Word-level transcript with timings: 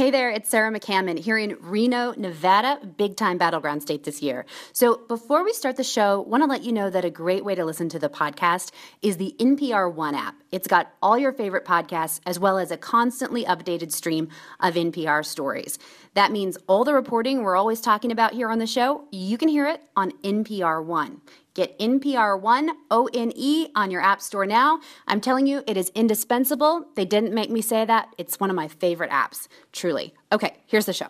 Hey 0.00 0.10
there, 0.10 0.30
it's 0.30 0.48
Sarah 0.48 0.72
McCammon 0.72 1.18
here 1.18 1.36
in 1.36 1.58
Reno, 1.60 2.14
Nevada, 2.16 2.80
big 2.96 3.16
time 3.16 3.36
battleground 3.36 3.82
state 3.82 4.04
this 4.04 4.22
year. 4.22 4.46
So 4.72 5.02
before 5.08 5.44
we 5.44 5.52
start 5.52 5.76
the 5.76 5.84
show, 5.84 6.22
want 6.22 6.42
to 6.42 6.48
let 6.48 6.62
you 6.62 6.72
know 6.72 6.88
that 6.88 7.04
a 7.04 7.10
great 7.10 7.44
way 7.44 7.54
to 7.54 7.66
listen 7.66 7.90
to 7.90 7.98
the 7.98 8.08
podcast 8.08 8.70
is 9.02 9.18
the 9.18 9.36
NPR 9.38 9.92
One 9.92 10.14
app. 10.14 10.36
It's 10.50 10.66
got 10.66 10.90
all 11.02 11.18
your 11.18 11.34
favorite 11.34 11.66
podcasts 11.66 12.20
as 12.24 12.38
well 12.38 12.56
as 12.56 12.70
a 12.70 12.78
constantly 12.78 13.44
updated 13.44 13.92
stream 13.92 14.30
of 14.58 14.72
NPR 14.72 15.22
stories. 15.22 15.78
That 16.14 16.32
means 16.32 16.56
all 16.66 16.84
the 16.84 16.94
reporting 16.94 17.42
we're 17.42 17.54
always 17.54 17.82
talking 17.82 18.10
about 18.10 18.32
here 18.32 18.48
on 18.48 18.58
the 18.58 18.66
show, 18.66 19.04
you 19.12 19.36
can 19.36 19.50
hear 19.50 19.66
it 19.66 19.82
on 19.96 20.12
NPR 20.22 20.82
One. 20.82 21.20
Get 21.54 21.78
NPR 21.78 22.40
One, 22.40 22.70
O 22.90 23.08
N 23.12 23.32
E, 23.34 23.68
on 23.74 23.90
your 23.90 24.00
App 24.00 24.20
Store 24.20 24.46
now. 24.46 24.80
I'm 25.08 25.20
telling 25.20 25.46
you, 25.46 25.62
it 25.66 25.76
is 25.76 25.90
indispensable. 25.94 26.86
They 26.94 27.04
didn't 27.04 27.34
make 27.34 27.50
me 27.50 27.60
say 27.60 27.84
that. 27.84 28.14
It's 28.18 28.38
one 28.38 28.50
of 28.50 28.56
my 28.56 28.68
favorite 28.68 29.10
apps, 29.10 29.48
truly. 29.72 30.14
Okay, 30.32 30.56
here's 30.66 30.86
the 30.86 30.92
show. 30.92 31.08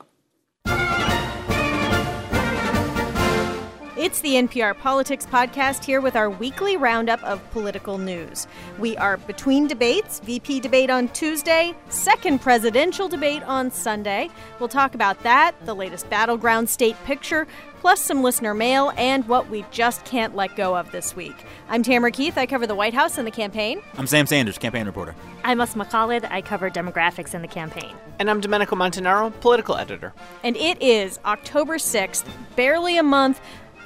It's 4.00 4.22
the 4.22 4.36
NPR 4.36 4.78
Politics 4.78 5.26
Podcast 5.26 5.84
here 5.84 6.00
with 6.00 6.16
our 6.16 6.30
weekly 6.30 6.78
roundup 6.78 7.22
of 7.22 7.38
political 7.50 7.98
news. 7.98 8.46
We 8.78 8.96
are 8.96 9.18
between 9.18 9.66
debates 9.66 10.20
VP 10.20 10.60
debate 10.60 10.88
on 10.88 11.08
Tuesday, 11.08 11.74
second 11.90 12.40
presidential 12.40 13.08
debate 13.08 13.42
on 13.42 13.70
Sunday. 13.70 14.30
We'll 14.58 14.70
talk 14.70 14.94
about 14.94 15.22
that, 15.22 15.54
the 15.66 15.74
latest 15.74 16.08
battleground 16.08 16.70
state 16.70 16.96
picture, 17.04 17.46
plus 17.80 18.00
some 18.02 18.22
listener 18.22 18.52
mail 18.52 18.92
and 18.96 19.26
what 19.26 19.48
we 19.48 19.64
just 19.70 20.04
can't 20.04 20.36
let 20.36 20.54
go 20.54 20.76
of 20.76 20.92
this 20.92 21.16
week. 21.16 21.34
I'm 21.68 21.82
Tamara 21.82 22.10
Keith. 22.10 22.36
I 22.36 22.44
cover 22.46 22.66
the 22.66 22.74
White 22.74 22.94
House 22.94 23.16
and 23.16 23.26
the 23.26 23.30
campaign. 23.30 23.80
I'm 23.96 24.06
Sam 24.06 24.26
Sanders, 24.26 24.58
campaign 24.58 24.86
reporter. 24.86 25.14
I'm 25.42 25.60
Asma 25.60 25.86
Khalid. 25.86 26.26
I 26.26 26.42
cover 26.42 26.70
demographics 26.70 27.32
and 27.32 27.42
the 27.42 27.48
campaign. 27.48 27.96
And 28.18 28.30
I'm 28.30 28.40
Domenico 28.40 28.76
Montanaro, 28.76 29.32
political 29.40 29.76
editor. 29.76 30.12
And 30.44 30.56
it 30.56 30.80
is 30.82 31.18
October 31.24 31.78
6th, 31.78 32.26
barely 32.54 32.98
a 32.98 33.02
month 33.02 33.40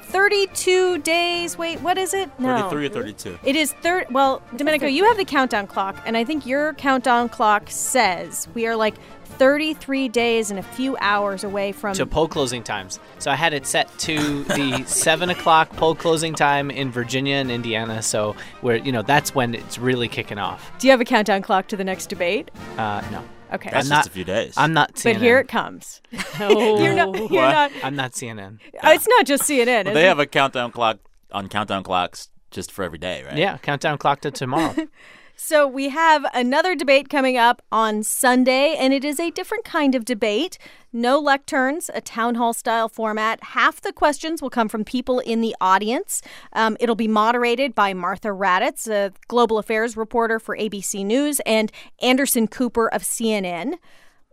32 0.06 0.98
days. 0.98 1.56
Wait, 1.56 1.80
what 1.80 1.96
is 1.96 2.14
it? 2.14 2.30
No. 2.38 2.68
33 2.68 2.86
or 2.86 2.88
32. 2.88 3.38
It 3.44 3.56
is 3.56 3.72
third. 3.74 4.06
Well, 4.11 4.42
Domenico, 4.56 4.86
you 4.86 5.05
have 5.05 5.16
the 5.16 5.24
countdown 5.24 5.66
clock, 5.66 6.00
and 6.06 6.16
I 6.16 6.24
think 6.24 6.46
your 6.46 6.74
countdown 6.74 7.28
clock 7.28 7.70
says 7.70 8.48
we 8.55 8.66
are 8.66 8.77
like 8.77 8.94
33 9.38 10.08
days 10.08 10.50
and 10.50 10.58
a 10.58 10.62
few 10.62 10.96
hours 11.00 11.44
away 11.44 11.72
from 11.72 11.94
to 11.94 12.06
poll 12.06 12.28
closing 12.28 12.62
times. 12.62 12.98
So 13.18 13.30
I 13.30 13.34
had 13.34 13.52
it 13.54 13.66
set 13.66 13.96
to 14.00 14.44
the 14.44 14.84
seven 14.86 15.30
o'clock 15.30 15.70
poll 15.77 15.94
closing 15.94 16.34
time 16.34 16.70
in 16.70 16.90
Virginia 16.90 17.36
and 17.36 17.50
Indiana. 17.50 18.02
So 18.02 18.34
where 18.60 18.77
you 18.77 18.92
know 18.92 19.02
that's 19.02 19.34
when 19.34 19.55
it's 19.55 19.78
really 19.78 20.08
kicking 20.08 20.38
off. 20.38 20.70
Do 20.78 20.86
you 20.86 20.90
have 20.92 21.00
a 21.00 21.05
countdown 21.05 21.42
clock 21.42 21.68
to 21.68 21.77
the 21.77 21.84
next 21.84 22.06
debate? 22.06 22.50
Uh, 22.78 23.02
no. 23.10 23.22
Okay. 23.52 23.70
That's 23.70 23.86
I'm 23.86 23.90
just 23.90 23.90
not- 23.90 24.06
a 24.06 24.10
few 24.10 24.24
days. 24.24 24.55
I'm 24.56 24.72
not 24.72 24.94
CNN. 24.94 25.12
But 25.14 25.16
here 25.22 25.38
it 25.38 25.48
comes. 25.48 26.00
you're 26.40 26.94
not. 26.94 27.16
You're 27.16 27.28
What? 27.28 27.30
not. 27.52 27.72
I'm 27.84 27.94
not 27.94 28.12
CNN. 28.12 28.58
Oh, 28.82 28.92
it's 28.92 29.06
not 29.06 29.27
just 29.27 29.44
CNN. 29.44 29.84
But 29.84 29.88
is 29.88 29.94
they 29.94 30.05
it? 30.05 30.08
have 30.08 30.18
a 30.18 30.27
countdown 30.27 30.72
clock 30.72 30.98
on 31.30 31.48
countdown 31.48 31.82
clocks 31.84 32.28
just 32.50 32.72
for 32.72 32.84
every 32.84 32.98
day, 32.98 33.22
right? 33.24 33.36
Yeah, 33.36 33.58
countdown 33.58 33.98
clock 33.98 34.20
to 34.22 34.30
tomorrow. 34.30 34.74
So 35.36 35.66
we 35.66 35.88
have 35.88 36.24
another 36.32 36.77
debate 36.77 37.08
coming 37.08 37.36
up 37.36 37.60
on 37.72 38.04
Sunday, 38.04 38.77
and 38.77 38.94
it 38.94 39.04
is 39.04 39.18
a 39.18 39.30
different 39.30 39.64
kind 39.64 39.94
of 39.94 40.04
debate. 40.04 40.58
No 40.92 41.20
lecterns, 41.22 41.90
a 41.92 42.00
town 42.00 42.36
hall 42.36 42.54
style 42.54 42.88
format. 42.88 43.42
Half 43.42 43.80
the 43.80 43.92
questions 43.92 44.40
will 44.40 44.50
come 44.50 44.68
from 44.68 44.84
people 44.84 45.18
in 45.18 45.40
the 45.40 45.55
audience. 45.60 46.22
Um, 46.52 46.77
it'll 46.78 46.94
be 46.94 47.08
moderated 47.08 47.74
by 47.74 47.94
Martha 47.94 48.28
Raddatz, 48.28 48.88
a 48.88 49.12
global 49.27 49.58
affairs 49.58 49.96
reporter 49.96 50.38
for 50.38 50.56
ABC 50.56 51.05
News, 51.05 51.40
and 51.40 51.72
Anderson 52.00 52.46
Cooper 52.46 52.88
of 52.88 53.02
CNN. 53.02 53.74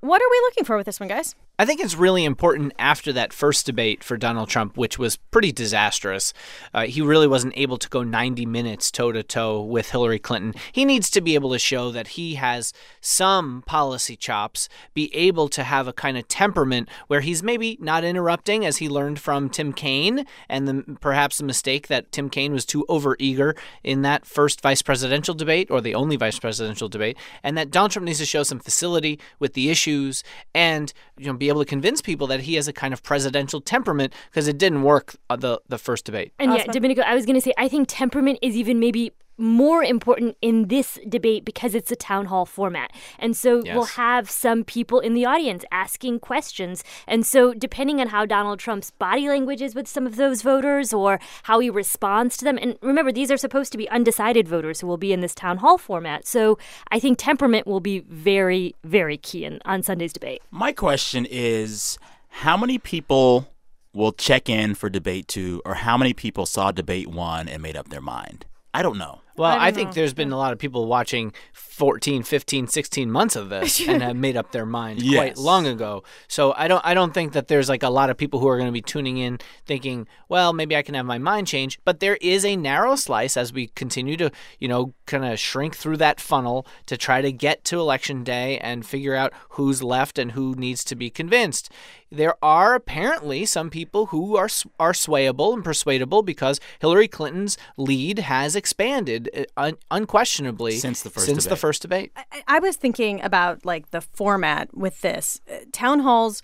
What 0.01 0.21
are 0.21 0.29
we 0.31 0.39
looking 0.41 0.65
for 0.65 0.77
with 0.77 0.85
this 0.85 0.99
one, 0.99 1.09
guys? 1.09 1.35
I 1.61 1.65
think 1.65 1.79
it's 1.79 1.95
really 1.95 2.25
important 2.25 2.73
after 2.79 3.13
that 3.13 3.31
first 3.31 3.67
debate 3.67 4.03
for 4.03 4.17
Donald 4.17 4.49
Trump, 4.49 4.77
which 4.77 4.97
was 4.97 5.17
pretty 5.17 5.51
disastrous. 5.51 6.33
Uh, 6.73 6.87
he 6.87 7.03
really 7.03 7.27
wasn't 7.27 7.53
able 7.55 7.77
to 7.77 7.87
go 7.87 8.01
90 8.01 8.47
minutes 8.47 8.89
toe 8.89 9.11
to 9.11 9.21
toe 9.21 9.61
with 9.61 9.91
Hillary 9.91 10.17
Clinton. 10.17 10.55
He 10.71 10.85
needs 10.85 11.11
to 11.11 11.21
be 11.21 11.35
able 11.35 11.51
to 11.51 11.59
show 11.59 11.91
that 11.91 12.07
he 12.07 12.33
has 12.33 12.73
some 12.99 13.61
policy 13.67 14.15
chops, 14.15 14.69
be 14.95 15.15
able 15.15 15.47
to 15.49 15.61
have 15.61 15.87
a 15.87 15.93
kind 15.93 16.17
of 16.17 16.27
temperament 16.27 16.89
where 17.05 17.21
he's 17.21 17.43
maybe 17.43 17.77
not 17.79 18.03
interrupting, 18.03 18.65
as 18.65 18.77
he 18.77 18.89
learned 18.89 19.19
from 19.19 19.47
Tim 19.47 19.71
Kaine, 19.71 20.25
and 20.49 20.67
the, 20.67 20.97
perhaps 20.99 21.37
the 21.37 21.43
mistake 21.43 21.89
that 21.89 22.11
Tim 22.11 22.31
Kaine 22.31 22.53
was 22.53 22.65
too 22.65 22.87
overeager 22.89 23.55
in 23.83 24.01
that 24.01 24.25
first 24.25 24.61
vice 24.61 24.81
presidential 24.81 25.35
debate, 25.35 25.69
or 25.69 25.79
the 25.79 25.93
only 25.93 26.15
vice 26.15 26.39
presidential 26.39 26.89
debate, 26.89 27.17
and 27.43 27.55
that 27.55 27.69
Donald 27.69 27.91
Trump 27.91 28.07
needs 28.07 28.17
to 28.17 28.25
show 28.25 28.41
some 28.41 28.59
facility 28.59 29.19
with 29.37 29.53
the 29.53 29.69
issues 29.69 30.23
and 30.55 30.91
you 31.19 31.27
know 31.27 31.33
be 31.33 31.50
able 31.51 31.61
to 31.61 31.69
convince 31.69 32.01
people 32.01 32.27
that 32.27 32.41
he 32.41 32.55
has 32.55 32.67
a 32.67 32.73
kind 32.73 32.93
of 32.93 33.03
presidential 33.03 33.61
temperament 33.61 34.13
because 34.29 34.47
it 34.47 34.57
didn't 34.57 34.83
work 34.83 35.15
uh, 35.29 35.35
the 35.35 35.61
the 35.67 35.77
first 35.77 36.05
debate. 36.05 36.33
And 36.39 36.53
yeah, 36.53 36.65
Domenico, 36.65 37.01
I 37.01 37.13
was 37.13 37.25
going 37.25 37.35
to 37.35 37.41
say, 37.41 37.53
I 37.57 37.67
think 37.67 37.87
temperament 37.89 38.39
is 38.41 38.55
even 38.55 38.79
maybe 38.79 39.11
more 39.37 39.83
important 39.83 40.37
in 40.41 40.67
this 40.67 40.99
debate 41.07 41.45
because 41.45 41.73
it's 41.73 41.91
a 41.91 41.95
town 41.95 42.25
hall 42.25 42.45
format. 42.45 42.91
And 43.17 43.35
so 43.35 43.61
we'll 43.65 43.85
have 43.85 44.29
some 44.29 44.63
people 44.63 44.99
in 44.99 45.13
the 45.13 45.25
audience 45.25 45.65
asking 45.71 46.19
questions. 46.19 46.83
And 47.07 47.25
so, 47.25 47.53
depending 47.53 47.99
on 47.99 48.07
how 48.07 48.25
Donald 48.25 48.59
Trump's 48.59 48.91
body 48.91 49.27
language 49.27 49.61
is 49.61 49.75
with 49.75 49.87
some 49.87 50.05
of 50.05 50.15
those 50.15 50.41
voters 50.41 50.93
or 50.93 51.19
how 51.43 51.59
he 51.59 51.69
responds 51.69 52.37
to 52.37 52.45
them, 52.45 52.57
and 52.61 52.77
remember, 52.81 53.11
these 53.11 53.31
are 53.31 53.37
supposed 53.37 53.71
to 53.71 53.77
be 53.77 53.89
undecided 53.89 54.47
voters 54.47 54.81
who 54.81 54.87
will 54.87 54.97
be 54.97 55.13
in 55.13 55.21
this 55.21 55.35
town 55.35 55.57
hall 55.57 55.77
format. 55.77 56.27
So, 56.27 56.57
I 56.89 56.99
think 56.99 57.17
temperament 57.17 57.67
will 57.67 57.79
be 57.79 57.99
very, 57.99 58.75
very 58.83 59.17
key 59.17 59.45
in, 59.45 59.59
on 59.65 59.83
Sunday's 59.83 60.13
debate. 60.13 60.41
My 60.51 60.71
question 60.71 61.25
is 61.29 61.97
how 62.29 62.57
many 62.57 62.77
people 62.77 63.47
will 63.93 64.11
check 64.11 64.49
in 64.49 64.75
for 64.75 64.89
debate 64.89 65.27
two, 65.27 65.61
or 65.65 65.75
how 65.75 65.97
many 65.97 66.13
people 66.13 66.45
saw 66.45 66.71
debate 66.71 67.07
one 67.07 67.47
and 67.47 67.61
made 67.61 67.75
up 67.75 67.89
their 67.89 68.01
mind? 68.01 68.45
I 68.73 68.81
don't 68.81 68.97
know. 68.97 69.21
Well, 69.37 69.51
I 69.51 69.67
I, 69.67 69.71
think 69.71 69.89
know. 69.89 69.93
there's 69.93 70.13
been 70.13 70.31
a 70.31 70.37
lot 70.37 70.53
of 70.53 70.59
people 70.59 70.87
watching 70.87 71.33
14, 71.53 72.23
15, 72.23 72.67
16 72.67 73.11
months 73.11 73.35
of 73.35 73.49
this 73.49 73.79
and 73.87 74.01
have 74.03 74.15
made 74.15 74.37
up 74.37 74.51
their 74.51 74.65
mind 74.65 75.01
quite 75.01 75.37
long 75.37 75.65
ago. 75.65 76.03
So 76.27 76.53
I 76.55 76.67
don't 76.67 76.85
I 76.85 76.93
don't 76.93 77.13
think 77.13 77.33
that 77.33 77.47
there's 77.47 77.69
like 77.69 77.83
a 77.83 77.89
lot 77.89 78.09
of 78.09 78.17
people 78.17 78.39
who 78.39 78.47
are 78.47 78.57
going 78.57 78.67
to 78.67 78.73
be 78.73 78.81
tuning 78.81 79.17
in 79.17 79.39
thinking, 79.65 80.07
well, 80.29 80.53
maybe 80.53 80.75
I 80.75 80.81
can 80.81 80.95
have 80.95 81.05
my 81.05 81.17
mind 81.17 81.47
change, 81.47 81.79
but 81.85 81.99
there 81.99 82.17
is 82.21 82.45
a 82.45 82.55
narrow 82.55 82.95
slice 82.95 83.37
as 83.37 83.53
we 83.53 83.67
continue 83.67 84.17
to, 84.17 84.31
you 84.59 84.67
know, 84.67 84.93
kind 85.05 85.25
of 85.25 85.39
shrink 85.39 85.75
through 85.75 85.97
that 85.97 86.19
funnel 86.19 86.67
to 86.85 86.97
try 86.97 87.21
to 87.21 87.31
get 87.31 87.63
to 87.65 87.79
election 87.79 88.23
day 88.23 88.57
and 88.59 88.85
figure 88.85 89.15
out 89.15 89.33
who's 89.51 89.81
left 89.81 90.19
and 90.19 90.33
who 90.33 90.55
needs 90.55 90.83
to 90.83 90.95
be 90.95 91.09
convinced. 91.09 91.71
There 92.11 92.35
are 92.43 92.75
apparently 92.75 93.45
some 93.45 93.69
people 93.69 94.07
who 94.07 94.35
are 94.35 94.49
are 94.79 94.91
swayable 94.91 95.53
and 95.53 95.63
persuadable 95.63 96.23
because 96.23 96.59
Hillary 96.79 97.07
Clinton's 97.07 97.57
lead 97.77 98.19
has 98.19 98.55
expanded 98.55 99.20
uh, 99.35 99.43
un- 99.57 99.77
unquestionably 99.89 100.73
Since 100.77 101.03
the 101.03 101.09
first 101.09 101.25
since 101.25 101.43
the 101.43 101.49
debate. 101.49 101.59
first 101.59 101.81
debate. 101.81 102.11
I, 102.15 102.43
I 102.47 102.59
was 102.59 102.75
thinking 102.75 103.21
about 103.21 103.65
like 103.65 103.91
the 103.91 104.01
format 104.01 104.75
with 104.75 105.01
this 105.01 105.41
Uh, 105.51 105.57
town 105.71 105.99
halls. 106.01 106.41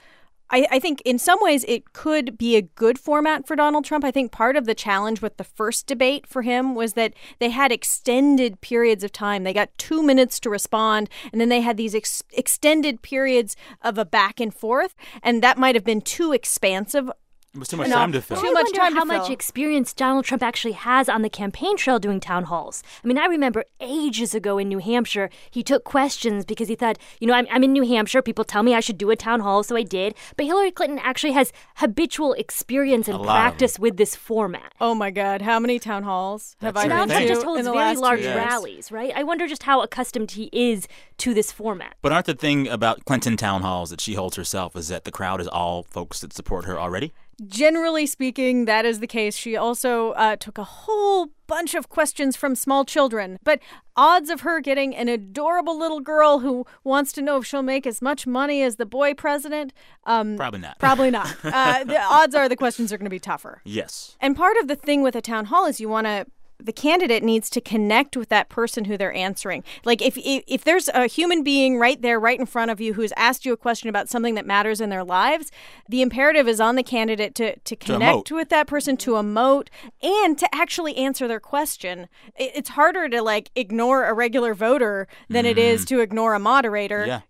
I, 0.50 0.66
I 0.72 0.80
think 0.80 1.02
in 1.04 1.20
some 1.20 1.40
ways 1.42 1.66
it 1.68 1.92
could 1.92 2.38
be 2.38 2.56
a 2.56 2.62
good 2.62 2.98
format 2.98 3.46
for 3.46 3.58
Donald 3.58 3.84
Trump. 3.84 4.06
I 4.06 4.12
think 4.12 4.32
part 4.32 4.56
of 4.56 4.66
the 4.66 4.74
challenge 4.74 5.22
with 5.22 5.36
the 5.36 5.44
first 5.44 5.88
debate 5.88 6.26
for 6.26 6.42
him 6.42 6.74
was 6.74 6.94
that 6.94 7.14
they 7.40 7.50
had 7.50 7.70
extended 7.74 8.62
periods 8.62 9.04
of 9.04 9.12
time. 9.12 9.44
They 9.44 9.52
got 9.52 9.78
two 9.78 10.02
minutes 10.02 10.40
to 10.40 10.50
respond, 10.50 11.10
and 11.34 11.42
then 11.42 11.50
they 11.50 11.60
had 11.60 11.76
these 11.76 11.94
ex- 11.94 12.24
extended 12.32 13.02
periods 13.02 13.58
of 13.82 13.98
a 13.98 14.06
back 14.06 14.40
and 14.40 14.54
forth, 14.54 14.96
and 15.22 15.44
that 15.44 15.58
might 15.58 15.76
have 15.76 15.84
been 15.84 16.00
too 16.02 16.32
expansive. 16.32 17.12
It 17.58 17.60
was 17.60 17.70
too 17.70 17.78
much 17.78 17.88
No. 17.90 17.96
time 17.96 18.12
to 18.12 18.22
fill. 18.22 18.38
Too 18.40 18.46
I 18.48 18.52
much 18.52 18.66
wonder 18.66 18.80
time 18.80 18.94
to 18.94 19.00
how 19.00 19.06
much 19.06 19.24
fill. 19.26 19.34
experience 19.34 19.92
Donald 19.92 20.26
Trump 20.26 20.44
actually 20.44 20.74
has 20.74 21.10
on 21.10 21.24
the 21.24 21.30
campaign 21.30 21.76
trail 21.76 21.98
doing 21.98 22.20
town 22.20 22.44
halls. 22.44 22.84
I 23.04 23.08
mean, 23.08 23.18
I 23.18 23.26
remember 23.26 23.66
ages 23.82 24.36
ago 24.36 24.60
in 24.60 24.68
New 24.70 24.78
Hampshire, 24.78 25.32
he 25.50 25.64
took 25.64 25.84
questions 25.84 26.46
because 26.46 26.68
he 26.68 26.76
thought, 26.76 27.00
you 27.20 27.26
know, 27.26 27.34
I'm, 27.34 27.48
I'm 27.50 27.64
in 27.64 27.74
New 27.74 27.82
Hampshire. 27.82 28.22
People 28.22 28.44
tell 28.46 28.62
me 28.62 28.76
I 28.76 28.80
should 28.80 29.00
do 29.00 29.10
a 29.10 29.16
town 29.16 29.40
hall, 29.40 29.64
so 29.64 29.76
I 29.76 29.82
did. 29.82 30.14
But 30.36 30.46
Hillary 30.46 30.70
Clinton 30.70 31.00
actually 31.02 31.32
has 31.34 31.52
habitual 31.78 32.34
experience 32.34 33.08
and 33.08 33.16
A 33.16 33.18
lot 33.18 33.24
of 33.24 33.28
them. 33.28 33.42
practice 33.42 33.80
with 33.80 33.98
this 33.98 34.16
format. 34.16 34.74
Oh 34.80 34.94
my 34.94 35.10
God, 35.10 35.42
how 35.42 35.60
many 35.60 35.80
town 35.80 36.04
halls 36.04 36.56
have 36.62 36.76
That's 36.76 36.86
I 36.86 36.88
the 36.88 36.90
Donald 36.94 37.10
been 37.10 37.18
thing. 37.18 37.28
Trump 37.28 37.28
to 37.30 37.34
just 37.34 37.46
holds 37.46 37.60
in 37.62 37.66
the 37.66 37.74
very 37.74 37.96
large 37.96 38.24
rallies, 38.24 38.92
right? 38.92 39.12
I 39.16 39.24
wonder 39.24 39.48
just 39.48 39.64
how 39.64 39.82
accustomed 39.82 40.30
he 40.32 40.52
is 40.54 40.88
to 41.18 41.34
this 41.34 41.52
format. 41.52 41.96
But 42.04 42.12
aren't 42.12 42.28
the 42.28 42.36
thing 42.36 42.68
about 42.68 43.06
Clinton 43.06 43.36
town 43.36 43.64
halls 43.64 43.90
that 43.90 44.00
she 44.00 44.14
holds 44.14 44.36
herself 44.38 44.76
is 44.76 44.90
that 44.90 45.06
the 45.06 45.12
crowd 45.12 45.42
is 45.42 45.48
all 45.48 45.82
folks 45.82 46.20
that 46.20 46.34
support 46.34 46.66
her 46.66 46.80
already? 46.80 47.14
Generally 47.46 48.08
speaking, 48.08 48.66
that 48.66 48.86
is 48.86 49.00
the 49.00 49.08
case. 49.08 49.36
She 49.38 49.56
also 49.56 50.12
uh, 50.12 50.36
took 50.38 50.58
a 50.58 50.64
whole 50.64 51.28
bunch 51.46 51.76
of 51.76 51.88
questions 51.88 52.36
from 52.36 52.56
small 52.56 52.84
children. 52.84 53.38
But 53.44 53.60
odds 53.96 54.30
of 54.30 54.42
her 54.42 54.60
getting 54.60 54.96
an 54.96 55.08
adorable 55.08 55.78
little 55.78 56.00
girl 56.00 56.40
who 56.40 56.66
wants 56.84 57.12
to 57.14 57.22
know 57.22 57.38
if 57.38 57.46
she'll 57.46 57.62
make 57.62 57.86
as 57.88 58.02
much 58.02 58.26
money 58.28 58.64
as 58.64 58.78
the 58.78 58.86
boy 58.86 59.14
president, 59.14 59.72
um, 60.06 60.36
Probably 60.36 60.60
not. 60.60 60.80
probably 60.80 61.12
not. 61.12 61.34
Uh, 61.44 61.84
the 61.84 62.00
odds 62.02 62.36
are 62.36 62.50
the 62.50 62.56
questions 62.56 62.92
are 62.92 62.98
going 62.98 63.06
to 63.06 63.10
be 63.10 63.20
tougher. 63.20 63.62
Yes. 63.64 64.16
And 64.20 64.36
part 64.36 64.58
of 64.58 64.68
the 64.68 64.76
thing 64.76 65.02
with 65.02 65.16
a 65.16 65.22
town 65.22 65.46
hall 65.46 65.66
is 65.66 65.80
you 65.80 65.90
want 65.90 66.06
to 66.08 66.26
the 66.60 66.74
candidate 66.74 67.24
needs 67.24 67.50
to 67.52 67.62
connect 67.62 68.18
with 68.18 68.30
that 68.30 68.50
person 68.50 68.86
who 68.86 68.98
they're 68.98 69.14
answering. 69.14 69.64
Like 69.86 70.02
if, 70.02 70.18
if 70.18 70.44
if 70.48 70.64
there's 70.64 70.90
a 70.90 71.08
human 71.08 71.44
being 71.44 71.78
right 71.78 72.02
there, 72.02 72.20
right 72.20 72.40
in 72.40 72.46
front 72.46 72.72
of 72.72 72.82
you, 72.82 72.94
who's 72.94 73.14
asked 73.16 73.46
you 73.46 73.54
a 73.54 73.58
question 73.58 73.90
about 73.90 74.10
something 74.10 74.36
that 74.36 74.46
matters 74.46 74.82
in 74.82 74.90
their 74.90 75.04
lives, 75.04 75.52
the 75.88 76.02
imperative 76.02 76.48
is 76.48 76.60
on 76.60 76.76
the 76.76 76.84
candidate 76.84 77.36
to 77.36 77.58
to 77.60 77.76
connect 77.76 78.30
emote. 78.30 78.36
with 78.36 78.50
that 78.50 78.68
person, 78.68 78.98
to 78.98 79.12
emote, 79.12 79.68
and 80.02 80.38
to 80.38 80.48
actually 80.54 80.98
answer 80.98 81.28
their 81.28 81.40
question. 81.40 82.08
It- 82.36 82.52
It's 82.56 82.70
harder 82.70 83.08
to 83.10 83.22
like 83.22 83.52
ignore 83.56 84.06
a 84.06 84.14
regular 84.14 84.54
voter 84.54 85.08
than 85.30 85.46
it 85.46 85.58
mm-hmm. 85.58 85.76
is 85.76 85.86
to 85.86 86.00
ignore 86.00 86.34
a 86.34 86.40
moderator. 86.40 87.06
Yeah. 87.06 87.22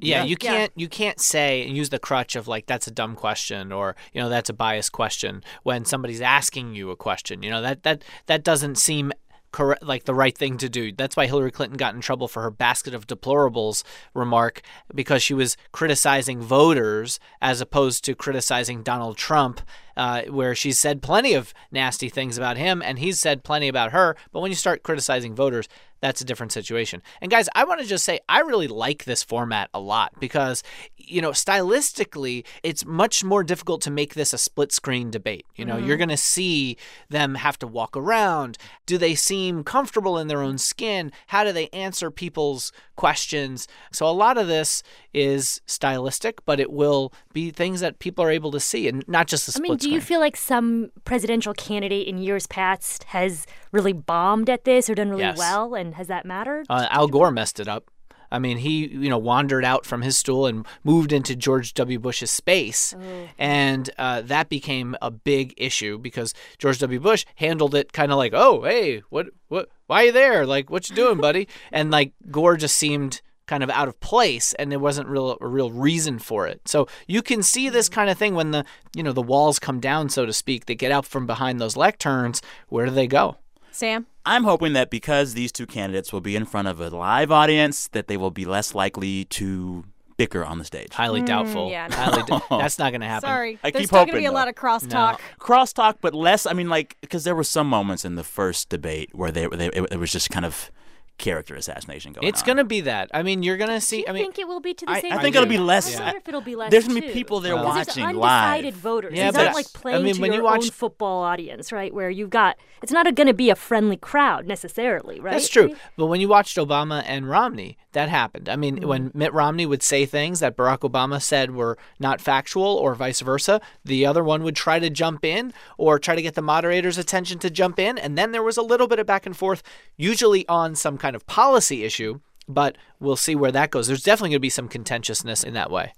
Yeah, 0.00 0.18
Yeah. 0.18 0.24
you 0.24 0.36
can't 0.36 0.72
you 0.76 0.88
can't 0.88 1.20
say 1.20 1.66
and 1.66 1.76
use 1.76 1.88
the 1.90 1.98
crutch 1.98 2.36
of 2.36 2.48
like 2.48 2.66
that's 2.66 2.86
a 2.86 2.90
dumb 2.90 3.14
question 3.16 3.72
or 3.72 3.96
you 4.12 4.20
know 4.20 4.28
that's 4.28 4.48
a 4.50 4.52
biased 4.52 4.92
question 4.92 5.42
when 5.62 5.84
somebody's 5.84 6.20
asking 6.20 6.74
you 6.74 6.90
a 6.90 6.96
question. 6.96 7.42
You 7.42 7.50
know 7.50 7.62
that 7.62 7.82
that 7.82 8.04
that 8.26 8.44
doesn't 8.44 8.76
seem 8.76 9.12
correct 9.52 9.82
like 9.82 10.04
the 10.04 10.14
right 10.14 10.36
thing 10.36 10.58
to 10.58 10.68
do. 10.68 10.92
That's 10.92 11.16
why 11.16 11.26
Hillary 11.26 11.50
Clinton 11.50 11.76
got 11.76 11.94
in 11.94 12.00
trouble 12.00 12.28
for 12.28 12.42
her 12.42 12.50
basket 12.50 12.94
of 12.94 13.06
deplorables 13.06 13.82
remark 14.14 14.62
because 14.94 15.22
she 15.22 15.34
was 15.34 15.56
criticizing 15.72 16.40
voters 16.40 17.18
as 17.40 17.60
opposed 17.60 18.04
to 18.04 18.14
criticizing 18.14 18.82
Donald 18.82 19.16
Trump. 19.16 19.60
Uh, 19.96 20.22
where 20.26 20.54
she 20.54 20.70
said 20.70 21.02
plenty 21.02 21.34
of 21.34 21.52
nasty 21.72 22.08
things 22.08 22.38
about 22.38 22.56
him 22.56 22.80
and 22.80 23.00
he's 23.00 23.18
said 23.18 23.42
plenty 23.42 23.66
about 23.66 23.90
her. 23.90 24.14
But 24.30 24.38
when 24.38 24.52
you 24.52 24.54
start 24.54 24.84
criticizing 24.84 25.34
voters, 25.34 25.68
that's 26.00 26.20
a 26.20 26.24
different 26.24 26.52
situation. 26.52 27.02
And 27.20 27.30
guys, 27.30 27.48
I 27.54 27.64
want 27.64 27.80
to 27.80 27.86
just 27.86 28.04
say 28.04 28.20
I 28.28 28.40
really 28.40 28.68
like 28.68 29.04
this 29.04 29.22
format 29.22 29.70
a 29.74 29.80
lot 29.80 30.12
because, 30.20 30.62
you 31.10 31.20
know, 31.22 31.30
stylistically, 31.30 32.44
it's 32.62 32.84
much 32.84 33.24
more 33.24 33.42
difficult 33.42 33.82
to 33.82 33.90
make 33.90 34.14
this 34.14 34.32
a 34.32 34.38
split 34.38 34.72
screen 34.72 35.10
debate. 35.10 35.46
You 35.56 35.64
know, 35.64 35.76
you're 35.76 35.96
going 35.96 36.08
to 36.08 36.16
see 36.16 36.76
them 37.08 37.34
have 37.36 37.58
to 37.60 37.66
walk 37.66 37.96
around. 37.96 38.58
Do 38.86 38.98
they 38.98 39.14
seem 39.14 39.64
comfortable 39.64 40.18
in 40.18 40.28
their 40.28 40.42
own 40.42 40.58
skin? 40.58 41.12
How 41.28 41.44
do 41.44 41.52
they 41.52 41.68
answer 41.68 42.10
people's 42.10 42.72
questions? 42.96 43.68
So 43.92 44.06
a 44.06 44.12
lot 44.12 44.38
of 44.38 44.46
this 44.48 44.82
is 45.14 45.60
stylistic, 45.66 46.44
but 46.44 46.60
it 46.60 46.70
will 46.72 47.12
be 47.32 47.50
things 47.50 47.80
that 47.80 47.98
people 47.98 48.24
are 48.24 48.30
able 48.30 48.50
to 48.52 48.60
see 48.60 48.88
and 48.88 49.04
not 49.08 49.26
just 49.26 49.46
the 49.46 49.58
I 49.58 49.62
mean, 49.62 49.72
do 49.76 49.78
screen. 49.82 49.94
you 49.94 50.00
feel 50.00 50.20
like 50.20 50.36
some 50.36 50.90
presidential 51.04 51.54
candidate 51.54 52.06
in 52.06 52.18
years 52.18 52.46
past 52.46 53.04
has 53.04 53.46
really 53.72 53.92
bombed 53.92 54.48
at 54.50 54.64
this 54.64 54.88
or 54.90 54.94
done 54.94 55.10
really 55.10 55.22
Yes. 55.22 55.38
well, 55.38 55.74
and 55.74 55.94
has 55.94 56.06
that 56.08 56.24
mattered? 56.24 56.66
Uh, 56.70 56.86
Al 56.90 57.08
Gore 57.08 57.30
messed 57.30 57.58
it 57.60 57.68
up. 57.68 57.90
I 58.30 58.38
mean, 58.38 58.58
he 58.58 58.88
you 58.88 59.08
know 59.08 59.18
wandered 59.18 59.64
out 59.64 59.86
from 59.86 60.02
his 60.02 60.16
stool 60.18 60.46
and 60.46 60.66
moved 60.84 61.12
into 61.12 61.34
George 61.36 61.74
W. 61.74 61.98
Bush's 61.98 62.30
space, 62.30 62.94
and 63.38 63.90
uh, 63.98 64.22
that 64.22 64.48
became 64.48 64.96
a 65.00 65.10
big 65.10 65.54
issue 65.56 65.98
because 65.98 66.34
George 66.58 66.78
W. 66.78 67.00
Bush 67.00 67.24
handled 67.36 67.74
it 67.74 67.92
kind 67.92 68.12
of 68.12 68.18
like, 68.18 68.32
"Oh, 68.34 68.62
hey, 68.62 69.02
what, 69.10 69.28
what, 69.48 69.68
why 69.86 70.02
are 70.02 70.06
you 70.06 70.12
there? 70.12 70.46
Like, 70.46 70.70
what 70.70 70.88
you 70.88 70.96
doing, 70.96 71.18
buddy?" 71.18 71.48
and 71.72 71.90
like 71.90 72.12
Gore 72.30 72.56
just 72.56 72.76
seemed 72.76 73.20
kind 73.46 73.62
of 73.62 73.70
out 73.70 73.88
of 73.88 73.98
place, 74.00 74.52
and 74.54 74.70
there 74.70 74.78
wasn't 74.78 75.08
real 75.08 75.36
a 75.40 75.46
real 75.46 75.72
reason 75.72 76.18
for 76.18 76.46
it. 76.46 76.60
So 76.68 76.86
you 77.08 77.22
can 77.22 77.42
see 77.42 77.68
this 77.68 77.88
kind 77.88 78.10
of 78.10 78.18
thing 78.18 78.34
when 78.34 78.52
the 78.52 78.64
you 78.94 79.02
know 79.02 79.12
the 79.12 79.22
walls 79.22 79.58
come 79.58 79.80
down, 79.80 80.08
so 80.10 80.26
to 80.26 80.32
speak. 80.32 80.66
They 80.66 80.76
get 80.76 80.92
out 80.92 81.06
from 81.06 81.26
behind 81.26 81.60
those 81.60 81.74
lecterns. 81.74 82.40
Where 82.68 82.86
do 82.86 82.92
they 82.92 83.06
go? 83.08 83.38
Sam? 83.70 84.06
I'm 84.26 84.44
hoping 84.44 84.72
that 84.74 84.90
because 84.90 85.34
these 85.34 85.52
two 85.52 85.66
candidates 85.66 86.12
will 86.12 86.20
be 86.20 86.36
in 86.36 86.44
front 86.44 86.68
of 86.68 86.80
a 86.80 86.90
live 86.90 87.30
audience, 87.30 87.88
that 87.88 88.08
they 88.08 88.16
will 88.16 88.30
be 88.30 88.44
less 88.44 88.74
likely 88.74 89.24
to 89.26 89.84
bicker 90.18 90.44
on 90.44 90.58
the 90.58 90.64
stage. 90.64 90.92
Highly 90.92 91.22
mm, 91.22 91.26
doubtful. 91.26 91.70
yeah, 91.70 91.86
no. 91.86 91.96
Highly 91.96 92.22
d- 92.24 92.38
that's 92.50 92.78
not 92.78 92.90
going 92.90 93.00
to 93.00 93.06
happen. 93.06 93.28
Sorry. 93.28 93.58
I 93.62 93.70
There's 93.70 93.82
keep 93.82 93.86
still 93.88 93.98
going 93.98 94.06
to 94.08 94.12
hoping, 94.12 94.22
be 94.22 94.26
a 94.26 94.30
though. 94.30 94.34
lot 94.34 94.48
of 94.48 94.54
crosstalk. 94.54 95.20
Crosstalk, 95.38 95.96
but 96.00 96.12
less. 96.14 96.44
I 96.44 96.52
mean, 96.52 96.68
like, 96.68 96.96
because 97.00 97.24
there 97.24 97.36
were 97.36 97.44
some 97.44 97.68
moments 97.68 98.04
in 98.04 98.16
the 98.16 98.24
first 98.24 98.68
debate 98.68 99.10
where 99.14 99.30
they, 99.30 99.46
they 99.46 99.68
it, 99.68 99.86
it 99.92 99.98
was 99.98 100.12
just 100.12 100.28
kind 100.30 100.44
of 100.44 100.70
character 101.18 101.54
assassination 101.56 102.12
going 102.12 102.24
on. 102.24 102.28
It's 102.28 102.42
on. 102.42 102.46
going 102.46 102.56
to 102.58 102.64
be 102.64 102.80
that. 102.82 103.10
I 103.12 103.22
mean, 103.22 103.42
you're 103.42 103.56
going 103.56 103.70
to 103.70 103.80
see. 103.80 103.96
Do 103.98 104.00
you 104.02 104.06
I 104.08 104.12
mean, 104.12 104.22
think 104.22 104.38
it 104.38 104.46
will 104.48 104.60
be 104.60 104.72
to 104.74 104.86
the 104.86 104.92
I- 104.92 105.00
same 105.00 105.12
I 105.12 105.20
think 105.20 105.34
it'll 105.34 105.46
be 105.48 105.58
less- 105.58 105.98
I 105.98 106.04
wonder 106.04 106.18
if 106.18 106.28
it'll 106.28 106.40
be 106.40 106.54
less. 106.56 106.70
There's 106.70 106.86
gonna 106.88 107.00
be 107.00 107.08
too. 107.08 107.12
people 107.12 107.40
there 107.40 107.54
Because 107.56 107.86
watching 107.88 108.04
there's 108.04 108.16
live. 108.16 108.46
undecided 108.54 108.74
voters. 108.76 109.14
Yeah, 109.14 109.28
it's 109.28 109.36
but 109.36 109.44
not 109.44 109.54
like 109.54 109.66
I 109.74 109.78
playing 109.78 110.04
mean, 110.04 110.14
to 110.14 110.20
when 110.20 110.32
your 110.32 110.40
you 110.42 110.44
watch- 110.44 110.64
own 110.64 110.70
football 110.70 111.22
audience, 111.24 111.72
right? 111.72 111.92
Where 111.92 112.08
you've 112.08 112.30
got 112.30 112.56
it's 112.82 112.92
not 112.92 113.12
going 113.16 113.26
to 113.26 113.34
be 113.34 113.50
a 113.50 113.56
friendly 113.56 113.96
crowd 113.96 114.46
necessarily, 114.46 115.18
right? 115.20 115.32
That's 115.32 115.48
true. 115.48 115.74
But 115.96 116.06
when 116.06 116.20
you 116.20 116.28
watched 116.28 116.56
Obama 116.56 117.02
and 117.06 117.28
Romney, 117.28 117.76
that 117.92 118.08
happened. 118.08 118.48
I 118.48 118.56
mean, 118.56 118.86
when 118.86 119.10
Mitt 119.14 119.32
Romney 119.32 119.66
would 119.66 119.82
say 119.82 120.04
things 120.04 120.40
that 120.40 120.56
Barack 120.56 120.80
Obama 120.80 121.22
said 121.22 121.54
were 121.54 121.78
not 121.98 122.20
factual 122.20 122.64
or 122.64 122.94
vice 122.94 123.20
versa, 123.20 123.60
the 123.84 124.04
other 124.04 124.22
one 124.22 124.42
would 124.42 124.56
try 124.56 124.78
to 124.78 124.90
jump 124.90 125.24
in 125.24 125.52
or 125.78 125.98
try 125.98 126.14
to 126.14 126.22
get 126.22 126.34
the 126.34 126.42
moderator's 126.42 126.98
attention 126.98 127.38
to 127.40 127.50
jump 127.50 127.78
in. 127.78 127.96
And 127.96 128.18
then 128.18 128.32
there 128.32 128.42
was 128.42 128.56
a 128.56 128.62
little 128.62 128.88
bit 128.88 128.98
of 128.98 129.06
back 129.06 129.24
and 129.24 129.36
forth, 129.36 129.62
usually 129.96 130.46
on 130.48 130.74
some 130.74 130.98
kind 130.98 131.16
of 131.16 131.26
policy 131.26 131.84
issue. 131.84 132.20
But 132.46 132.76
we'll 132.98 133.16
see 133.16 133.34
where 133.34 133.52
that 133.52 133.70
goes. 133.70 133.86
There's 133.86 134.02
definitely 134.02 134.30
going 134.30 134.36
to 134.36 134.40
be 134.40 134.50
some 134.50 134.68
contentiousness 134.68 135.44
in 135.44 135.54
that 135.54 135.70
way. 135.70 135.92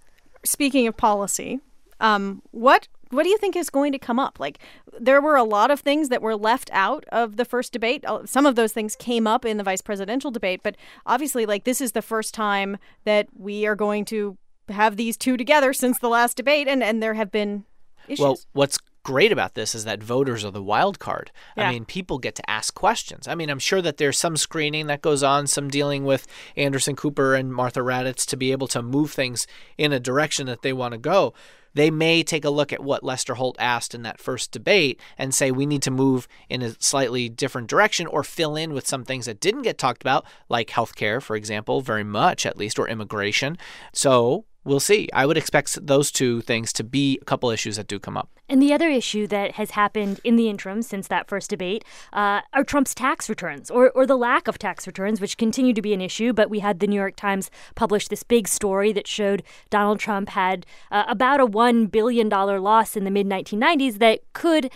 speaking 0.44 0.86
of 0.86 0.96
policy, 0.96 1.60
um, 2.00 2.42
what 2.50 2.88
what 3.10 3.24
do 3.24 3.28
you 3.28 3.38
think 3.38 3.56
is 3.56 3.70
going 3.70 3.92
to 3.92 3.98
come 3.98 4.18
up? 4.18 4.40
Like, 4.40 4.58
there 4.98 5.20
were 5.20 5.36
a 5.36 5.44
lot 5.44 5.70
of 5.70 5.80
things 5.80 6.08
that 6.08 6.22
were 6.22 6.36
left 6.36 6.70
out 6.72 7.04
of 7.12 7.36
the 7.36 7.44
first 7.44 7.72
debate. 7.72 8.04
Uh, 8.06 8.24
Some 8.24 8.46
of 8.46 8.56
those 8.56 8.72
things 8.72 8.96
came 8.96 9.26
up 9.26 9.44
in 9.44 9.56
the 9.56 9.64
vice 9.64 9.82
presidential 9.82 10.30
debate, 10.30 10.60
but 10.62 10.76
obviously, 11.06 11.46
like, 11.46 11.64
this 11.64 11.80
is 11.80 11.92
the 11.92 12.02
first 12.02 12.34
time 12.34 12.78
that 13.04 13.28
we 13.36 13.66
are 13.66 13.76
going 13.76 14.04
to 14.06 14.36
have 14.68 14.96
these 14.96 15.16
two 15.16 15.36
together 15.36 15.72
since 15.72 15.98
the 15.98 16.08
last 16.08 16.36
debate, 16.36 16.68
and 16.68 16.82
and 16.82 17.02
there 17.02 17.14
have 17.14 17.32
been 17.32 17.64
issues. 18.06 18.20
Well, 18.20 18.38
what's 18.52 18.78
great 19.02 19.32
about 19.32 19.54
this 19.54 19.74
is 19.74 19.84
that 19.84 20.02
voters 20.02 20.44
are 20.44 20.50
the 20.50 20.62
wild 20.62 20.98
card. 20.98 21.30
Yeah. 21.56 21.68
I 21.68 21.72
mean, 21.72 21.84
people 21.84 22.18
get 22.18 22.34
to 22.36 22.50
ask 22.50 22.74
questions. 22.74 23.26
I 23.26 23.34
mean, 23.34 23.50
I'm 23.50 23.58
sure 23.58 23.82
that 23.82 23.96
there's 23.96 24.18
some 24.18 24.36
screening 24.36 24.86
that 24.86 25.02
goes 25.02 25.22
on, 25.22 25.46
some 25.46 25.68
dealing 25.68 26.04
with 26.04 26.26
Anderson 26.56 26.96
Cooper 26.96 27.34
and 27.34 27.52
Martha 27.52 27.80
Raddatz 27.80 28.26
to 28.26 28.36
be 28.36 28.52
able 28.52 28.68
to 28.68 28.82
move 28.82 29.12
things 29.12 29.46
in 29.78 29.92
a 29.92 30.00
direction 30.00 30.46
that 30.46 30.62
they 30.62 30.72
want 30.72 30.92
to 30.92 30.98
go. 30.98 31.34
They 31.74 31.90
may 31.90 32.22
take 32.22 32.44
a 32.44 32.50
look 32.50 32.72
at 32.72 32.82
what 32.82 33.04
Lester 33.04 33.34
Holt 33.34 33.56
asked 33.58 33.94
in 33.94 34.02
that 34.02 34.20
first 34.20 34.50
debate 34.50 35.00
and 35.16 35.34
say 35.34 35.50
we 35.50 35.66
need 35.66 35.82
to 35.82 35.90
move 35.90 36.26
in 36.48 36.62
a 36.62 36.74
slightly 36.80 37.28
different 37.28 37.68
direction 37.68 38.06
or 38.06 38.24
fill 38.24 38.56
in 38.56 38.72
with 38.72 38.88
some 38.88 39.04
things 39.04 39.26
that 39.26 39.40
didn't 39.40 39.62
get 39.62 39.78
talked 39.78 40.02
about, 40.02 40.26
like 40.48 40.70
healthcare, 40.70 41.22
for 41.22 41.36
example, 41.36 41.80
very 41.80 42.04
much 42.04 42.44
at 42.44 42.56
least, 42.56 42.78
or 42.78 42.88
immigration. 42.88 43.56
So 43.92 44.46
we'll 44.64 44.80
see. 44.80 45.08
I 45.12 45.26
would 45.26 45.36
expect 45.36 45.86
those 45.86 46.10
two 46.10 46.40
things 46.42 46.72
to 46.74 46.84
be 46.84 47.18
a 47.20 47.24
couple 47.24 47.50
issues 47.50 47.76
that 47.76 47.86
do 47.86 47.98
come 47.98 48.16
up. 48.16 48.28
And 48.48 48.60
the 48.60 48.72
other 48.72 48.88
issue 48.88 49.26
that 49.28 49.52
has 49.52 49.72
happened 49.72 50.20
in 50.24 50.36
the 50.36 50.48
interim 50.48 50.82
since 50.82 51.08
that 51.08 51.28
first 51.28 51.50
debate 51.50 51.84
uh, 52.12 52.40
are 52.52 52.64
Trump's 52.64 52.94
tax 52.94 53.28
returns 53.28 53.70
or, 53.70 53.90
or 53.90 54.06
the 54.06 54.16
lack 54.16 54.48
of 54.48 54.58
tax 54.58 54.86
returns, 54.86 55.20
which 55.20 55.36
continue 55.36 55.72
to 55.72 55.82
be 55.82 55.94
an 55.94 56.00
issue. 56.00 56.32
But 56.32 56.50
we 56.50 56.58
had 56.58 56.80
the 56.80 56.86
New 56.86 56.96
York 56.96 57.16
Times 57.16 57.50
publish 57.76 58.08
this 58.08 58.22
big 58.22 58.48
story 58.48 58.92
that 58.92 59.06
showed 59.06 59.42
Donald 59.70 60.00
Trump 60.00 60.30
had 60.30 60.66
uh, 60.90 61.04
about 61.08 61.40
a 61.40 61.46
$1 61.46 61.90
billion 61.90 62.28
loss 62.28 62.96
in 62.96 63.04
the 63.04 63.10
mid 63.10 63.28
1990s 63.28 63.98
that 63.98 64.20
could 64.32 64.70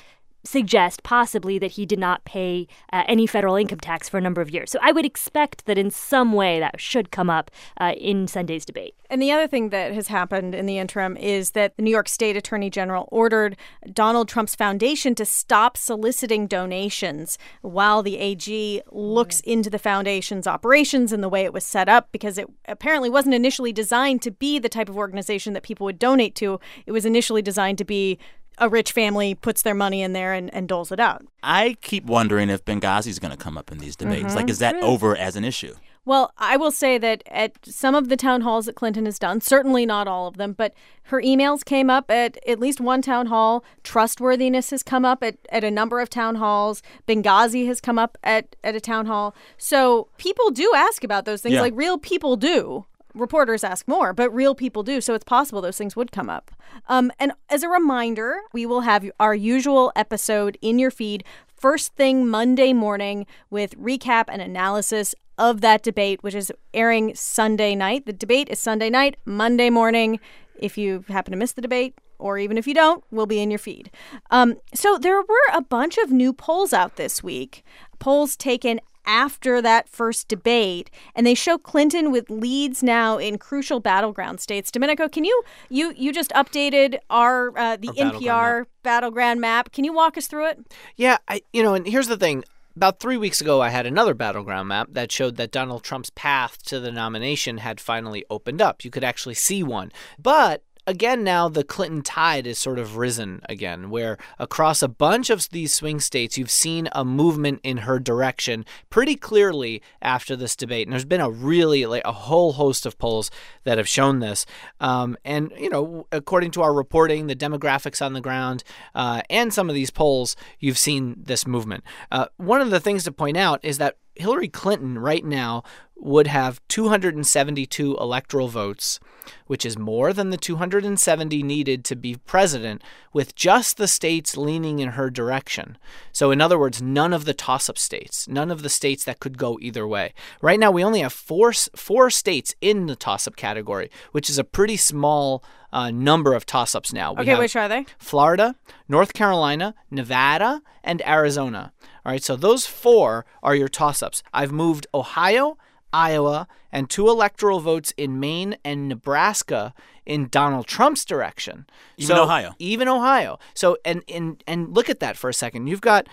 suggest 0.44 1.02
possibly 1.02 1.58
that 1.58 1.72
he 1.72 1.86
did 1.86 1.98
not 1.98 2.24
pay 2.24 2.66
uh, 2.92 3.02
any 3.08 3.26
federal 3.26 3.56
income 3.56 3.80
tax 3.80 4.08
for 4.08 4.18
a 4.18 4.20
number 4.20 4.40
of 4.40 4.50
years. 4.50 4.70
So 4.70 4.78
I 4.82 4.92
would 4.92 5.04
expect 5.04 5.66
that 5.66 5.78
in 5.78 5.90
some 5.90 6.32
way 6.32 6.60
that 6.60 6.80
should 6.80 7.10
come 7.10 7.30
up 7.30 7.50
uh, 7.80 7.94
in 7.96 8.28
Sunday's 8.28 8.64
debate. 8.64 8.94
And 9.10 9.20
the 9.20 9.30
other 9.30 9.46
thing 9.46 9.68
that 9.70 9.92
has 9.92 10.08
happened 10.08 10.54
in 10.54 10.66
the 10.66 10.78
interim 10.78 11.16
is 11.16 11.52
that 11.52 11.76
the 11.76 11.82
New 11.82 11.90
York 11.90 12.08
State 12.08 12.36
Attorney 12.36 12.70
General 12.70 13.08
ordered 13.10 13.56
Donald 13.92 14.28
Trump's 14.28 14.54
foundation 14.54 15.14
to 15.14 15.24
stop 15.24 15.76
soliciting 15.76 16.46
donations 16.46 17.38
while 17.62 18.02
the 18.02 18.18
AG 18.18 18.82
looks 18.90 19.40
into 19.40 19.70
the 19.70 19.78
foundation's 19.78 20.46
operations 20.46 21.12
and 21.12 21.22
the 21.22 21.28
way 21.28 21.44
it 21.44 21.52
was 21.52 21.64
set 21.64 21.88
up 21.88 22.08
because 22.12 22.38
it 22.38 22.48
apparently 22.66 23.10
wasn't 23.10 23.34
initially 23.34 23.72
designed 23.72 24.22
to 24.22 24.30
be 24.30 24.58
the 24.58 24.68
type 24.68 24.88
of 24.88 24.96
organization 24.96 25.52
that 25.52 25.62
people 25.62 25.84
would 25.84 25.98
donate 25.98 26.34
to. 26.34 26.58
It 26.86 26.92
was 26.92 27.06
initially 27.06 27.42
designed 27.42 27.78
to 27.78 27.84
be 27.84 28.18
a 28.58 28.68
rich 28.68 28.92
family 28.92 29.34
puts 29.34 29.62
their 29.62 29.74
money 29.74 30.02
in 30.02 30.12
there 30.12 30.32
and, 30.32 30.52
and 30.54 30.68
doles 30.68 30.92
it 30.92 31.00
out. 31.00 31.24
I 31.42 31.76
keep 31.80 32.04
wondering 32.04 32.50
if 32.50 32.64
Benghazi's 32.64 33.18
going 33.18 33.30
to 33.32 33.36
come 33.36 33.58
up 33.58 33.70
in 33.72 33.78
these 33.78 33.96
debates. 33.96 34.26
Mm-hmm. 34.28 34.36
Like, 34.36 34.50
is 34.50 34.58
that 34.60 34.76
over 34.76 35.16
as 35.16 35.36
an 35.36 35.44
issue? 35.44 35.74
Well, 36.06 36.32
I 36.36 36.58
will 36.58 36.70
say 36.70 36.98
that 36.98 37.22
at 37.28 37.52
some 37.64 37.94
of 37.94 38.10
the 38.10 38.16
town 38.16 38.42
halls 38.42 38.66
that 38.66 38.74
Clinton 38.74 39.06
has 39.06 39.18
done, 39.18 39.40
certainly 39.40 39.86
not 39.86 40.06
all 40.06 40.26
of 40.26 40.36
them, 40.36 40.52
but 40.52 40.74
her 41.04 41.22
emails 41.22 41.64
came 41.64 41.88
up 41.88 42.10
at 42.10 42.36
at 42.46 42.60
least 42.60 42.78
one 42.78 43.00
town 43.00 43.26
hall. 43.26 43.64
Trustworthiness 43.84 44.68
has 44.68 44.82
come 44.82 45.06
up 45.06 45.22
at, 45.22 45.38
at 45.48 45.64
a 45.64 45.70
number 45.70 46.00
of 46.00 46.10
town 46.10 46.34
halls. 46.34 46.82
Benghazi 47.08 47.66
has 47.68 47.80
come 47.80 47.98
up 47.98 48.18
at, 48.22 48.54
at 48.62 48.74
a 48.74 48.80
town 48.80 49.06
hall. 49.06 49.34
So 49.56 50.08
people 50.18 50.50
do 50.50 50.70
ask 50.76 51.04
about 51.04 51.24
those 51.24 51.40
things, 51.40 51.54
Yeah. 51.54 51.62
like 51.62 51.72
real 51.74 51.96
people 51.96 52.36
do. 52.36 52.84
Reporters 53.14 53.62
ask 53.62 53.86
more, 53.86 54.12
but 54.12 54.34
real 54.34 54.54
people 54.54 54.82
do. 54.82 55.00
So 55.00 55.14
it's 55.14 55.24
possible 55.24 55.60
those 55.60 55.78
things 55.78 55.94
would 55.96 56.12
come 56.12 56.28
up. 56.28 56.50
Um, 56.88 57.12
and 57.18 57.32
as 57.48 57.62
a 57.62 57.68
reminder, 57.68 58.40
we 58.52 58.66
will 58.66 58.80
have 58.82 59.08
our 59.20 59.34
usual 59.34 59.92
episode 59.94 60.58
in 60.60 60.78
your 60.78 60.90
feed 60.90 61.24
first 61.56 61.94
thing 61.94 62.28
Monday 62.28 62.72
morning 62.72 63.26
with 63.50 63.78
recap 63.78 64.24
and 64.28 64.42
analysis 64.42 65.14
of 65.38 65.60
that 65.60 65.82
debate, 65.82 66.22
which 66.22 66.34
is 66.34 66.52
airing 66.72 67.14
Sunday 67.14 67.74
night. 67.74 68.06
The 68.06 68.12
debate 68.12 68.48
is 68.50 68.58
Sunday 68.58 68.90
night, 68.90 69.16
Monday 69.24 69.70
morning. 69.70 70.20
If 70.58 70.76
you 70.76 71.04
happen 71.08 71.32
to 71.32 71.38
miss 71.38 71.52
the 71.52 71.62
debate, 71.62 71.94
or 72.18 72.38
even 72.38 72.58
if 72.58 72.66
you 72.66 72.74
don't, 72.74 73.04
will 73.10 73.26
be 73.26 73.40
in 73.40 73.50
your 73.50 73.58
feed. 73.58 73.90
Um, 74.30 74.56
so 74.72 74.98
there 74.98 75.20
were 75.20 75.52
a 75.52 75.62
bunch 75.62 75.98
of 75.98 76.10
new 76.10 76.32
polls 76.32 76.72
out 76.72 76.96
this 76.96 77.22
week. 77.22 77.64
polls 77.98 78.36
taken 78.36 78.80
after 79.06 79.60
that 79.62 79.88
first 79.88 80.28
debate 80.28 80.90
and 81.14 81.26
they 81.26 81.34
show 81.34 81.58
Clinton 81.58 82.10
with 82.10 82.30
leads 82.30 82.82
now 82.82 83.18
in 83.18 83.38
crucial 83.38 83.80
battleground 83.80 84.40
states. 84.40 84.70
Domenico, 84.70 85.08
can 85.08 85.24
you 85.24 85.42
you 85.68 85.92
you 85.96 86.12
just 86.12 86.30
updated 86.30 86.98
our 87.10 87.56
uh, 87.58 87.76
the 87.76 87.88
Our 87.88 88.12
NPR 88.12 88.66
battleground 88.82 89.14
battleground 89.14 89.40
map. 89.40 89.72
Can 89.72 89.84
you 89.84 89.92
walk 89.92 90.16
us 90.16 90.26
through 90.26 90.48
it? 90.48 90.74
Yeah, 90.96 91.18
I 91.28 91.42
you 91.52 91.62
know, 91.62 91.74
and 91.74 91.86
here's 91.86 92.08
the 92.08 92.16
thing. 92.16 92.44
About 92.76 92.98
three 92.98 93.16
weeks 93.16 93.40
ago, 93.40 93.62
I 93.62 93.68
had 93.68 93.86
another 93.86 94.14
battleground 94.14 94.68
map 94.68 94.88
that 94.92 95.12
showed 95.12 95.36
that 95.36 95.52
Donald 95.52 95.84
Trump's 95.84 96.10
path 96.10 96.60
to 96.64 96.80
the 96.80 96.90
nomination 96.90 97.58
had 97.58 97.80
finally 97.80 98.24
opened 98.28 98.60
up. 98.60 98.84
You 98.84 98.90
could 98.90 99.04
actually 99.04 99.36
see 99.36 99.62
one. 99.62 99.92
But 100.18 100.64
again, 100.86 101.24
now 101.24 101.48
the 101.48 101.64
Clinton 101.64 102.02
tide 102.02 102.46
is 102.46 102.58
sort 102.58 102.78
of 102.78 102.96
risen 102.96 103.40
again, 103.48 103.90
where 103.90 104.18
across 104.38 104.82
a 104.82 104.88
bunch 104.88 105.30
of 105.30 105.48
these 105.50 105.74
swing 105.74 106.00
states, 106.00 106.36
you've 106.36 106.50
seen 106.50 106.88
a 106.92 107.04
movement 107.04 107.60
in 107.62 107.78
her 107.78 107.98
direction 107.98 108.64
pretty 108.90 109.16
clearly 109.16 109.82
after 110.02 110.36
this 110.36 110.56
debate. 110.56 110.86
And 110.86 110.92
there's 110.92 111.04
been 111.04 111.20
a 111.20 111.30
really, 111.30 111.86
like, 111.86 112.04
a 112.04 112.12
whole 112.12 112.52
host 112.52 112.86
of 112.86 112.98
polls 112.98 113.30
that 113.64 113.78
have 113.78 113.88
shown 113.88 114.20
this. 114.20 114.46
Um, 114.80 115.16
and, 115.24 115.52
you 115.58 115.70
know, 115.70 116.06
according 116.12 116.50
to 116.52 116.62
our 116.62 116.74
reporting, 116.74 117.26
the 117.26 117.36
demographics 117.36 118.04
on 118.04 118.12
the 118.12 118.20
ground, 118.20 118.64
uh, 118.94 119.22
and 119.30 119.52
some 119.52 119.68
of 119.68 119.74
these 119.74 119.90
polls, 119.90 120.36
you've 120.58 120.78
seen 120.78 121.16
this 121.18 121.46
movement. 121.46 121.84
Uh, 122.10 122.26
one 122.36 122.60
of 122.60 122.70
the 122.70 122.80
things 122.80 123.04
to 123.04 123.12
point 123.12 123.36
out 123.36 123.60
is 123.62 123.78
that 123.78 123.96
Hillary 124.16 124.48
Clinton 124.48 124.98
right 124.98 125.24
now 125.24 125.64
would 126.04 126.26
have 126.26 126.60
272 126.68 127.96
electoral 127.96 128.48
votes, 128.48 129.00
which 129.46 129.64
is 129.64 129.78
more 129.78 130.12
than 130.12 130.28
the 130.28 130.36
270 130.36 131.42
needed 131.42 131.82
to 131.86 131.96
be 131.96 132.16
president, 132.26 132.82
with 133.14 133.34
just 133.34 133.78
the 133.78 133.88
states 133.88 134.36
leaning 134.36 134.80
in 134.80 134.90
her 134.90 135.08
direction. 135.08 135.78
So, 136.12 136.30
in 136.30 136.42
other 136.42 136.58
words, 136.58 136.82
none 136.82 137.14
of 137.14 137.24
the 137.24 137.32
toss 137.32 137.70
up 137.70 137.78
states, 137.78 138.28
none 138.28 138.50
of 138.50 138.62
the 138.62 138.68
states 138.68 139.04
that 139.04 139.18
could 139.18 139.38
go 139.38 139.58
either 139.62 139.88
way. 139.88 140.12
Right 140.42 140.60
now, 140.60 140.70
we 140.70 140.84
only 140.84 141.00
have 141.00 141.12
four, 141.12 141.52
four 141.52 142.10
states 142.10 142.54
in 142.60 142.86
the 142.86 142.96
toss 142.96 143.26
up 143.26 143.34
category, 143.34 143.90
which 144.12 144.28
is 144.28 144.38
a 144.38 144.44
pretty 144.44 144.76
small 144.76 145.42
uh, 145.72 145.90
number 145.90 146.34
of 146.34 146.44
toss 146.44 146.74
ups 146.74 146.92
now. 146.92 147.14
We 147.14 147.22
Okay, 147.22 147.36
which 147.36 147.56
are 147.56 147.68
they? 147.68 147.86
Florida, 147.98 148.56
North 148.88 149.14
Carolina, 149.14 149.74
Nevada, 149.90 150.60
and 150.84 151.00
Arizona. 151.06 151.72
All 152.04 152.12
right, 152.12 152.22
so 152.22 152.36
those 152.36 152.66
four 152.66 153.24
are 153.42 153.56
your 153.56 153.68
toss 153.68 154.02
ups. 154.02 154.22
I've 154.34 154.52
moved 154.52 154.86
Ohio, 154.92 155.56
Iowa, 155.94 156.48
and 156.72 156.90
two 156.90 157.08
electoral 157.08 157.60
votes 157.60 157.94
in 157.96 158.18
Maine 158.18 158.56
and 158.64 158.88
Nebraska 158.88 159.72
in 160.04 160.26
Donald 160.28 160.66
Trump's 160.66 161.04
direction. 161.04 161.66
Even 161.96 162.16
So- 162.16 162.22
Ohio. 162.24 162.54
Even 162.58 162.88
Ohio. 162.88 163.38
So 163.54 163.78
and 163.84 164.02
and 164.08 164.42
and 164.46 164.74
look 164.74 164.90
at 164.90 164.98
that 165.00 165.16
for 165.16 165.30
a 165.30 165.34
second. 165.34 165.68
You've 165.68 165.80
got 165.80 166.06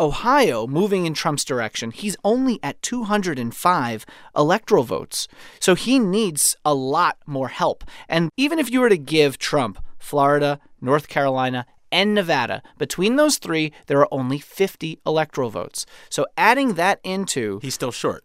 Ohio 0.00 0.66
moving 0.66 1.06
in 1.06 1.14
Trump's 1.14 1.44
direction. 1.44 1.90
He's 1.90 2.16
only 2.24 2.58
at 2.62 2.80
205 2.82 4.04
electoral 4.36 4.82
votes. 4.82 5.28
So 5.60 5.74
he 5.74 5.98
needs 5.98 6.56
a 6.64 6.74
lot 6.74 7.18
more 7.26 7.48
help. 7.48 7.84
And 8.08 8.30
even 8.36 8.58
if 8.58 8.70
you 8.70 8.80
were 8.80 8.88
to 8.88 8.98
give 8.98 9.38
Trump 9.38 9.78
Florida, 9.98 10.58
North 10.80 11.08
Carolina, 11.08 11.66
and 11.92 12.14
Nevada, 12.14 12.62
between 12.78 13.16
those 13.16 13.36
three, 13.38 13.72
there 13.86 13.98
are 13.98 14.08
only 14.10 14.38
50 14.38 15.00
electoral 15.04 15.50
votes. 15.50 15.84
So 16.08 16.24
adding 16.36 16.74
that 16.74 17.00
into 17.04 17.58
He's 17.60 17.74
still 17.74 17.92
short. 17.92 18.24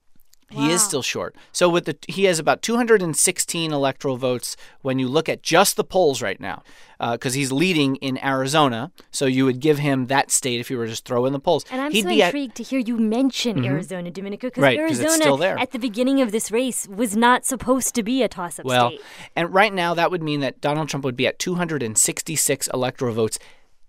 He 0.51 0.71
is 0.71 0.81
still 0.83 1.01
short. 1.01 1.35
So 1.51 1.67
with 1.67 1.85
the 1.85 1.97
he 2.07 2.25
has 2.25 2.39
about 2.39 2.61
216 2.61 3.71
electoral 3.71 4.15
votes 4.17 4.55
when 4.81 4.99
you 4.99 5.07
look 5.07 5.27
at 5.27 5.41
just 5.41 5.75
the 5.75 5.83
polls 5.83 6.21
right 6.21 6.39
now, 6.39 6.63
uh, 6.99 7.13
because 7.13 7.33
he's 7.33 7.51
leading 7.51 7.95
in 7.97 8.23
Arizona. 8.23 8.91
So 9.11 9.25
you 9.25 9.45
would 9.45 9.59
give 9.59 9.79
him 9.79 10.05
that 10.07 10.31
state 10.31 10.59
if 10.59 10.69
you 10.69 10.77
were 10.77 10.87
just 10.87 11.03
throw 11.05 11.25
in 11.25 11.33
the 11.33 11.39
polls. 11.39 11.65
And 11.71 11.81
I'm 11.81 11.91
He'd 11.91 12.03
so 12.03 12.09
be 12.09 12.21
at- 12.21 12.27
intrigued 12.27 12.55
to 12.55 12.63
hear 12.63 12.79
you 12.79 12.97
mention 12.97 13.57
mm-hmm. 13.57 13.65
Arizona, 13.65 14.11
Domenico, 14.11 14.47
because 14.47 14.61
Right, 14.61 14.77
Arizona 14.77 15.07
it's 15.07 15.15
still 15.15 15.37
there. 15.37 15.57
at 15.57 15.71
the 15.71 15.79
beginning 15.79 16.21
of 16.21 16.31
this 16.31 16.51
race 16.51 16.87
was 16.87 17.15
not 17.17 17.45
supposed 17.45 17.95
to 17.95 18.03
be 18.03 18.21
a 18.23 18.27
toss-up 18.27 18.65
well, 18.65 18.89
state. 18.89 19.01
and 19.35 19.53
right 19.53 19.73
now 19.73 19.93
that 19.93 20.11
would 20.11 20.23
mean 20.23 20.39
that 20.41 20.61
Donald 20.61 20.89
Trump 20.89 21.03
would 21.03 21.15
be 21.17 21.27
at 21.27 21.39
266 21.39 22.69
electoral 22.73 23.13
votes, 23.13 23.39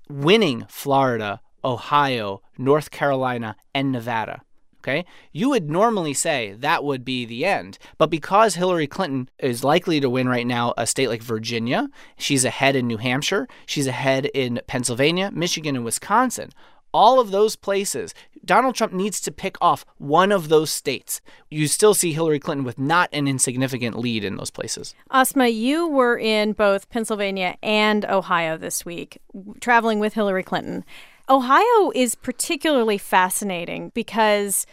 winning 0.08 0.64
Florida, 0.68 1.40
Ohio, 1.64 2.42
North 2.58 2.90
Carolina, 2.90 3.56
and 3.74 3.92
Nevada. 3.92 4.40
Okay? 4.86 5.04
You 5.32 5.50
would 5.50 5.68
normally 5.68 6.14
say 6.14 6.54
that 6.60 6.84
would 6.84 7.04
be 7.04 7.24
the 7.24 7.44
end. 7.44 7.76
But 7.98 8.08
because 8.08 8.54
Hillary 8.54 8.86
Clinton 8.86 9.28
is 9.40 9.64
likely 9.64 9.98
to 9.98 10.08
win 10.08 10.28
right 10.28 10.46
now 10.46 10.74
a 10.76 10.86
state 10.86 11.08
like 11.08 11.22
Virginia, 11.22 11.88
she's 12.16 12.44
ahead 12.44 12.76
in 12.76 12.86
New 12.86 12.98
Hampshire, 12.98 13.48
she's 13.66 13.88
ahead 13.88 14.26
in 14.26 14.60
Pennsylvania, 14.68 15.32
Michigan, 15.32 15.74
and 15.74 15.84
Wisconsin. 15.84 16.50
All 16.94 17.18
of 17.18 17.32
those 17.32 17.56
places, 17.56 18.14
Donald 18.44 18.76
Trump 18.76 18.92
needs 18.92 19.20
to 19.22 19.32
pick 19.32 19.56
off 19.60 19.84
one 19.98 20.30
of 20.30 20.48
those 20.48 20.70
states. 20.70 21.20
You 21.50 21.66
still 21.66 21.92
see 21.92 22.12
Hillary 22.12 22.38
Clinton 22.38 22.64
with 22.64 22.78
not 22.78 23.10
an 23.12 23.26
insignificant 23.26 23.98
lead 23.98 24.24
in 24.24 24.36
those 24.36 24.50
places. 24.50 24.94
Asma, 25.10 25.48
you 25.48 25.88
were 25.88 26.16
in 26.16 26.52
both 26.52 26.88
Pennsylvania 26.88 27.56
and 27.60 28.04
Ohio 28.04 28.56
this 28.56 28.86
week, 28.86 29.18
traveling 29.60 29.98
with 29.98 30.14
Hillary 30.14 30.44
Clinton. 30.44 30.84
Ohio 31.28 31.90
is 31.94 32.14
particularly 32.14 32.98
fascinating 32.98 33.90
because 33.94 34.64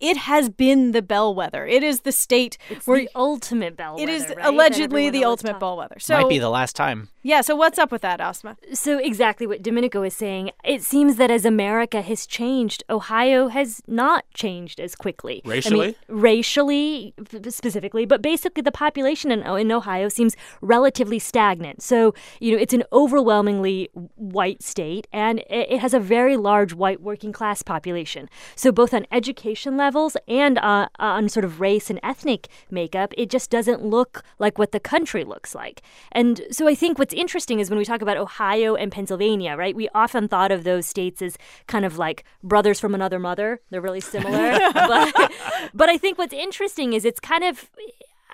it 0.00 0.16
has 0.16 0.48
been 0.50 0.92
the 0.92 1.02
bellwether. 1.02 1.66
It 1.66 1.82
is 1.82 2.00
the 2.00 2.12
state 2.12 2.58
It's 2.70 2.86
where 2.86 2.98
the 3.00 3.08
ultimate 3.14 3.76
bellwether. 3.76 4.02
it 4.02 4.08
is 4.08 4.28
right, 4.28 4.38
allegedly 4.42 5.10
the 5.10 5.24
ultimate 5.24 5.52
talks- 5.52 5.60
bellwether. 5.60 5.98
So 5.98 6.20
Might 6.20 6.28
be 6.28 6.38
the 6.38 6.50
last 6.50 6.76
time. 6.76 7.08
yeah. 7.22 7.40
So 7.40 7.56
what's 7.56 7.78
up 7.78 7.90
with 7.90 8.02
that, 8.02 8.20
Asma? 8.20 8.56
So 8.72 8.98
exactly 8.98 9.46
what 9.46 9.62
Domenico 9.62 10.02
is 10.02 10.14
saying. 10.14 10.50
It 10.64 10.82
seems 10.82 11.16
that 11.16 11.30
as 11.30 11.44
America 11.44 12.02
has 12.02 12.26
changed, 12.26 12.84
Ohio 12.90 13.48
has 13.48 13.80
not 13.86 14.24
changed 14.34 14.80
as 14.80 14.94
quickly. 14.94 15.40
I 15.44 15.48
mean, 15.48 15.56
Racially? 15.56 15.96
racially 16.08 17.14
specifically, 17.48 18.04
but 18.06 18.20
basically 18.22 18.62
the 18.62 18.72
population 18.72 19.30
in, 19.30 19.40
in 19.58 19.72
Ohio 19.72 20.08
seems 20.08 20.36
relatively 20.60 21.18
stagnant. 21.18 21.82
So 21.82 22.14
you 22.40 22.52
know 22.52 22.58
it's 22.58 22.74
an 22.74 22.84
overwhelmingly 22.92 23.88
white 24.16 24.62
state, 24.62 25.06
and 25.12 25.40
it, 25.40 25.66
it 25.70 25.78
has 25.80 25.94
a 25.94 26.00
very 26.00 26.36
large 26.36 26.74
white 26.74 27.00
working 27.00 27.32
class 27.32 27.62
population. 27.62 28.28
So 28.54 28.72
both 28.72 28.92
on 28.94 29.06
education 29.10 29.76
levels 29.86 30.16
and 30.26 30.58
uh, 30.58 30.88
on 30.98 31.28
sort 31.28 31.44
of 31.44 31.60
race 31.60 31.90
and 31.90 32.00
ethnic 32.02 32.48
makeup, 32.70 33.14
it 33.16 33.30
just 33.30 33.50
doesn't 33.50 33.84
look 33.84 34.24
like 34.40 34.58
what 34.58 34.72
the 34.72 34.80
country 34.80 35.22
looks 35.22 35.54
like. 35.54 35.80
And 36.10 36.34
so 36.50 36.66
I 36.66 36.74
think 36.74 36.98
what's 36.98 37.14
interesting 37.14 37.60
is 37.60 37.70
when 37.70 37.78
we 37.78 37.84
talk 37.84 38.02
about 38.02 38.16
Ohio 38.16 38.74
and 38.74 38.90
Pennsylvania, 38.90 39.54
right? 39.56 39.76
We 39.76 39.88
often 39.94 40.26
thought 40.26 40.50
of 40.50 40.64
those 40.64 40.86
states 40.86 41.22
as 41.22 41.38
kind 41.68 41.84
of 41.84 41.98
like 41.98 42.24
brothers 42.42 42.80
from 42.80 42.96
another 42.96 43.20
mother. 43.20 43.60
They're 43.70 43.86
really 43.88 44.00
similar. 44.00 44.58
but, 44.74 45.32
but 45.72 45.88
I 45.88 45.96
think 45.98 46.18
what's 46.18 46.34
interesting 46.34 46.92
is 46.92 47.04
it's 47.04 47.20
kind 47.20 47.44
of 47.44 47.70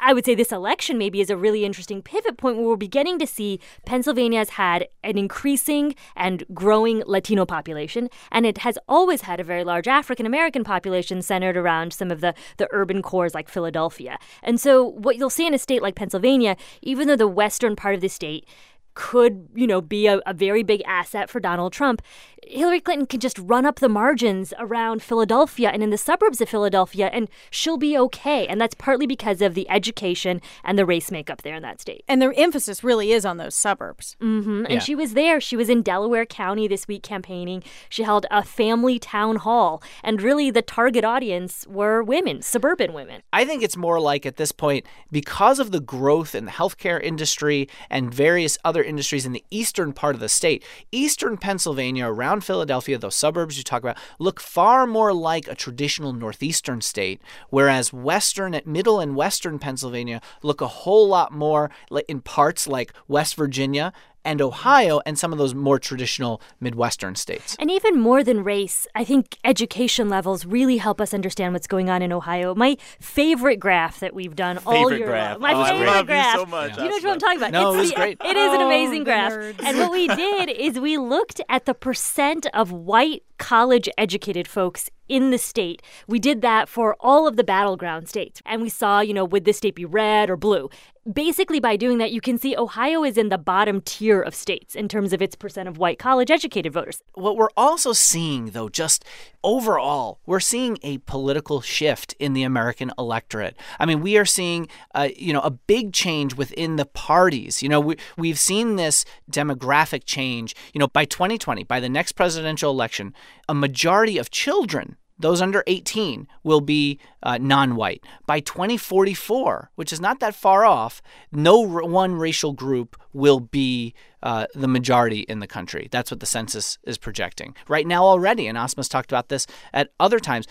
I 0.05 0.13
would 0.13 0.25
say 0.25 0.35
this 0.35 0.51
election 0.51 0.99
maybe 0.99 1.21
is 1.21 1.31
a 1.31 1.37
really 1.37 1.65
interesting 1.65 2.03
pivot 2.03 2.37
point 2.37 2.57
where 2.57 2.67
we're 2.67 2.77
beginning 2.77 3.21
to 3.21 3.27
see 3.27 3.61
Pennsylvania 3.87 4.41
has 4.41 4.51
had 4.51 4.89
an 5.05 5.17
increasing 5.17 5.95
and 6.17 6.45
growing 6.53 7.05
Latino 7.07 7.47
population, 7.47 8.11
and 8.33 8.45
it 8.45 8.59
has 8.59 8.77
always 8.89 9.23
had 9.23 9.39
a 9.39 9.45
very 9.45 9.63
large 9.63 9.87
African 9.87 10.27
American 10.27 10.65
population 10.65 11.23
centered 11.23 11.57
around 11.57 11.93
some 11.93 12.11
of 12.11 12.21
the, 12.21 12.35
the 12.57 12.67
urban 12.73 13.01
cores 13.01 13.33
like 13.33 13.49
Philadelphia. 13.49 14.19
And 14.43 14.61
so, 14.61 14.83
what 14.85 15.17
you'll 15.17 15.31
see 15.31 15.47
in 15.47 15.55
a 15.55 15.59
state 15.59 15.83
like 15.83 15.95
Pennsylvania, 15.95 16.57
even 16.83 17.07
though 17.07 17.17
the 17.17 17.29
western 17.29 17.77
part 17.77 17.95
of 17.95 18.01
the 18.01 18.09
state 18.09 18.49
could, 18.95 19.49
you 19.55 19.67
know, 19.67 19.81
be 19.81 20.07
a, 20.07 20.21
a 20.27 20.35
very 20.35 20.63
big 20.63 20.83
asset 20.87 21.31
for 21.31 21.41
Donald 21.41 21.73
Trump. 21.73 22.03
Hillary 22.47 22.81
Clinton 22.81 23.07
can 23.07 23.21
just 23.21 23.39
run 23.39 23.65
up 23.65 23.79
the 23.79 23.89
margins 23.89 24.53
around 24.59 25.03
Philadelphia 25.03 25.71
and 25.71 25.83
in 25.83 25.91
the 25.91 25.99
suburbs 25.99 26.41
of 26.41 26.49
Philadelphia, 26.49 27.09
and 27.13 27.29
she'll 27.51 27.77
be 27.77 27.97
okay. 27.97 28.47
And 28.47 28.61
that's 28.61 28.75
partly 28.75 29.07
because 29.07 29.41
of 29.41 29.55
the 29.55 29.69
education 29.71 30.41
and 30.65 30.79
the 30.79 30.85
race 30.85 31.11
makeup 31.11 31.43
there 31.43 31.55
in 31.55 31.63
that 31.63 31.81
state. 31.81 32.05
And 32.09 32.21
their 32.21 32.35
emphasis 32.37 32.83
really 32.83 33.13
is 33.13 33.25
on 33.25 33.37
those 33.37 33.55
suburbs. 33.55 34.17
hmm 34.21 34.63
Yeah. 34.65 34.73
And 34.73 34.83
she 34.83 34.95
was 34.95 35.15
there. 35.15 35.41
She 35.41 35.57
was 35.57 35.69
in 35.69 35.83
Delaware 35.83 36.27
County 36.27 36.67
this 36.67 36.89
week 36.89 37.03
campaigning. 37.03 37.63
She 37.89 38.03
held 38.03 38.27
a 38.31 38.43
family 38.43 38.99
town 38.99 39.37
hall, 39.37 39.83
and 40.03 40.21
really 40.21 40.51
the 40.51 40.63
target 40.63 41.05
audience 41.05 41.67
were 41.69 42.03
women, 42.03 42.43
suburban 42.43 42.93
women. 42.93 43.23
I 43.33 43.45
think 43.45 43.63
it's 43.63 43.77
more 43.77 44.01
like 44.01 44.27
at 44.27 44.37
this 44.37 44.53
point, 44.53 44.85
because 45.11 45.59
of 45.61 45.71
the 45.71 45.81
growth 45.81 46.35
in 46.35 46.45
the 46.47 46.51
healthcare 46.51 47.01
industry 47.01 47.69
and 47.89 48.13
various 48.13 48.59
other 48.65 48.83
industries 48.83 49.25
in 49.25 49.33
the 49.33 49.45
eastern 49.51 49.93
part 49.93 50.15
of 50.15 50.21
the 50.21 50.29
state, 50.29 50.65
eastern 50.91 51.37
Pennsylvania, 51.37 52.07
around 52.07 52.32
Philadelphia, 52.41 52.99
those 52.99 53.17
suburbs 53.17 53.59
you 53.59 53.65
talk 53.65 53.83
about, 53.83 53.99
look 54.19 54.41
far 54.41 54.87
more 54.87 55.13
like 55.13 55.49
a 55.49 55.55
traditional 55.55 56.13
northeastern 56.13 56.81
state, 56.81 57.21
whereas 57.51 57.93
western, 57.93 58.61
middle 58.65 59.01
and 59.01 59.17
western 59.17 59.59
Pennsylvania 59.59 60.21
look 60.43 60.61
a 60.61 60.67
whole 60.67 61.09
lot 61.09 61.33
more 61.33 61.71
in 62.09 62.21
parts 62.21 62.67
like 62.67 62.93
West 63.09 63.35
Virginia 63.35 63.93
and 64.25 64.41
Ohio 64.41 65.01
and 65.07 65.19
some 65.19 65.33
of 65.33 65.39
those 65.39 65.55
more 65.55 65.79
traditional 65.79 66.41
Midwestern 66.61 67.15
states. 67.17 67.57
And 67.59 67.71
even 67.71 68.01
more 68.01 68.23
than 68.23 68.45
race, 68.45 68.87
I 68.95 69.05
think 69.05 69.37
education 69.45 70.09
levels 70.09 70.45
really 70.47 70.77
help 70.77 71.01
us 71.01 71.13
understand 71.13 71.55
what's 71.55 71.67
going 71.67 71.91
on 71.91 72.03
in 72.03 72.13
Ohio. 72.13 72.55
My 72.55 72.77
favorite 73.01 73.57
graph 73.57 74.01
that 74.01 74.15
we've 74.15 74.37
done 74.37 74.59
all 74.67 74.75
Favorite 74.75 74.99
year 74.99 75.07
graph. 75.09 75.33
long. 75.33 75.41
My 75.41 75.53
Oh, 75.55 75.61
I 75.61 75.71
favorite 75.71 75.87
love 75.87 75.97
you 76.01 76.05
graph. 76.07 76.35
so 76.37 76.47
much, 76.47 76.77
You 76.77 76.85
know 76.85 76.89
what 76.91 77.05
I'm 77.07 77.19
talking 77.19 77.37
about? 77.39 77.51
No, 77.53 77.69
It's 77.71 77.77
it 77.77 77.81
was 77.81 77.91
the- 77.91 77.97
great. 77.97 78.19
It 78.25 78.37
is 78.37 78.53
an 78.53 78.61
Oh, 78.63 78.67
amazing 78.67 78.99
the 79.01 79.05
graph. 79.05 79.33
nerds. 79.33 79.63
And 79.65 79.79
what 79.79 79.91
we 79.93 80.07
did 80.09 80.51
is 80.51 80.79
we 80.79 80.99
looked 80.99 81.41
at 81.49 81.67
the 81.67 81.75
percent 81.75 82.47
of 82.55 82.71
white 82.73 83.23
college 83.43 83.89
educated 83.99 84.47
folks 84.47 84.89
in 85.09 85.31
the 85.31 85.37
state. 85.37 85.83
We 86.07 86.21
did 86.21 86.43
that 86.43 86.69
for 86.69 86.97
all 87.01 87.27
of 87.27 87.35
the 87.35 87.43
battleground 87.43 88.09
states. 88.09 88.41
And 88.47 88.63
we 88.63 88.69
saw, 88.69 89.01
you 89.01 89.13
know, 89.13 89.25
would 89.25 89.45
this 89.45 89.57
state 89.57 89.75
be 89.75 89.85
red 89.85 90.31
or 90.31 90.37
blue? 90.37 90.71
Basically, 91.13 91.59
by 91.59 91.75
doing 91.75 91.99
that, 91.99 92.13
you 92.13 92.21
can 92.21 92.39
see 92.39 92.57
Ohio 92.57 93.03
is 93.03 93.19
in 93.19 93.31
the 93.31 93.39
bottom 93.39 93.81
tier 93.81 94.23
of 94.23 94.37
states 94.37 94.77
in 94.77 94.87
terms 94.87 95.13
of 95.13 95.21
its 95.21 95.35
percent 95.35 95.69
of 95.69 95.77
white 95.77 95.99
college 95.99 96.31
educated 96.31 96.73
voters. 96.73 97.03
What 97.15 97.37
we're 97.37 97.51
also 97.57 97.93
seeing, 97.93 98.51
though, 98.51 98.69
just 98.69 99.05
overall, 99.45 100.21
we're 100.27 100.41
seeing 100.41 100.79
a 100.83 100.99
political 100.99 101.61
shift 101.61 102.15
in 102.19 102.33
the 102.33 102.43
American 102.43 102.93
electorate. 102.99 103.57
I 103.79 103.87
mean, 103.87 104.01
we 104.01 104.17
are 104.17 104.25
seeing, 104.25 104.69
uh, 104.95 105.09
you 105.17 105.33
know, 105.33 105.41
a 105.41 105.51
big 105.51 105.93
change 105.93 106.35
within 106.35 106.77
the 106.77 106.87
parties. 106.87 107.63
You 107.63 107.69
know, 107.69 107.81
we, 107.81 107.97
we've 108.17 108.39
seen 108.39 108.77
this 108.77 109.05
demographic 109.31 110.05
change. 110.05 110.55
You 110.73 110.79
know, 110.79 110.89
by 110.89 111.05
2020, 111.05 111.65
by 111.65 111.81
the 111.81 111.89
next 111.89 112.13
presidential 112.13 112.71
election, 112.71 113.15
a 113.49 113.55
majority 113.55 114.19
of 114.19 114.31
children 114.31 114.97
those 115.23 115.41
under 115.41 115.65
18 115.67 116.29
will 116.43 116.61
be 116.61 116.99
uh, 117.23 117.39
non 117.39 117.77
white. 117.77 118.05
By 118.27 118.41
2044, 118.41 119.71
which 119.75 119.93
is 119.93 120.01
not 120.01 120.21
that 120.21 120.35
far 120.35 120.65
off, 120.65 121.01
no 121.31 121.63
r- 121.69 121.85
one 121.85 122.15
racial 122.15 122.53
group 122.53 123.01
will 123.13 123.41
be 123.41 123.95
uh, 124.23 124.47
the 124.55 124.69
majority 124.69 125.21
in 125.21 125.41
the 125.41 125.47
country. 125.47 125.89
That's 125.91 126.11
what 126.11 126.21
the 126.21 126.27
census 126.27 126.79
is 126.85 126.99
projecting. 126.99 127.57
Right 127.69 127.87
now, 127.87 128.05
already, 128.05 128.47
and 128.47 128.59
Asma's 128.59 128.89
talked 128.89 129.11
about 129.11 129.29
this 129.29 129.47
at 129.73 129.91
other 129.99 130.21
times, 130.21 130.47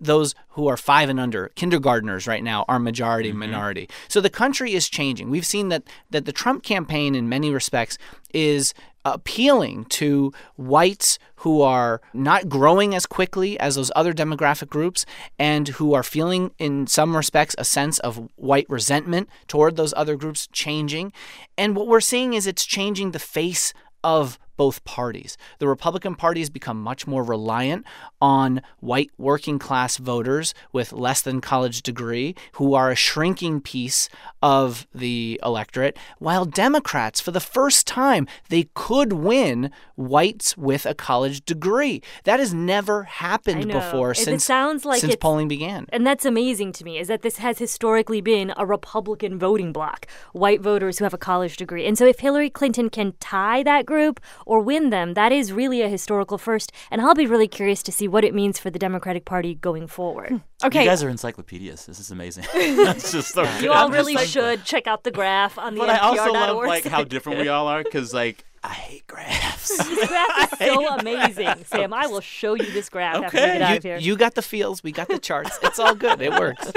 those 0.00 0.34
who 0.50 0.66
are 0.66 0.76
five 0.76 1.08
and 1.08 1.20
under, 1.20 1.48
kindergartners 1.54 2.26
right 2.26 2.42
now, 2.42 2.64
are 2.68 2.78
majority 2.78 3.30
mm-hmm. 3.30 3.38
minority. 3.40 3.88
So 4.08 4.20
the 4.20 4.30
country 4.30 4.74
is 4.74 4.88
changing. 4.88 5.30
We've 5.30 5.46
seen 5.46 5.68
that 5.68 5.84
that 6.10 6.24
the 6.24 6.32
Trump 6.32 6.62
campaign, 6.62 7.14
in 7.14 7.28
many 7.28 7.52
respects, 7.52 7.96
is 8.32 8.74
appealing 9.04 9.84
to 9.86 10.32
whites 10.56 11.18
who 11.36 11.60
are 11.60 12.00
not 12.12 12.48
growing 12.48 12.94
as 12.94 13.06
quickly 13.06 13.58
as 13.60 13.74
those 13.74 13.92
other 13.94 14.12
demographic 14.12 14.68
groups 14.68 15.04
and 15.38 15.68
who 15.68 15.94
are 15.94 16.02
feeling, 16.02 16.50
in 16.58 16.86
some 16.86 17.16
respects, 17.16 17.54
a 17.58 17.64
sense 17.64 17.98
of 18.00 18.28
white 18.36 18.66
resentment 18.68 19.28
toward 19.46 19.76
those 19.76 19.92
other 19.96 20.16
groups 20.16 20.48
changing. 20.52 21.12
And 21.58 21.76
what 21.76 21.86
we're 21.86 22.00
seeing 22.00 22.34
is 22.34 22.46
it's 22.46 22.64
changing 22.64 23.10
the 23.10 23.18
face 23.18 23.72
of 24.02 24.38
both 24.56 24.84
parties. 24.84 25.36
The 25.58 25.68
Republican 25.68 26.14
Party 26.14 26.40
has 26.40 26.50
become 26.50 26.80
much 26.80 27.06
more 27.06 27.22
reliant 27.22 27.84
on 28.20 28.62
white 28.80 29.10
working 29.18 29.58
class 29.58 29.96
voters 29.96 30.54
with 30.72 30.92
less 30.92 31.22
than 31.22 31.40
college 31.40 31.82
degree 31.82 32.34
who 32.52 32.74
are 32.74 32.90
a 32.90 32.96
shrinking 32.96 33.60
piece 33.60 34.08
of 34.42 34.86
the 34.94 35.40
electorate, 35.42 35.96
while 36.18 36.44
Democrats 36.44 37.20
for 37.20 37.30
the 37.30 37.40
first 37.40 37.86
time 37.86 38.26
they 38.48 38.68
could 38.74 39.12
win 39.12 39.70
whites 39.96 40.56
with 40.56 40.86
a 40.86 40.94
college 40.94 41.44
degree. 41.44 42.02
That 42.24 42.40
has 42.40 42.52
never 42.52 43.04
happened 43.04 43.68
before 43.68 44.12
it 44.12 44.18
since 44.18 44.44
sounds 44.44 44.84
like 44.84 45.00
since 45.00 45.16
polling 45.16 45.48
began. 45.48 45.86
And 45.90 46.06
that's 46.06 46.24
amazing 46.24 46.72
to 46.72 46.84
me 46.84 46.98
is 46.98 47.08
that 47.08 47.22
this 47.22 47.38
has 47.38 47.58
historically 47.58 48.20
been 48.20 48.52
a 48.56 48.66
Republican 48.66 49.38
voting 49.38 49.72
bloc, 49.72 50.06
white 50.32 50.60
voters 50.60 50.98
who 50.98 51.04
have 51.04 51.14
a 51.14 51.18
college 51.18 51.56
degree. 51.56 51.86
And 51.86 51.96
so 51.96 52.06
if 52.06 52.20
Hillary 52.20 52.50
Clinton 52.50 52.90
can 52.90 53.14
tie 53.20 53.62
that 53.62 53.86
group 53.86 54.20
or 54.46 54.60
win 54.60 54.90
them, 54.90 55.14
that 55.14 55.32
is 55.32 55.52
really 55.52 55.82
a 55.82 55.88
historical 55.88 56.38
first. 56.38 56.72
And 56.90 57.00
I'll 57.00 57.14
be 57.14 57.26
really 57.26 57.48
curious 57.48 57.82
to 57.84 57.92
see 57.92 58.08
what 58.08 58.24
it 58.24 58.34
means 58.34 58.58
for 58.58 58.70
the 58.70 58.78
Democratic 58.78 59.24
Party 59.24 59.54
going 59.54 59.86
forward. 59.86 60.30
Hmm. 60.30 60.66
Okay. 60.66 60.82
You 60.84 60.88
guys 60.88 61.02
are 61.02 61.08
encyclopedias. 61.08 61.86
This 61.86 62.00
is 62.00 62.10
amazing. 62.10 62.44
That's 62.54 63.12
just 63.12 63.32
so 63.34 63.42
You 63.58 63.72
all 63.72 63.90
really 63.90 64.14
like, 64.14 64.26
should 64.26 64.64
check 64.64 64.86
out 64.86 65.04
the 65.04 65.10
graph 65.10 65.58
on 65.58 65.74
the 65.74 65.80
But 65.80 65.90
NPR. 65.90 65.94
I 65.94 65.98
also 65.98 66.32
love 66.32 66.56
like 66.64 66.84
how 66.84 67.04
different 67.04 67.40
we 67.40 67.48
all 67.48 67.68
are 67.68 67.82
because 67.82 68.14
like 68.14 68.44
I 68.64 68.72
hate 68.72 69.06
graphs. 69.06 69.76
this 69.76 70.08
graph 70.08 70.52
is 70.60 70.68
so 70.68 70.98
amazing, 70.98 71.64
Sam. 71.66 71.92
I 71.92 72.06
will 72.06 72.22
show 72.22 72.54
you 72.54 72.70
this 72.72 72.88
graph 72.88 73.16
okay. 73.16 73.26
after 73.26 73.36
we 73.36 73.46
get 73.46 73.62
out 73.62 73.70
you, 73.70 73.76
of 73.76 73.82
here. 73.82 73.96
You 73.98 74.16
got 74.16 74.34
the 74.34 74.42
feels, 74.42 74.82
we 74.82 74.90
got 74.90 75.08
the 75.08 75.18
charts. 75.18 75.58
It's 75.62 75.78
all 75.78 75.94
good. 75.94 76.22
It 76.22 76.32
works. 76.32 76.72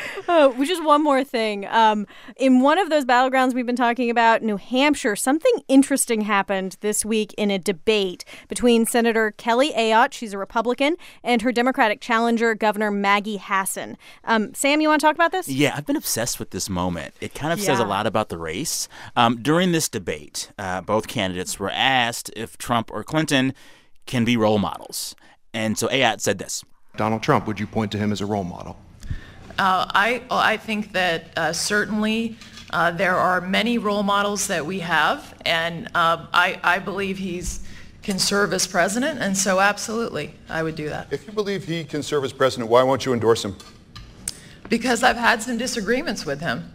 oh, 0.28 0.60
is 0.72 0.80
one 0.80 1.02
more 1.02 1.22
thing. 1.22 1.66
Um, 1.66 2.06
in 2.36 2.60
one 2.60 2.78
of 2.78 2.90
those 2.90 3.04
battlegrounds 3.04 3.54
we've 3.54 3.66
been 3.66 3.76
talking 3.76 4.10
about, 4.10 4.42
New 4.42 4.56
Hampshire, 4.56 5.16
something 5.16 5.52
interesting 5.68 6.22
happened 6.22 6.76
this 6.80 7.04
week 7.04 7.34
in 7.36 7.50
a 7.50 7.58
debate 7.58 8.24
between 8.48 8.86
Senator 8.86 9.32
Kelly 9.32 9.72
Ayotte, 9.72 10.12
she's 10.12 10.32
a 10.32 10.38
Republican, 10.38 10.96
and 11.22 11.42
her 11.42 11.52
Democratic 11.52 12.00
challenger, 12.00 12.54
Governor 12.54 12.90
Maggie 12.90 13.36
Hassan. 13.36 13.96
Um, 14.24 14.54
Sam, 14.54 14.80
you 14.80 14.88
want 14.88 15.00
to 15.00 15.06
talk 15.06 15.14
about 15.14 15.32
this? 15.32 15.48
Yeah, 15.48 15.74
I've 15.76 15.86
been 15.86 15.96
obsessed 15.96 16.38
with 16.38 16.50
this 16.50 16.68
moment. 16.68 17.14
It 17.20 17.34
kind 17.34 17.52
of 17.52 17.58
yeah. 17.58 17.66
says 17.66 17.78
a 17.78 17.84
lot 17.84 18.06
about 18.06 18.28
the 18.28 18.38
race. 18.38 18.88
Um, 19.16 19.42
during 19.42 19.72
this 19.72 19.88
debate, 19.88 20.50
uh, 20.58 20.80
both 20.80 21.08
candidates 21.08 21.58
were 21.58 21.70
asked 21.70 22.30
if 22.34 22.56
Trump 22.58 22.90
or 22.92 23.04
Clinton 23.04 23.54
can 24.06 24.24
be 24.24 24.36
role 24.36 24.58
models. 24.58 25.14
And 25.54 25.76
so 25.76 25.88
Ayotte 25.88 26.20
said 26.20 26.38
this 26.38 26.64
Donald 26.96 27.22
Trump, 27.22 27.46
would 27.46 27.60
you 27.60 27.66
point 27.66 27.92
to 27.92 27.98
him 27.98 28.12
as 28.12 28.20
a 28.20 28.26
role 28.26 28.44
model? 28.44 28.76
Uh, 29.58 29.86
I, 29.88 30.22
I 30.30 30.56
think 30.56 30.92
that 30.92 31.24
uh, 31.36 31.52
certainly 31.52 32.36
uh, 32.70 32.90
there 32.90 33.16
are 33.16 33.40
many 33.40 33.78
role 33.78 34.02
models 34.02 34.46
that 34.46 34.64
we 34.64 34.80
have, 34.80 35.34
and 35.44 35.88
uh, 35.94 36.26
I, 36.32 36.58
I 36.62 36.78
believe 36.78 37.18
he's 37.18 37.60
can 38.02 38.18
serve 38.18 38.52
as 38.52 38.66
president, 38.66 39.20
and 39.20 39.36
so 39.36 39.60
absolutely, 39.60 40.34
I 40.48 40.62
would 40.64 40.74
do 40.74 40.88
that. 40.88 41.06
If 41.12 41.24
you 41.26 41.32
believe 41.32 41.64
he 41.64 41.84
can 41.84 42.02
serve 42.02 42.24
as 42.24 42.32
president, 42.32 42.68
why 42.68 42.82
won't 42.82 43.06
you 43.06 43.12
endorse 43.12 43.44
him? 43.44 43.54
Because 44.68 45.04
I've 45.04 45.16
had 45.16 45.40
some 45.40 45.56
disagreements 45.56 46.26
with 46.26 46.40
him, 46.40 46.72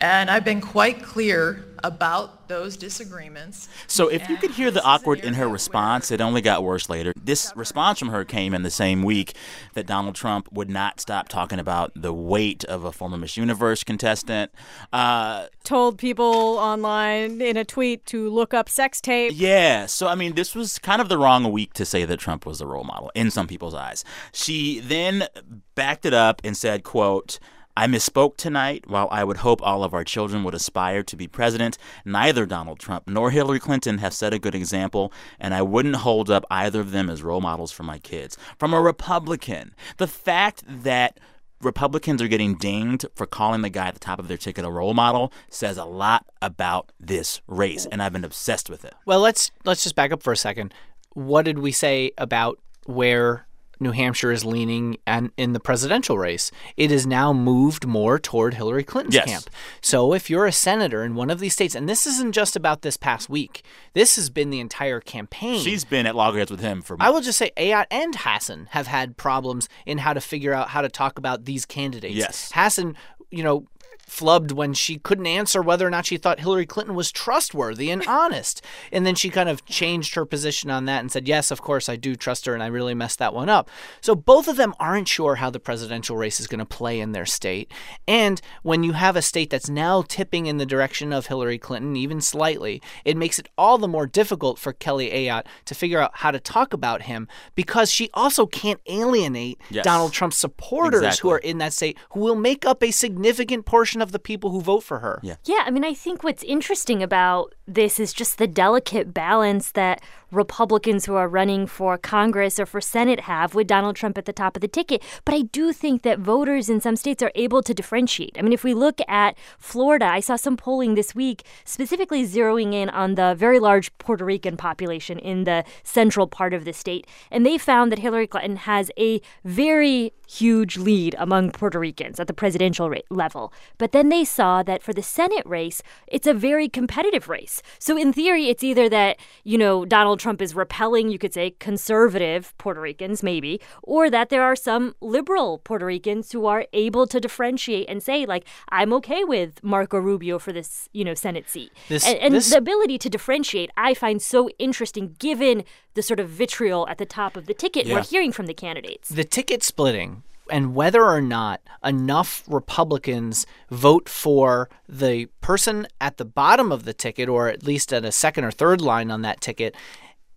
and 0.00 0.30
I've 0.30 0.44
been 0.44 0.60
quite 0.60 1.02
clear 1.02 1.64
about 1.84 2.48
those 2.48 2.78
disagreements. 2.78 3.68
So 3.86 4.08
if 4.08 4.28
you 4.30 4.38
could 4.38 4.52
hear 4.52 4.70
the 4.70 4.82
awkward 4.82 5.20
in 5.20 5.34
her 5.34 5.46
response, 5.46 6.10
it 6.10 6.20
only 6.20 6.40
got 6.40 6.62
worse 6.62 6.88
later. 6.88 7.12
This 7.22 7.52
response 7.54 7.98
from 7.98 8.08
her 8.08 8.24
came 8.24 8.54
in 8.54 8.62
the 8.62 8.70
same 8.70 9.02
week 9.02 9.34
that 9.74 9.86
Donald 9.86 10.14
Trump 10.14 10.50
would 10.50 10.70
not 10.70 10.98
stop 10.98 11.28
talking 11.28 11.58
about 11.58 11.92
the 11.94 12.12
weight 12.12 12.64
of 12.64 12.84
a 12.84 12.92
former 12.92 13.18
Miss 13.18 13.36
Universe 13.36 13.84
contestant. 13.84 14.50
Uh, 14.94 15.46
Told 15.62 15.98
people 15.98 16.24
online 16.24 17.42
in 17.42 17.58
a 17.58 17.64
tweet 17.64 18.06
to 18.06 18.30
look 18.30 18.54
up 18.54 18.70
sex 18.70 19.00
tape. 19.00 19.32
Yeah. 19.34 19.84
So, 19.84 20.06
I 20.06 20.14
mean, 20.14 20.34
this 20.34 20.54
was 20.54 20.78
kind 20.78 21.02
of 21.02 21.10
the 21.10 21.18
wrong 21.18 21.52
week 21.52 21.74
to 21.74 21.84
say 21.84 22.06
that 22.06 22.18
Trump 22.18 22.46
was 22.46 22.62
a 22.62 22.66
role 22.66 22.84
model 22.84 23.10
in 23.14 23.30
some 23.30 23.46
people's 23.46 23.74
eyes. 23.74 24.04
She 24.32 24.80
then 24.80 25.28
backed 25.74 26.06
it 26.06 26.14
up 26.14 26.40
and 26.44 26.56
said, 26.56 26.82
quote, 26.82 27.38
I 27.76 27.86
misspoke 27.86 28.36
tonight. 28.36 28.84
While 28.86 29.08
I 29.10 29.24
would 29.24 29.38
hope 29.38 29.60
all 29.62 29.82
of 29.82 29.94
our 29.94 30.04
children 30.04 30.44
would 30.44 30.54
aspire 30.54 31.02
to 31.02 31.16
be 31.16 31.26
president, 31.26 31.76
neither 32.04 32.46
Donald 32.46 32.78
Trump 32.78 33.08
nor 33.08 33.30
Hillary 33.30 33.58
Clinton 33.58 33.98
have 33.98 34.14
set 34.14 34.32
a 34.32 34.38
good 34.38 34.54
example, 34.54 35.12
and 35.40 35.54
I 35.54 35.62
wouldn't 35.62 35.96
hold 35.96 36.30
up 36.30 36.44
either 36.50 36.80
of 36.80 36.92
them 36.92 37.10
as 37.10 37.22
role 37.22 37.40
models 37.40 37.72
for 37.72 37.82
my 37.82 37.98
kids. 37.98 38.36
From 38.58 38.72
a 38.72 38.80
Republican, 38.80 39.74
the 39.96 40.06
fact 40.06 40.62
that 40.66 41.18
Republicans 41.60 42.22
are 42.22 42.28
getting 42.28 42.56
dinged 42.56 43.06
for 43.14 43.26
calling 43.26 43.62
the 43.62 43.70
guy 43.70 43.88
at 43.88 43.94
the 43.94 44.00
top 44.00 44.18
of 44.18 44.28
their 44.28 44.36
ticket 44.36 44.64
a 44.64 44.70
role 44.70 44.94
model 44.94 45.32
says 45.48 45.76
a 45.76 45.84
lot 45.84 46.26
about 46.42 46.92
this 47.00 47.40
race, 47.48 47.86
and 47.86 48.02
I've 48.02 48.12
been 48.12 48.24
obsessed 48.24 48.70
with 48.70 48.84
it. 48.84 48.94
Well, 49.06 49.20
let's 49.20 49.50
let's 49.64 49.82
just 49.82 49.96
back 49.96 50.12
up 50.12 50.22
for 50.22 50.32
a 50.32 50.36
second. 50.36 50.72
What 51.14 51.44
did 51.44 51.58
we 51.58 51.72
say 51.72 52.12
about 52.18 52.60
where 52.86 53.46
New 53.84 53.92
Hampshire 53.92 54.32
is 54.32 54.44
leaning 54.44 54.96
and 55.06 55.30
in 55.36 55.52
the 55.52 55.60
presidential 55.60 56.18
race. 56.18 56.50
It 56.76 56.90
is 56.90 57.06
now 57.06 57.32
moved 57.32 57.86
more 57.86 58.18
toward 58.18 58.54
Hillary 58.54 58.82
Clinton's 58.82 59.14
yes. 59.14 59.26
camp. 59.26 59.44
So 59.80 60.12
if 60.12 60.28
you're 60.28 60.46
a 60.46 60.52
senator 60.52 61.04
in 61.04 61.14
one 61.14 61.30
of 61.30 61.38
these 61.38 61.52
states, 61.52 61.76
and 61.76 61.88
this 61.88 62.06
isn't 62.06 62.32
just 62.32 62.56
about 62.56 62.82
this 62.82 62.96
past 62.96 63.28
week, 63.28 63.62
this 63.92 64.16
has 64.16 64.30
been 64.30 64.50
the 64.50 64.58
entire 64.58 64.98
campaign. 64.98 65.60
She's 65.60 65.84
been 65.84 66.06
at 66.06 66.16
loggerheads 66.16 66.50
with 66.50 66.60
him 66.60 66.82
for. 66.82 66.96
I 66.98 67.10
will 67.10 67.20
just 67.20 67.38
say, 67.38 67.52
Ayotte 67.56 67.86
and 67.90 68.16
Hassan 68.16 68.68
have 68.70 68.88
had 68.88 69.16
problems 69.16 69.68
in 69.86 69.98
how 69.98 70.14
to 70.14 70.20
figure 70.20 70.52
out 70.52 70.70
how 70.70 70.82
to 70.82 70.88
talk 70.88 71.18
about 71.18 71.44
these 71.44 71.66
candidates. 71.66 72.14
Yes, 72.14 72.50
Hassan, 72.54 72.96
you 73.30 73.44
know, 73.44 73.66
flubbed 74.06 74.52
when 74.52 74.74
she 74.74 74.98
couldn't 74.98 75.26
answer 75.26 75.62
whether 75.62 75.86
or 75.86 75.90
not 75.90 76.06
she 76.06 76.16
thought 76.16 76.40
Hillary 76.40 76.66
Clinton 76.66 76.94
was 76.94 77.12
trustworthy 77.12 77.90
and 77.90 78.06
honest. 78.06 78.62
And 78.92 79.06
then 79.06 79.14
she 79.14 79.30
kind 79.30 79.48
of 79.48 79.64
changed 79.64 80.14
her 80.14 80.24
position 80.24 80.70
on 80.70 80.84
that 80.86 81.00
and 81.00 81.10
said, 81.10 81.28
Yes, 81.28 81.50
of 81.50 81.62
course, 81.62 81.88
I 81.88 81.96
do 81.96 82.16
trust 82.16 82.46
her, 82.46 82.54
and 82.54 82.62
I 82.62 82.66
really 82.66 82.94
messed 82.94 83.18
that 83.18 83.34
one 83.34 83.48
up. 83.48 83.68
So 84.00 84.14
both 84.14 84.48
of 84.48 84.56
them 84.56 84.74
aren't 84.78 85.08
sure 85.08 85.36
how 85.36 85.50
the 85.50 85.60
presidential 85.60 86.16
race 86.16 86.40
is 86.40 86.46
going 86.46 86.58
to 86.58 86.64
play 86.64 87.00
in 87.00 87.12
their 87.12 87.26
state. 87.26 87.72
And 88.06 88.40
when 88.62 88.82
you 88.82 88.92
have 88.92 89.16
a 89.16 89.22
state 89.22 89.50
that's 89.50 89.68
now 89.68 90.02
tipping 90.02 90.46
in 90.46 90.58
the 90.58 90.66
direction 90.66 91.12
of 91.12 91.26
Hillary 91.26 91.58
Clinton, 91.58 91.96
even 91.96 92.20
slightly, 92.20 92.82
it 93.04 93.16
makes 93.16 93.38
it 93.38 93.48
all 93.56 93.78
the 93.78 93.88
more 93.88 94.06
difficult 94.06 94.58
for 94.58 94.72
Kelly 94.72 95.10
Ayotte 95.10 95.46
to 95.64 95.74
figure 95.74 96.00
out 96.00 96.12
how 96.14 96.30
to 96.30 96.40
talk 96.40 96.72
about 96.72 97.02
him 97.02 97.28
because 97.54 97.90
she 97.90 98.10
also 98.14 98.46
can't 98.46 98.80
alienate 98.86 99.60
yes. 99.70 99.84
Donald 99.84 100.12
Trump's 100.12 100.38
supporters 100.38 101.02
exactly. 101.02 101.28
who 101.28 101.34
are 101.34 101.38
in 101.38 101.58
that 101.58 101.72
state, 101.72 101.98
who 102.10 102.20
will 102.20 102.36
make 102.36 102.64
up 102.64 102.82
a 102.82 102.90
significant 102.90 103.66
portion 103.66 103.93
of 104.00 104.12
the 104.12 104.18
people 104.18 104.50
who 104.50 104.60
vote 104.60 104.82
for 104.82 105.00
her. 105.00 105.20
Yeah. 105.22 105.36
Yeah. 105.44 105.62
I 105.64 105.70
mean, 105.70 105.84
I 105.84 105.94
think 105.94 106.22
what's 106.22 106.42
interesting 106.42 107.02
about 107.02 107.54
this 107.66 107.98
is 107.98 108.12
just 108.12 108.38
the 108.38 108.46
delicate 108.46 109.12
balance 109.14 109.72
that 109.72 110.02
Republicans 110.34 111.06
who 111.06 111.14
are 111.14 111.28
running 111.28 111.66
for 111.66 111.96
Congress 111.96 112.58
or 112.58 112.66
for 112.66 112.80
Senate 112.80 113.20
have 113.20 113.54
with 113.54 113.66
Donald 113.66 113.96
Trump 113.96 114.18
at 114.18 114.24
the 114.24 114.32
top 114.32 114.56
of 114.56 114.60
the 114.60 114.68
ticket. 114.68 115.02
But 115.24 115.34
I 115.34 115.42
do 115.42 115.72
think 115.72 116.02
that 116.02 116.18
voters 116.18 116.68
in 116.68 116.80
some 116.80 116.96
states 116.96 117.22
are 117.22 117.32
able 117.34 117.62
to 117.62 117.74
differentiate. 117.74 118.36
I 118.38 118.42
mean, 118.42 118.52
if 118.52 118.64
we 118.64 118.74
look 118.74 119.00
at 119.08 119.36
Florida, 119.58 120.06
I 120.06 120.20
saw 120.20 120.36
some 120.36 120.56
polling 120.56 120.94
this 120.94 121.14
week 121.14 121.44
specifically 121.64 122.26
zeroing 122.26 122.74
in 122.74 122.90
on 122.90 123.14
the 123.14 123.34
very 123.36 123.58
large 123.58 123.96
Puerto 123.98 124.24
Rican 124.24 124.56
population 124.56 125.18
in 125.18 125.44
the 125.44 125.64
central 125.82 126.26
part 126.26 126.52
of 126.52 126.64
the 126.64 126.72
state. 126.72 127.06
And 127.30 127.44
they 127.44 127.58
found 127.58 127.92
that 127.92 127.98
Hillary 127.98 128.26
Clinton 128.26 128.56
has 128.56 128.90
a 128.98 129.20
very 129.44 130.12
huge 130.26 130.76
lead 130.76 131.14
among 131.18 131.50
Puerto 131.50 131.78
Ricans 131.78 132.18
at 132.18 132.26
the 132.26 132.32
presidential 132.32 132.92
level. 133.10 133.52
But 133.78 133.92
then 133.92 134.08
they 134.08 134.24
saw 134.24 134.62
that 134.62 134.82
for 134.82 134.92
the 134.92 135.02
Senate 135.02 135.46
race, 135.46 135.82
it's 136.06 136.26
a 136.26 136.34
very 136.34 136.68
competitive 136.68 137.28
race. 137.28 137.62
So 137.78 137.96
in 137.96 138.12
theory, 138.12 138.48
it's 138.48 138.64
either 138.64 138.88
that, 138.88 139.18
you 139.44 139.58
know, 139.58 139.84
Donald 139.84 140.20
Trump 140.24 140.40
is 140.40 140.54
repelling, 140.54 141.10
you 141.10 141.18
could 141.18 141.34
say, 141.34 141.50
conservative 141.60 142.54
Puerto 142.56 142.80
Ricans, 142.80 143.22
maybe, 143.22 143.60
or 143.82 144.08
that 144.08 144.30
there 144.30 144.42
are 144.42 144.56
some 144.56 144.94
liberal 145.02 145.58
Puerto 145.58 145.84
Ricans 145.84 146.32
who 146.32 146.46
are 146.46 146.66
able 146.72 147.06
to 147.08 147.20
differentiate 147.20 147.86
and 147.90 148.02
say, 148.02 148.24
like, 148.24 148.46
I'm 148.70 148.94
okay 148.94 149.22
with 149.22 149.62
Marco 149.62 149.98
Rubio 149.98 150.38
for 150.38 150.50
this, 150.50 150.88
you 150.94 151.04
know, 151.04 151.12
Senate 151.12 151.50
seat. 151.50 151.72
This, 151.90 152.06
and, 152.06 152.16
and 152.20 152.34
this... 152.34 152.48
the 152.48 152.56
ability 152.56 152.96
to 153.00 153.10
differentiate, 153.10 153.70
I 153.76 153.92
find 153.92 154.22
so 154.22 154.48
interesting 154.58 155.14
given 155.18 155.62
the 155.92 156.00
sort 156.00 156.20
of 156.20 156.30
vitriol 156.30 156.88
at 156.88 156.96
the 156.96 157.04
top 157.04 157.36
of 157.36 157.44
the 157.44 157.52
ticket 157.52 157.84
yeah. 157.84 157.96
we're 157.96 158.02
hearing 158.04 158.32
from 158.32 158.46
the 158.46 158.54
candidates. 158.54 159.10
The 159.10 159.24
ticket 159.24 159.62
splitting 159.62 160.22
and 160.50 160.74
whether 160.74 161.04
or 161.04 161.20
not 161.20 161.60
enough 161.82 162.44
Republicans 162.46 163.46
vote 163.70 164.08
for 164.08 164.68
the 164.88 165.26
person 165.40 165.86
at 166.00 166.16
the 166.16 166.24
bottom 166.24 166.70
of 166.70 166.84
the 166.84 166.92
ticket, 166.92 167.28
or 167.28 167.48
at 167.48 167.62
least 167.62 167.92
at 167.92 168.04
a 168.04 168.12
second 168.12 168.44
or 168.44 168.50
third 168.50 168.80
line 168.80 169.10
on 169.10 169.22
that 169.22 169.40
ticket, 169.40 169.74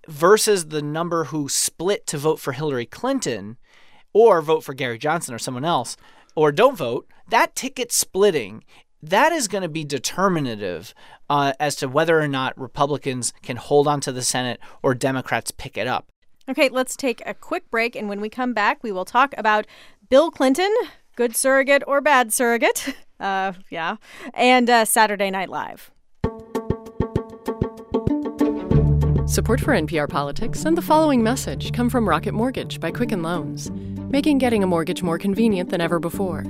versus 0.07 0.67
the 0.67 0.81
number 0.81 1.25
who 1.25 1.49
split 1.49 2.07
to 2.07 2.17
vote 2.17 2.39
for 2.39 2.53
Hillary 2.53 2.85
Clinton 2.85 3.57
or 4.13 4.41
vote 4.41 4.63
for 4.63 4.73
Gary 4.73 4.97
Johnson 4.97 5.33
or 5.33 5.39
someone 5.39 5.65
else, 5.65 5.97
or 6.35 6.51
don't 6.51 6.77
vote, 6.77 7.07
that 7.29 7.55
ticket 7.55 7.91
splitting 7.91 8.63
that 9.01 9.31
is 9.31 9.47
going 9.47 9.61
to 9.61 9.69
be 9.69 9.83
determinative 9.83 10.93
uh, 11.29 11.53
as 11.59 11.75
to 11.77 11.87
whether 11.87 12.19
or 12.19 12.27
not 12.27 12.57
Republicans 12.59 13.33
can 13.41 13.57
hold 13.57 13.87
on 13.87 14.01
to 14.01 14.11
the 14.11 14.21
Senate 14.21 14.59
or 14.81 14.93
Democrats 14.95 15.51
pick 15.51 15.77
it 15.77 15.87
up. 15.87 16.07
Okay, 16.49 16.69
let's 16.69 16.95
take 16.95 17.21
a 17.25 17.33
quick 17.33 17.69
break. 17.69 17.95
And 17.95 18.09
when 18.09 18.21
we 18.21 18.29
come 18.29 18.53
back, 18.53 18.81
we 18.83 18.91
will 18.91 19.05
talk 19.05 19.33
about 19.37 19.67
Bill 20.09 20.31
Clinton, 20.31 20.73
good 21.15 21.35
surrogate 21.35 21.83
or 21.85 22.01
bad 22.01 22.33
surrogate. 22.33 22.95
Uh, 23.19 23.53
yeah. 23.71 23.95
And 24.35 24.69
uh, 24.69 24.85
Saturday 24.85 25.31
Night 25.31 25.49
Live. 25.49 25.89
Support 29.27 29.59
for 29.59 29.73
NPR 29.73 30.07
Politics 30.07 30.63
and 30.63 30.77
the 30.77 30.81
following 30.81 31.21
message 31.21 31.73
come 31.73 31.89
from 31.89 32.07
Rocket 32.07 32.31
Mortgage 32.31 32.79
by 32.79 32.91
Quicken 32.91 33.23
Loans, 33.23 33.69
making 34.09 34.37
getting 34.37 34.63
a 34.63 34.67
mortgage 34.67 35.03
more 35.03 35.17
convenient 35.17 35.69
than 35.69 35.81
ever 35.81 35.99
before. 35.99 36.45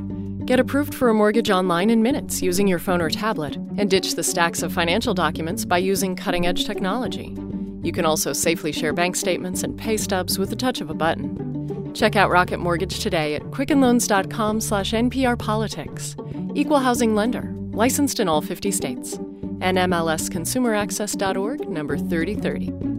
Get 0.45 0.59
approved 0.59 0.93
for 0.93 1.09
a 1.09 1.13
mortgage 1.15 1.49
online 1.49 1.89
in 1.89 2.03
minutes 2.03 2.43
using 2.43 2.67
your 2.67 2.77
phone 2.77 3.01
or 3.01 3.09
tablet, 3.09 3.55
and 3.55 3.89
ditch 3.89 4.13
the 4.13 4.21
stacks 4.21 4.61
of 4.61 4.71
financial 4.71 5.15
documents 5.15 5.65
by 5.65 5.79
using 5.79 6.15
cutting 6.15 6.45
edge 6.45 6.65
technology. 6.65 7.35
You 7.81 7.91
can 7.91 8.05
also 8.05 8.31
safely 8.31 8.71
share 8.71 8.93
bank 8.93 9.15
statements 9.15 9.63
and 9.63 9.75
pay 9.75 9.97
stubs 9.97 10.37
with 10.37 10.51
the 10.51 10.55
touch 10.55 10.79
of 10.79 10.91
a 10.91 10.93
button. 10.93 11.91
Check 11.95 12.15
out 12.15 12.29
Rocket 12.29 12.59
Mortgage 12.59 12.99
today 12.99 13.33
at 13.33 13.41
quickenloans.com 13.45 14.61
slash 14.61 14.91
nprpolitics. 14.91 16.55
Equal 16.55 16.77
housing 16.77 17.15
lender, 17.15 17.51
licensed 17.71 18.19
in 18.19 18.29
all 18.29 18.43
50 18.43 18.69
states. 18.69 19.17
NMLSconsumeraccess.org, 19.59 21.69
number 21.69 21.97
3030. 21.97 22.97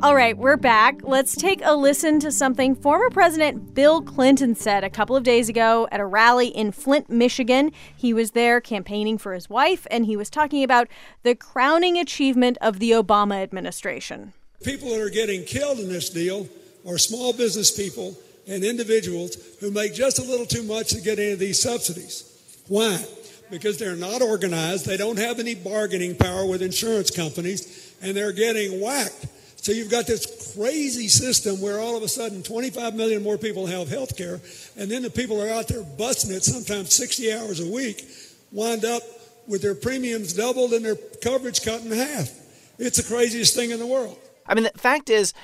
All 0.00 0.14
right, 0.14 0.38
we're 0.38 0.56
back. 0.56 1.00
Let's 1.02 1.34
take 1.34 1.60
a 1.64 1.74
listen 1.74 2.20
to 2.20 2.30
something 2.30 2.76
former 2.76 3.10
President 3.10 3.74
Bill 3.74 4.00
Clinton 4.00 4.54
said 4.54 4.84
a 4.84 4.90
couple 4.90 5.16
of 5.16 5.24
days 5.24 5.48
ago 5.48 5.88
at 5.90 5.98
a 5.98 6.06
rally 6.06 6.46
in 6.46 6.70
Flint, 6.70 7.10
Michigan. 7.10 7.72
He 7.96 8.14
was 8.14 8.30
there 8.30 8.60
campaigning 8.60 9.18
for 9.18 9.34
his 9.34 9.50
wife, 9.50 9.88
and 9.90 10.06
he 10.06 10.16
was 10.16 10.30
talking 10.30 10.62
about 10.62 10.86
the 11.24 11.34
crowning 11.34 11.98
achievement 11.98 12.58
of 12.60 12.78
the 12.78 12.92
Obama 12.92 13.42
administration. 13.42 14.34
People 14.62 14.90
that 14.90 15.00
are 15.00 15.10
getting 15.10 15.44
killed 15.44 15.80
in 15.80 15.88
this 15.88 16.10
deal 16.10 16.48
are 16.86 16.96
small 16.96 17.32
business 17.32 17.76
people 17.76 18.16
and 18.46 18.64
individuals 18.64 19.36
who 19.58 19.72
make 19.72 19.94
just 19.94 20.20
a 20.20 20.22
little 20.22 20.46
too 20.46 20.62
much 20.62 20.90
to 20.90 21.00
get 21.00 21.18
any 21.18 21.32
of 21.32 21.40
these 21.40 21.60
subsidies. 21.60 22.27
Why? 22.68 23.04
Because 23.50 23.78
they're 23.78 23.96
not 23.96 24.22
organized, 24.22 24.86
they 24.86 24.96
don't 24.96 25.18
have 25.18 25.38
any 25.38 25.54
bargaining 25.54 26.14
power 26.14 26.44
with 26.46 26.62
insurance 26.62 27.10
companies, 27.10 27.94
and 28.02 28.16
they're 28.16 28.32
getting 28.32 28.80
whacked 28.80 29.26
so 29.60 29.72
you've 29.72 29.90
got 29.90 30.06
this 30.06 30.54
crazy 30.54 31.08
system 31.08 31.60
where 31.60 31.78
all 31.78 31.96
of 31.96 32.02
a 32.02 32.08
sudden 32.08 32.42
25 32.42 32.94
million 32.94 33.22
more 33.22 33.36
people 33.36 33.66
have 33.66 33.88
health 33.88 34.16
care, 34.16 34.40
and 34.76 34.90
then 34.90 35.02
the 35.02 35.10
people 35.10 35.42
are 35.42 35.50
out 35.50 35.68
there 35.68 35.82
busting 35.82 36.34
it 36.34 36.44
sometimes 36.44 36.94
60 36.94 37.32
hours 37.34 37.60
a 37.60 37.66
week, 37.68 38.08
wind 38.52 38.84
up 38.84 39.02
with 39.46 39.60
their 39.60 39.74
premiums 39.74 40.32
doubled 40.32 40.72
and 40.72 40.84
their 40.84 40.96
coverage 41.22 41.62
cut 41.62 41.82
in 41.82 41.90
half. 41.90 42.30
It's 42.78 42.96
the 42.96 43.02
craziest 43.02 43.54
thing 43.54 43.70
in 43.70 43.78
the 43.78 43.86
world. 43.86 44.18
I 44.46 44.54
mean, 44.54 44.64
the 44.64 44.70
fact 44.78 45.10
is, 45.10 45.34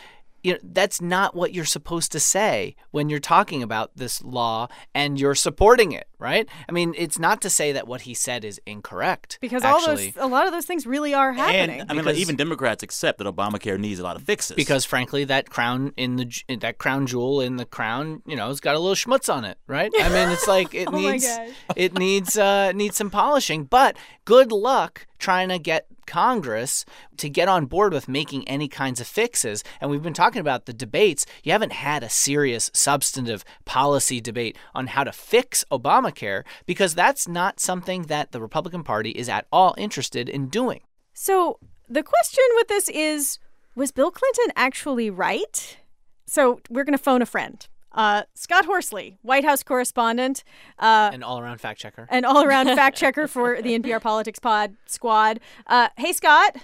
you 0.44 0.52
know 0.52 0.58
that's 0.62 1.00
not 1.00 1.34
what 1.34 1.52
you're 1.52 1.64
supposed 1.64 2.12
to 2.12 2.20
say 2.20 2.76
when 2.92 3.08
you're 3.08 3.18
talking 3.18 3.62
about 3.62 3.96
this 3.96 4.22
law 4.22 4.68
and 4.94 5.18
you're 5.18 5.34
supporting 5.34 5.92
it 5.92 6.06
right? 6.24 6.48
I 6.68 6.72
mean 6.72 6.94
it's 6.96 7.18
not 7.18 7.42
to 7.42 7.50
say 7.50 7.72
that 7.72 7.86
what 7.86 8.02
he 8.02 8.14
said 8.14 8.44
is 8.44 8.60
incorrect 8.66 9.38
because 9.40 9.62
actually. 9.62 9.78
all 9.78 9.96
those 9.96 10.12
a 10.16 10.26
lot 10.26 10.46
of 10.46 10.52
those 10.52 10.64
things 10.64 10.86
really 10.86 11.12
are 11.12 11.32
happening. 11.32 11.80
And 11.80 11.90
i 11.90 11.94
mean 11.94 12.04
like, 12.04 12.16
even 12.16 12.36
democrats 12.36 12.82
accept 12.82 13.18
that 13.18 13.26
obamacare 13.26 13.78
needs 13.78 14.00
a 14.00 14.02
lot 14.02 14.16
of 14.16 14.22
fixes. 14.22 14.56
Because 14.56 14.84
frankly 14.84 15.24
that 15.24 15.50
crown 15.50 15.92
in 15.96 16.16
the 16.16 16.56
that 16.60 16.78
crown 16.78 17.06
jewel 17.06 17.40
in 17.40 17.56
the 17.56 17.66
crown 17.66 18.22
you 18.26 18.36
know 18.36 18.50
it's 18.50 18.60
got 18.60 18.74
a 18.74 18.78
little 18.78 18.94
schmutz 18.94 19.32
on 19.32 19.44
it 19.44 19.58
right? 19.66 19.92
I 20.00 20.08
mean 20.08 20.30
it's 20.30 20.48
like 20.48 20.74
it 20.74 20.88
oh 20.92 20.92
needs 20.92 21.28
it 21.76 21.98
needs 21.98 22.38
uh 22.38 22.72
needs 22.72 22.96
some 22.96 23.10
polishing. 23.10 23.64
But 23.64 23.96
good 24.24 24.52
luck 24.52 25.06
trying 25.24 25.48
to 25.48 25.58
get 25.58 25.86
Congress 26.06 26.84
to 27.16 27.30
get 27.30 27.48
on 27.48 27.64
board 27.64 27.94
with 27.94 28.08
making 28.08 28.46
any 28.46 28.68
kinds 28.68 29.00
of 29.00 29.06
fixes. 29.06 29.64
And 29.80 29.90
we've 29.90 30.02
been 30.02 30.12
talking 30.12 30.40
about 30.40 30.66
the 30.66 30.74
debates. 30.74 31.24
You 31.42 31.52
haven't 31.52 31.72
had 31.72 32.02
a 32.02 32.10
serious, 32.10 32.70
substantive 32.74 33.42
policy 33.64 34.20
debate 34.20 34.58
on 34.74 34.88
how 34.88 35.02
to 35.02 35.12
fix 35.12 35.64
Obamacare 35.72 36.42
because 36.66 36.94
that's 36.94 37.26
not 37.26 37.58
something 37.58 38.02
that 38.02 38.32
the 38.32 38.40
Republican 38.40 38.84
Party 38.84 39.12
is 39.12 39.30
at 39.30 39.46
all 39.50 39.74
interested 39.78 40.28
in 40.28 40.48
doing. 40.48 40.82
So 41.14 41.58
the 41.88 42.02
question 42.02 42.44
with 42.56 42.68
this 42.68 42.90
is 42.90 43.38
was 43.74 43.92
Bill 43.92 44.10
Clinton 44.10 44.52
actually 44.56 45.08
right? 45.08 45.78
So 46.26 46.60
we're 46.68 46.84
going 46.84 46.98
to 46.98 47.02
phone 47.02 47.22
a 47.22 47.26
friend. 47.26 47.66
Uh, 47.94 48.24
Scott 48.34 48.64
Horsley, 48.64 49.18
White 49.22 49.44
House 49.44 49.62
correspondent, 49.62 50.42
uh, 50.80 51.10
an 51.12 51.22
all-around 51.22 51.60
fact 51.60 51.80
checker, 51.80 52.06
an 52.10 52.24
all-around 52.24 52.66
fact 52.76 52.96
checker 52.96 53.28
for 53.28 53.62
the 53.62 53.78
NPR 53.78 54.00
Politics 54.00 54.40
Pod 54.40 54.74
squad. 54.86 55.40
Uh, 55.66 55.88
hey, 55.96 56.12
Scott. 56.12 56.56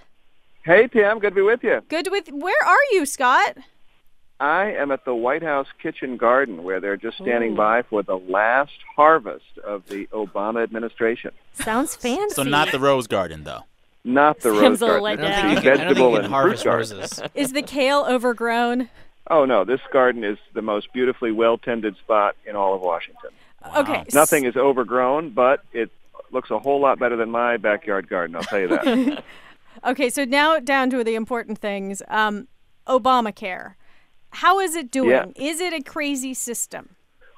Hey, 0.64 0.88
Tam. 0.88 1.20
Good 1.20 1.30
to 1.30 1.36
be 1.36 1.42
with 1.42 1.62
you. 1.62 1.80
Good 1.88 2.08
with. 2.10 2.30
Where 2.32 2.62
are 2.66 2.84
you, 2.92 3.06
Scott? 3.06 3.56
I 4.40 4.72
am 4.72 4.90
at 4.90 5.04
the 5.04 5.14
White 5.14 5.42
House 5.42 5.66
kitchen 5.82 6.16
garden 6.16 6.64
where 6.64 6.80
they're 6.80 6.96
just 6.96 7.18
standing 7.18 7.52
Ooh. 7.52 7.56
by 7.56 7.82
for 7.82 8.02
the 8.02 8.16
last 8.16 8.72
harvest 8.96 9.58
of 9.62 9.86
the 9.88 10.06
Obama 10.08 10.62
administration. 10.62 11.30
Sounds 11.52 11.94
fancy. 11.94 12.34
So 12.34 12.42
not 12.42 12.72
the 12.72 12.80
rose 12.80 13.06
garden, 13.06 13.44
though. 13.44 13.64
Not 14.02 14.40
the 14.40 14.54
Sounds 14.54 14.80
rose 14.80 15.00
garden. 15.00 15.26
I 15.26 15.60
vegetable 15.60 16.16
and 16.16 16.26
harvest 16.26 16.64
roses. 16.64 17.20
Is 17.34 17.52
the 17.52 17.62
kale 17.62 18.06
overgrown? 18.08 18.88
Oh 19.28 19.44
no, 19.44 19.64
this 19.64 19.80
garden 19.92 20.24
is 20.24 20.38
the 20.54 20.62
most 20.62 20.92
beautifully 20.92 21.33
well-tended 21.33 21.96
spot 21.98 22.37
in 22.46 22.56
all 22.56 22.74
of 22.74 22.80
Washington. 22.80 23.30
Wow. 23.64 23.80
Okay. 23.83 24.04
Nothing 24.12 24.44
is 24.44 24.56
overgrown, 24.56 25.30
but 25.30 25.62
it 25.72 25.90
looks 26.30 26.50
a 26.50 26.59
whole 26.59 26.80
lot 26.80 26.98
better 26.98 27.16
than 27.16 27.30
my 27.30 27.56
backyard 27.56 28.09
garden. 28.09 28.37
I'll 28.37 28.42
tell 28.42 28.61
you 28.61 28.68
that. 28.68 29.24
okay, 29.85 30.11
so 30.11 30.24
now 30.24 30.59
down 30.59 30.90
to 30.90 31.04
the 31.04 31.14
important 31.14 31.59
things. 31.59 32.02
Um, 32.09 32.48
Obamacare. 32.87 33.74
How 34.30 34.61
is 34.61 34.74
it 34.74 34.90
doing? 34.90 35.11
Yeah. 35.11 35.26
Is 35.37 35.61
it 35.61 35.72
a 35.72 35.83
crazy 35.83 36.35
system? 36.35 36.90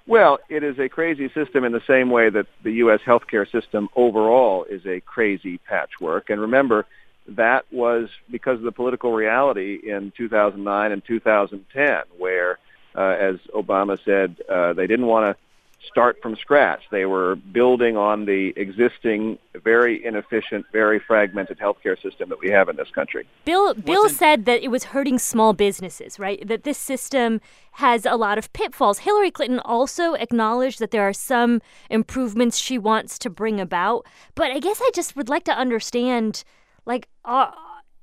Well, 0.07 0.39
it 0.49 0.65
is 0.65 0.79
a 0.79 0.89
crazy 0.89 1.31
system 1.33 1.65
in 1.65 1.73
the 1.73 1.83
same 1.87 2.11
way 2.11 2.29
that 2.29 2.47
the 2.65 2.73
U.S. 2.73 3.01
healthcare 3.07 3.51
system 3.51 3.89
overall 3.95 4.65
is 4.65 4.85
a 4.85 5.01
crazy 5.01 5.59
patchwork. 5.59 6.29
And 6.29 6.41
remember, 6.41 6.87
that 7.29 7.65
was 7.71 8.09
because 8.31 8.59
of 8.59 8.65
the 8.65 8.73
political 8.73 9.13
reality 9.13 9.79
in 9.85 10.13
2009 10.17 10.93
and 10.93 11.05
2010, 11.05 12.03
where, 12.19 12.59
uh, 12.95 13.01
as 13.01 13.37
Obama 13.55 13.99
said, 14.05 14.37
uh, 14.49 14.73
they 14.73 14.87
didn't 14.87 15.07
want 15.07 15.37
to 15.37 15.43
start 15.89 16.19
from 16.23 16.37
scratch. 16.37 16.83
They 16.91 17.07
were 17.07 17.37
building 17.37 17.97
on 17.97 18.25
the 18.25 18.53
existing, 18.57 19.39
very 19.55 20.05
inefficient, 20.05 20.67
very 20.73 21.01
fragmented 21.01 21.59
healthcare 21.59 22.01
system 22.01 22.29
that 22.29 22.41
we 22.41 22.51
have 22.51 22.69
in 22.69 22.77
this 22.77 22.91
country. 22.91 23.27
Bill 23.45 23.75
Bill 23.75 24.09
said 24.09 24.45
that 24.45 24.63
it 24.63 24.69
was 24.69 24.85
hurting 24.85 25.19
small 25.19 25.53
businesses, 25.53 26.19
right? 26.19 26.47
That 26.47 26.63
this 26.63 26.79
system 26.79 27.41
has 27.73 28.07
a 28.07 28.15
lot 28.15 28.39
of 28.39 28.53
pitfalls. 28.53 29.01
Hillary 29.01 29.31
Clinton 29.31 29.59
also 29.61 30.15
acknowledged 30.15 30.79
that 30.79 30.91
there 30.91 31.03
are 31.03 31.13
some 31.13 31.61
improvements 31.91 32.59
she 32.59 32.79
wants 32.79 33.19
to 33.19 33.31
bring 33.31 33.61
about, 33.61 34.07
but 34.35 34.51
I 34.51 34.61
guess 34.61 34.81
I 34.81 34.91
just 34.95 35.17
would 35.17 35.29
like 35.29 35.45
to 35.45 35.53
understand 35.53 36.45
Like, 36.85 37.09
uh, 37.25 37.51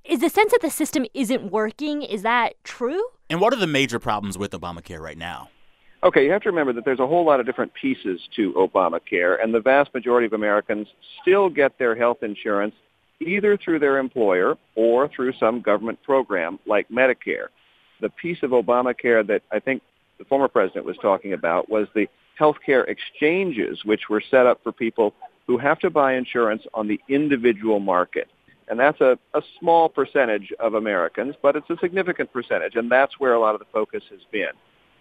is 0.05 0.19
the 0.19 0.29
sense 0.29 0.51
that 0.51 0.61
the 0.61 0.69
system 0.69 1.05
isn't 1.13 1.51
working, 1.51 2.01
is 2.01 2.21
that 2.23 2.53
true? 2.63 3.03
And 3.29 3.41
what 3.41 3.53
are 3.53 3.59
the 3.59 3.67
major 3.67 3.99
problems 3.99 4.37
with 4.37 4.51
Obamacare 4.51 4.99
right 4.99 5.17
now? 5.17 5.49
Okay, 6.01 6.23
you 6.25 6.31
have 6.31 6.41
to 6.43 6.49
remember 6.49 6.71
that 6.73 6.85
there's 6.85 7.01
a 7.01 7.07
whole 7.07 7.25
lot 7.25 7.41
of 7.41 7.45
different 7.45 7.73
pieces 7.73 8.21
to 8.37 8.53
Obamacare, 8.53 9.43
and 9.43 9.53
the 9.53 9.59
vast 9.59 9.93
majority 9.93 10.25
of 10.25 10.33
Americans 10.33 10.87
still 11.21 11.49
get 11.49 11.77
their 11.77 11.93
health 11.93 12.23
insurance 12.23 12.73
either 13.19 13.57
through 13.57 13.79
their 13.79 13.97
employer 13.97 14.57
or 14.75 15.09
through 15.09 15.33
some 15.33 15.59
government 15.59 16.01
program 16.03 16.57
like 16.65 16.87
Medicare. 16.87 17.47
The 17.99 18.09
piece 18.09 18.37
of 18.43 18.51
Obamacare 18.51 19.27
that 19.27 19.41
I 19.51 19.59
think 19.59 19.81
the 20.19 20.23
former 20.23 20.47
president 20.47 20.85
was 20.85 20.95
talking 21.01 21.33
about 21.33 21.69
was 21.69 21.87
the 21.93 22.07
healthcare 22.39 22.87
exchanges, 22.87 23.83
which 23.83 24.07
were 24.09 24.23
set 24.31 24.45
up 24.45 24.63
for 24.63 24.71
people 24.71 25.13
who 25.47 25.57
have 25.57 25.79
to 25.79 25.89
buy 25.89 26.13
insurance 26.13 26.63
on 26.73 26.87
the 26.87 27.01
individual 27.09 27.81
market. 27.81 28.29
And 28.69 28.79
that's 28.79 29.01
a, 29.01 29.17
a 29.33 29.41
small 29.59 29.89
percentage 29.89 30.53
of 30.59 30.75
Americans, 30.75 31.35
but 31.41 31.55
it's 31.55 31.69
a 31.69 31.77
significant 31.81 32.31
percentage, 32.31 32.75
and 32.75 32.89
that's 32.91 33.19
where 33.19 33.33
a 33.33 33.39
lot 33.39 33.55
of 33.55 33.59
the 33.59 33.65
focus 33.73 34.03
has 34.11 34.19
been. 34.31 34.51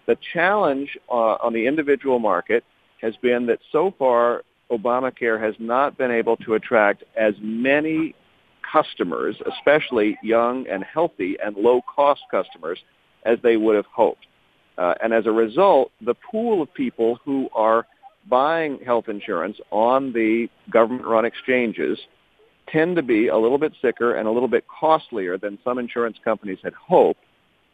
The 0.07 0.17
challenge 0.33 0.97
uh, 1.11 1.37
on 1.43 1.53
the 1.53 1.67
individual 1.67 2.19
market 2.19 2.65
has 3.03 3.15
been 3.17 3.47
that 3.47 3.59
so 3.71 3.95
far 3.99 4.43
Obamacare 4.71 5.41
has 5.41 5.55
not 5.59 5.99
been 5.99 6.11
able 6.11 6.37
to 6.39 6.55
attract 6.55 7.05
as 7.17 7.35
many 7.41 8.15
customers, 8.71 9.37
especially 9.47 10.19
young 10.23 10.67
and 10.69 10.83
healthy 10.85 11.37
and 11.43 11.57
low-cost 11.57 12.21
customers, 12.31 12.79
as 13.25 13.39
they 13.43 13.57
would 13.57 13.77
have 13.77 13.87
hoped. 13.87 14.27
Uh, 14.79 14.95
and 15.03 15.13
as 15.13 15.27
a 15.27 15.31
result, 15.31 15.91
the 16.01 16.15
pool 16.15 16.63
of 16.63 16.73
people 16.73 17.19
who 17.25 17.49
are 17.55 17.87
buying 18.29 18.79
health 18.85 19.09
insurance 19.09 19.59
on 19.71 20.13
the 20.13 20.49
government-run 20.71 21.25
exchanges 21.25 21.99
tend 22.73 22.97
to 22.97 23.03
be 23.03 23.29
a 23.29 23.37
little 23.37 23.59
bit 23.59 23.73
sicker 23.81 24.15
and 24.15 24.29
a 24.29 24.31
little 24.31 24.49
bit 24.49 24.65
costlier 24.69 25.39
than 25.39 25.59
some 25.65 25.79
insurance 25.79 26.19
companies 26.25 26.59
had 26.63 26.75
hoped. 26.75 27.21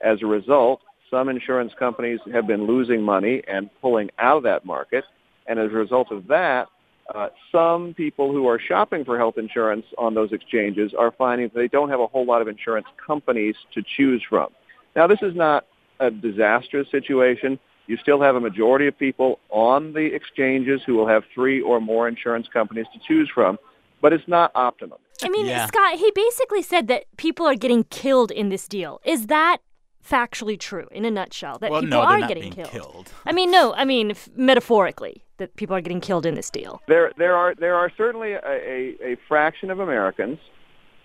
As 0.01 0.23
a 0.23 0.27
result, 0.27 0.81
some 1.11 1.29
insurance 1.29 1.73
companies 1.79 2.21
have 2.33 2.47
been 2.47 2.67
losing 2.67 3.03
money 3.03 3.43
and 3.47 3.71
pulling 3.81 4.11
out 4.19 4.39
of 4.39 4.43
that 4.45 4.65
market. 4.65 5.05
And 5.47 5.59
as 5.59 5.71
a 5.71 5.75
result 5.75 6.11
of 6.11 6.27
that, 6.29 6.69
uh, 7.15 7.29
some 7.53 7.95
people 7.95 8.33
who 8.33 8.49
are 8.49 8.59
shopping 8.59 9.05
for 9.05 9.19
health 9.19 9.37
insurance 9.37 9.85
on 9.99 10.15
those 10.15 10.33
exchanges 10.33 10.93
are 10.99 11.13
finding 11.13 11.49
that 11.49 11.55
they 11.55 11.69
don't 11.69 11.91
have 11.91 12.01
a 12.01 12.07
whole 12.07 12.25
lot 12.25 12.41
of 12.41 12.49
insurance 12.49 12.87
companies 13.05 13.55
to 13.75 13.83
choose 13.97 14.23
from. 14.29 14.49
Now, 14.97 15.07
this 15.07 15.21
is 15.23 15.35
not 15.35 15.67
a 16.01 16.11
disastrous 16.11 16.91
situation. 16.91 17.59
You 17.87 17.99
still 17.99 18.21
have 18.23 18.37
a 18.37 18.41
majority 18.41 18.87
of 18.87 18.99
people 18.99 19.39
on 19.51 19.93
the 19.93 20.07
exchanges 20.07 20.81
who 20.87 20.95
will 20.95 21.07
have 21.07 21.25
three 21.35 21.61
or 21.61 21.81
more 21.81 22.09
insurance 22.09 22.49
companies 22.51 22.87
to 22.95 23.01
choose 23.07 23.31
from, 23.33 23.59
but 24.05 24.13
it's 24.13 24.29
not 24.29 24.53
optimum. 24.55 24.99
I 25.23 25.31
mean, 25.31 25.47
yeah. 25.47 25.65
Scott, 25.65 25.95
he 25.99 26.13
basically 26.15 26.61
said 26.61 26.89
that 26.89 27.05
people 27.17 27.47
are 27.47 27.55
getting 27.55 27.85
killed 27.85 28.31
in 28.31 28.51
this 28.51 28.69
deal. 28.69 29.01
Is 29.03 29.29
that 29.29 29.63
factually 30.07 30.61
true 30.61 30.87
in 30.93 31.07
a 31.07 31.11
nutshell 31.11 31.57
that 31.61 31.71
well, 31.71 31.81
people 31.81 32.03
no, 32.03 32.05
are 32.05 32.21
getting 32.29 32.53
killed. 32.53 32.69
killed. 32.69 33.13
I 33.25 33.33
mean, 33.33 33.51
no, 33.51 33.73
I 33.73 33.87
mean 33.87 34.11
f- 34.11 34.29
metaphorically 34.37 35.25
that 35.39 35.57
people 35.57 35.75
are 35.75 35.81
getting 35.81 36.03
killed 36.03 36.27
in 36.27 36.35
this 36.35 36.51
deal. 36.51 36.83
There, 36.87 37.13
there 37.17 37.35
are 37.35 37.55
there 37.55 37.77
are 37.77 37.91
certainly 37.97 38.33
a, 38.33 38.41
a, 38.45 39.13
a 39.13 39.17
fraction 39.27 39.71
of 39.71 39.81
Americans 39.81 40.39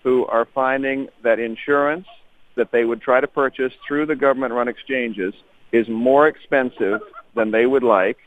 who 0.02 0.26
are 0.26 0.46
finding 0.54 1.08
that 1.22 1.38
insurance 1.38 2.06
that 2.56 2.70
they 2.70 2.84
would 2.84 3.00
try 3.00 3.18
to 3.22 3.26
purchase 3.26 3.72
through 3.88 4.04
the 4.04 4.16
government-run 4.16 4.68
exchanges 4.68 5.32
is 5.72 5.88
more 5.88 6.28
expensive 6.28 7.00
than 7.34 7.50
they 7.50 7.64
would 7.64 7.82
like, 7.82 8.18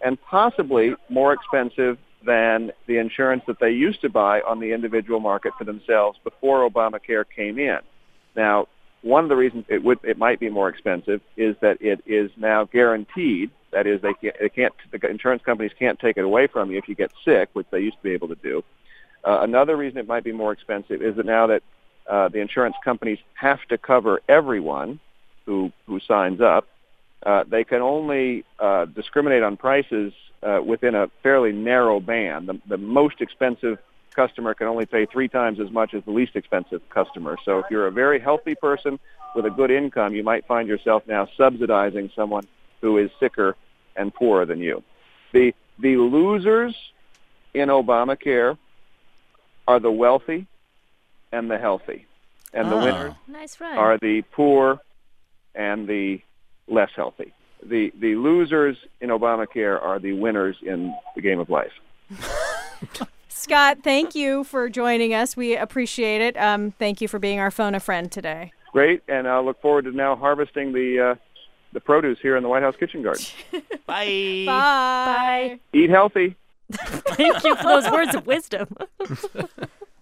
and 0.00 0.16
possibly 0.22 0.94
more 1.08 1.32
expensive 1.32 1.98
than 2.24 2.72
the 2.86 2.98
insurance 2.98 3.42
that 3.46 3.58
they 3.60 3.70
used 3.70 4.00
to 4.02 4.08
buy 4.08 4.40
on 4.40 4.60
the 4.60 4.72
individual 4.72 5.20
market 5.20 5.52
for 5.58 5.64
themselves 5.64 6.18
before 6.24 6.68
Obamacare 6.68 7.24
came 7.34 7.58
in. 7.58 7.78
Now, 8.36 8.66
one 9.02 9.24
of 9.24 9.28
the 9.28 9.36
reasons 9.36 9.64
it 9.68 9.82
would 9.82 9.98
it 10.04 10.16
might 10.16 10.38
be 10.38 10.48
more 10.48 10.68
expensive 10.68 11.20
is 11.36 11.56
that 11.60 11.82
it 11.82 12.02
is 12.06 12.30
now 12.36 12.64
guaranteed. 12.64 13.50
That 13.72 13.86
is, 13.86 14.00
they 14.02 14.14
can't, 14.14 14.36
they 14.38 14.48
can't 14.48 14.74
the 14.90 15.08
insurance 15.08 15.42
companies 15.42 15.72
can't 15.78 15.98
take 15.98 16.16
it 16.16 16.24
away 16.24 16.46
from 16.46 16.70
you 16.70 16.78
if 16.78 16.88
you 16.88 16.94
get 16.94 17.10
sick, 17.24 17.48
which 17.52 17.66
they 17.70 17.80
used 17.80 17.96
to 17.96 18.02
be 18.02 18.12
able 18.12 18.28
to 18.28 18.36
do. 18.36 18.62
Uh, 19.24 19.40
another 19.42 19.76
reason 19.76 19.98
it 19.98 20.06
might 20.06 20.24
be 20.24 20.32
more 20.32 20.52
expensive 20.52 21.02
is 21.02 21.16
that 21.16 21.26
now 21.26 21.46
that 21.48 21.62
uh, 22.08 22.28
the 22.28 22.38
insurance 22.38 22.76
companies 22.84 23.18
have 23.34 23.60
to 23.68 23.78
cover 23.78 24.20
everyone 24.28 25.00
who 25.46 25.72
who 25.86 25.98
signs 26.00 26.40
up, 26.40 26.66
uh, 27.24 27.44
they 27.46 27.64
can 27.64 27.80
only 27.82 28.44
uh, 28.58 28.84
discriminate 28.86 29.42
on 29.42 29.56
prices 29.56 30.12
uh, 30.42 30.60
within 30.64 30.94
a 30.94 31.08
fairly 31.22 31.52
narrow 31.52 32.00
band. 32.00 32.48
The, 32.48 32.60
the 32.66 32.78
most 32.78 33.20
expensive 33.20 33.78
customer 34.14 34.54
can 34.54 34.66
only 34.66 34.86
pay 34.86 35.06
three 35.06 35.28
times 35.28 35.60
as 35.60 35.70
much 35.70 35.94
as 35.94 36.04
the 36.04 36.10
least 36.10 36.36
expensive 36.36 36.82
customer. 36.90 37.36
So 37.44 37.60
if 37.60 37.66
you're 37.70 37.86
a 37.86 37.92
very 37.92 38.18
healthy 38.20 38.54
person 38.54 38.98
with 39.34 39.46
a 39.46 39.50
good 39.50 39.70
income, 39.70 40.14
you 40.14 40.22
might 40.22 40.46
find 40.46 40.68
yourself 40.68 41.04
now 41.06 41.28
subsidizing 41.36 42.10
someone 42.14 42.46
who 42.80 42.98
is 42.98 43.10
sicker 43.20 43.56
and 43.96 44.12
poorer 44.12 44.44
than 44.44 44.58
you. 44.58 44.82
The 45.32 45.54
the 45.78 45.96
losers 45.96 46.74
in 47.54 47.68
Obamacare 47.68 48.58
are 49.66 49.80
the 49.80 49.90
wealthy 49.90 50.46
and 51.32 51.50
the 51.50 51.58
healthy. 51.58 52.06
And 52.52 52.70
the 52.70 52.76
Oh. 52.76 52.84
winners 52.84 53.14
Nice 53.26 53.60
are 53.60 53.96
the 53.98 54.22
poor 54.32 54.80
and 55.54 55.88
the 55.88 56.20
less 56.72 56.90
healthy. 56.96 57.32
The 57.64 57.92
the 57.98 58.16
losers 58.16 58.76
in 59.00 59.10
Obamacare 59.10 59.80
are 59.80 59.98
the 60.00 60.12
winners 60.12 60.56
in 60.62 60.94
the 61.14 61.20
game 61.22 61.38
of 61.38 61.48
life. 61.48 61.72
Scott, 63.28 63.78
thank 63.82 64.14
you 64.14 64.44
for 64.44 64.68
joining 64.68 65.14
us. 65.14 65.36
We 65.36 65.56
appreciate 65.56 66.20
it. 66.20 66.36
Um, 66.36 66.72
thank 66.72 67.00
you 67.00 67.08
for 67.08 67.18
being 67.18 67.38
our 67.40 67.50
phone 67.50 67.74
a 67.74 67.80
friend 67.80 68.10
today. 68.10 68.52
Great, 68.72 69.02
and 69.08 69.28
I 69.28 69.38
look 69.40 69.60
forward 69.60 69.84
to 69.84 69.92
now 69.92 70.16
harvesting 70.16 70.72
the 70.72 71.10
uh, 71.10 71.14
the 71.72 71.80
produce 71.80 72.18
here 72.20 72.36
in 72.36 72.42
the 72.42 72.48
White 72.48 72.62
House 72.62 72.74
kitchen 72.78 73.02
garden. 73.02 73.24
Bye. 73.86 74.44
Bye. 74.46 75.60
Eat 75.72 75.90
healthy. 75.90 76.36
Thank 76.72 77.44
you 77.44 77.54
for 77.56 77.62
those 77.64 77.90
words 77.90 78.14
of 78.14 78.26
wisdom. 78.26 78.76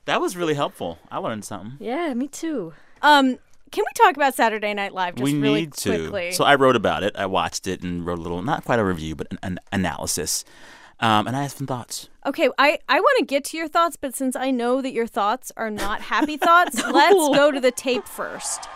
That 0.06 0.20
was 0.20 0.37
really 0.37 0.54
helpful. 0.54 0.98
I 1.11 1.18
learned 1.18 1.44
something. 1.44 1.74
yeah, 1.78 2.14
me 2.14 2.26
too. 2.28 2.72
Um, 3.02 3.38
can 3.70 3.85
we 3.85 4.04
talk 4.04 4.16
about 4.16 4.35
Saturday 4.35 4.74
Night 4.74 4.92
Live 4.92 5.14
just 5.14 5.24
we 5.24 5.38
really 5.38 5.61
need 5.61 5.74
to. 5.74 5.90
quickly? 5.90 6.33
So 6.33 6.44
I 6.44 6.56
wrote 6.56 6.76
about 6.76 7.02
it. 7.02 7.14
I 7.16 7.26
watched 7.26 7.66
it 7.66 7.83
and 7.83 8.04
wrote 8.04 8.18
a 8.18 8.22
little, 8.22 8.42
not 8.42 8.64
quite 8.64 8.78
a 8.78 8.85
review, 8.85 9.14
but 9.14 9.28
an, 9.30 9.38
an 9.42 9.61
analysis. 9.72 10.44
Um, 11.00 11.26
and 11.26 11.37
I 11.37 11.42
have 11.42 11.52
some 11.52 11.66
thoughts. 11.66 12.09
Okay, 12.26 12.50
I, 12.59 12.78
I 12.88 13.00
want 13.00 13.18
to 13.20 13.24
get 13.24 13.44
to 13.46 13.56
your 13.56 13.68
thoughts, 13.68 13.96
but 13.96 14.14
since 14.14 14.37
I 14.37 14.50
know 14.50 14.83
that 14.83 14.92
your 14.92 15.06
thoughts 15.06 15.50
are 15.56 15.70
not 15.70 16.02
happy 16.02 16.37
thoughts, 16.37 16.83
let's 16.85 17.37
go 17.37 17.50
to 17.50 17.61
the 17.61 17.70
tape 17.70 18.06
first. 18.06 18.68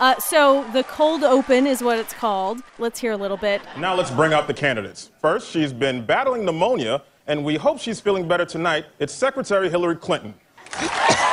Uh, 0.00 0.18
so 0.18 0.64
the 0.72 0.82
cold 0.84 1.22
open 1.22 1.66
is 1.66 1.82
what 1.82 1.98
it's 1.98 2.14
called. 2.14 2.62
Let's 2.78 2.98
hear 2.98 3.12
a 3.12 3.16
little 3.16 3.36
bit. 3.36 3.60
Now 3.78 3.94
let's 3.94 4.10
bring 4.10 4.32
out 4.32 4.46
the 4.46 4.54
candidates. 4.54 5.10
First, 5.20 5.50
she's 5.50 5.72
been 5.72 6.04
battling 6.04 6.44
pneumonia, 6.44 7.02
and 7.26 7.44
we 7.44 7.56
hope 7.56 7.78
she's 7.78 8.00
feeling 8.00 8.26
better 8.26 8.46
tonight. 8.46 8.86
It's 8.98 9.12
Secretary 9.12 9.68
Hillary 9.68 9.96
Clinton. 9.96 10.34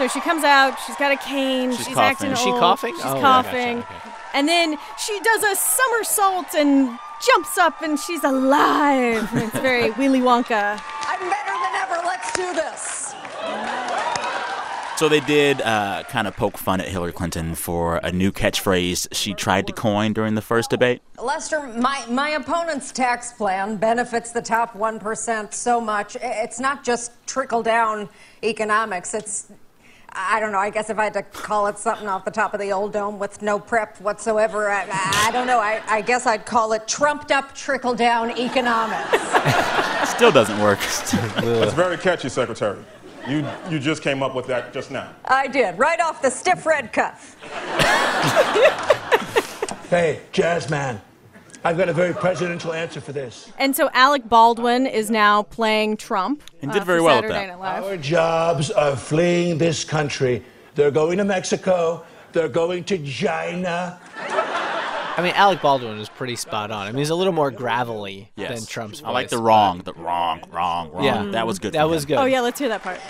So 0.00 0.08
she 0.08 0.20
comes 0.22 0.44
out. 0.44 0.78
She's 0.86 0.96
got 0.96 1.12
a 1.12 1.16
cane. 1.18 1.72
She's 1.72 1.84
She's, 1.84 1.94
coughing. 1.94 2.02
acting 2.02 2.30
Is 2.30 2.38
she 2.40 2.48
old. 2.48 2.58
coughing? 2.58 2.94
She's 2.94 3.04
Oh, 3.04 3.20
coughing. 3.20 3.80
gotcha, 3.80 3.94
okay. 3.98 4.06
And 4.32 4.48
then 4.48 4.78
she 4.96 5.20
does 5.20 5.42
a 5.44 5.54
somersault 5.54 6.54
and 6.54 6.98
jumps 7.20 7.58
up, 7.58 7.82
and 7.82 8.00
she's 8.00 8.24
alive. 8.24 9.28
it's 9.34 9.58
very 9.58 9.90
Willy 9.98 10.20
Wonka. 10.20 10.80
I'm 11.02 11.20
better 11.20 11.52
than 11.52 11.74
ever. 11.74 12.00
Let's 12.06 12.32
do 12.32 12.50
this. 12.54 13.14
So 14.96 15.10
they 15.10 15.20
did 15.20 15.60
uh, 15.60 16.04
kind 16.08 16.26
of 16.26 16.34
poke 16.34 16.56
fun 16.56 16.80
at 16.80 16.88
Hillary 16.88 17.12
Clinton 17.12 17.54
for 17.54 17.96
a 18.02 18.10
new 18.10 18.32
catchphrase 18.32 19.08
she 19.12 19.34
tried 19.34 19.66
to 19.66 19.74
coin 19.74 20.14
during 20.14 20.34
the 20.34 20.40
first 20.42 20.70
debate. 20.70 21.02
Lester, 21.22 21.60
my, 21.76 22.02
my 22.08 22.30
opponent's 22.30 22.90
tax 22.90 23.34
plan 23.34 23.76
benefits 23.76 24.32
the 24.32 24.40
top 24.40 24.72
1% 24.72 25.52
so 25.52 25.78
much. 25.78 26.16
It's 26.22 26.58
not 26.58 26.84
just 26.84 27.12
trickle 27.26 27.62
down 27.62 28.08
economics. 28.42 29.12
It's, 29.12 29.52
I 30.12 30.40
don't 30.40 30.52
know, 30.52 30.58
I 30.58 30.70
guess 30.70 30.90
if 30.90 30.98
I 30.98 31.04
had 31.04 31.14
to 31.14 31.22
call 31.22 31.66
it 31.66 31.78
something 31.78 32.08
off 32.08 32.24
the 32.24 32.30
top 32.30 32.54
of 32.54 32.60
the 32.60 32.72
old 32.72 32.92
dome 32.92 33.18
with 33.18 33.42
no 33.42 33.58
prep 33.58 34.00
whatsoever, 34.00 34.70
I, 34.70 34.86
I 34.90 35.30
don't 35.32 35.46
know. 35.46 35.58
I, 35.58 35.82
I 35.86 36.00
guess 36.00 36.26
I'd 36.26 36.46
call 36.46 36.72
it 36.72 36.86
trumped 36.88 37.30
up 37.30 37.54
trickle 37.54 37.94
down 37.94 38.30
economics. 38.32 40.10
Still 40.10 40.32
doesn't 40.32 40.60
work. 40.60 40.78
That's 40.80 41.74
very 41.74 41.96
catchy, 41.96 42.28
Secretary. 42.28 42.78
You, 43.28 43.46
you 43.68 43.78
just 43.78 44.02
came 44.02 44.22
up 44.22 44.34
with 44.34 44.46
that 44.46 44.72
just 44.72 44.90
now. 44.90 45.12
I 45.26 45.46
did, 45.46 45.78
right 45.78 46.00
off 46.00 46.22
the 46.22 46.30
stiff 46.30 46.66
red 46.66 46.92
cuff. 46.92 47.36
Hey, 49.90 50.20
Jazzman, 50.32 51.00
I've 51.62 51.76
got 51.76 51.88
a 51.88 51.92
very 51.92 52.14
presidential 52.14 52.72
answer 52.72 53.00
for 53.00 53.12
this. 53.12 53.52
And 53.58 53.76
so 53.76 53.90
Alec 53.92 54.28
Baldwin 54.28 54.86
is 54.86 55.10
now 55.10 55.42
playing 55.42 55.98
Trump. 55.98 56.42
And 56.62 56.72
did 56.72 56.82
uh, 56.82 56.84
very 56.84 57.00
for 57.00 57.04
well 57.04 57.18
at 57.18 57.24
Saturday 57.24 57.46
that. 57.46 57.58
Night 57.58 57.58
Live. 57.58 57.84
Our 57.84 57.96
jobs 57.98 58.70
are 58.70 58.96
fleeing 58.96 59.58
this 59.58 59.84
country. 59.84 60.42
They're 60.74 60.90
going 60.90 61.18
to 61.18 61.24
Mexico. 61.24 62.04
They're 62.32 62.48
going 62.48 62.84
to 62.84 63.04
China. 63.04 64.00
I 64.16 65.22
mean, 65.22 65.32
Alec 65.34 65.60
Baldwin 65.60 65.98
was 65.98 66.08
pretty 66.08 66.36
spot 66.36 66.70
on. 66.70 66.86
I 66.86 66.92
mean, 66.92 66.98
he's 66.98 67.10
a 67.10 67.14
little 67.14 67.32
more 67.32 67.50
gravelly 67.50 68.30
Yes. 68.36 68.58
than 68.60 68.66
Trump's. 68.66 69.00
voice. 69.00 69.08
I 69.08 69.10
like 69.10 69.28
the 69.28 69.36
wrong, 69.38 69.80
the 69.80 69.92
wrong, 69.94 70.42
wrong, 70.50 70.90
wrong. 70.92 71.04
Yeah. 71.04 71.24
That 71.32 71.46
was 71.46 71.58
good. 71.58 71.74
That 71.74 71.90
was 71.90 72.04
him. 72.04 72.08
good. 72.08 72.18
Oh 72.18 72.24
yeah, 72.24 72.40
let's 72.40 72.58
hear 72.58 72.68
that 72.70 72.82
part. 72.82 73.00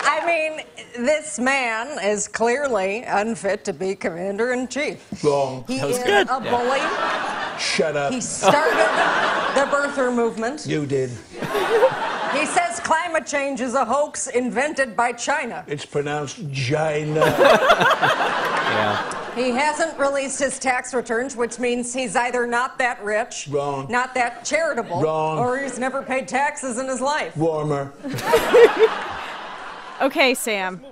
I 0.00 0.24
mean, 0.26 0.64
this 1.04 1.38
man 1.38 1.98
is 2.04 2.28
clearly 2.28 3.02
unfit 3.04 3.64
to 3.66 3.72
be 3.72 3.94
commander 3.94 4.52
in 4.52 4.68
chief. 4.68 5.04
Wrong. 5.24 5.64
He 5.66 5.78
That 5.78 5.86
was 5.88 5.98
is 5.98 6.04
good. 6.04 6.28
a 6.28 6.40
Yeah. 6.42 6.50
bully. 6.50 7.58
Shut 7.60 7.96
up. 7.96 8.12
He 8.12 8.20
started 8.20 8.76
the 9.54 9.66
birther 9.74 10.14
movement. 10.14 10.66
You 10.66 10.86
did. 10.86 11.10
He 12.32 12.46
says 12.46 12.78
climate 12.80 13.26
change 13.26 13.60
is 13.60 13.74
a 13.74 13.84
hoax 13.84 14.26
invented 14.28 14.94
by 14.96 15.12
China. 15.12 15.64
It's 15.66 15.84
pronounced 15.86 16.38
China. 16.52 17.20
Yeah. 18.68 19.34
He 19.34 19.50
hasn't 19.50 19.98
released 19.98 20.38
his 20.38 20.58
tax 20.58 20.92
returns, 20.92 21.34
which 21.34 21.58
means 21.58 21.94
he's 21.94 22.14
either 22.14 22.46
not 22.46 22.76
that 22.78 23.02
rich, 23.02 23.48
Wrong. 23.50 23.86
not 23.90 24.12
that 24.14 24.44
charitable, 24.44 25.00
Wrong. 25.00 25.38
or 25.38 25.56
he's 25.58 25.78
never 25.78 26.02
paid 26.02 26.28
taxes 26.28 26.76
in 26.78 26.86
his 26.86 27.00
life. 27.00 27.34
Warmer. 27.34 27.92
Okay, 30.00 30.34
Sam. 30.34 30.84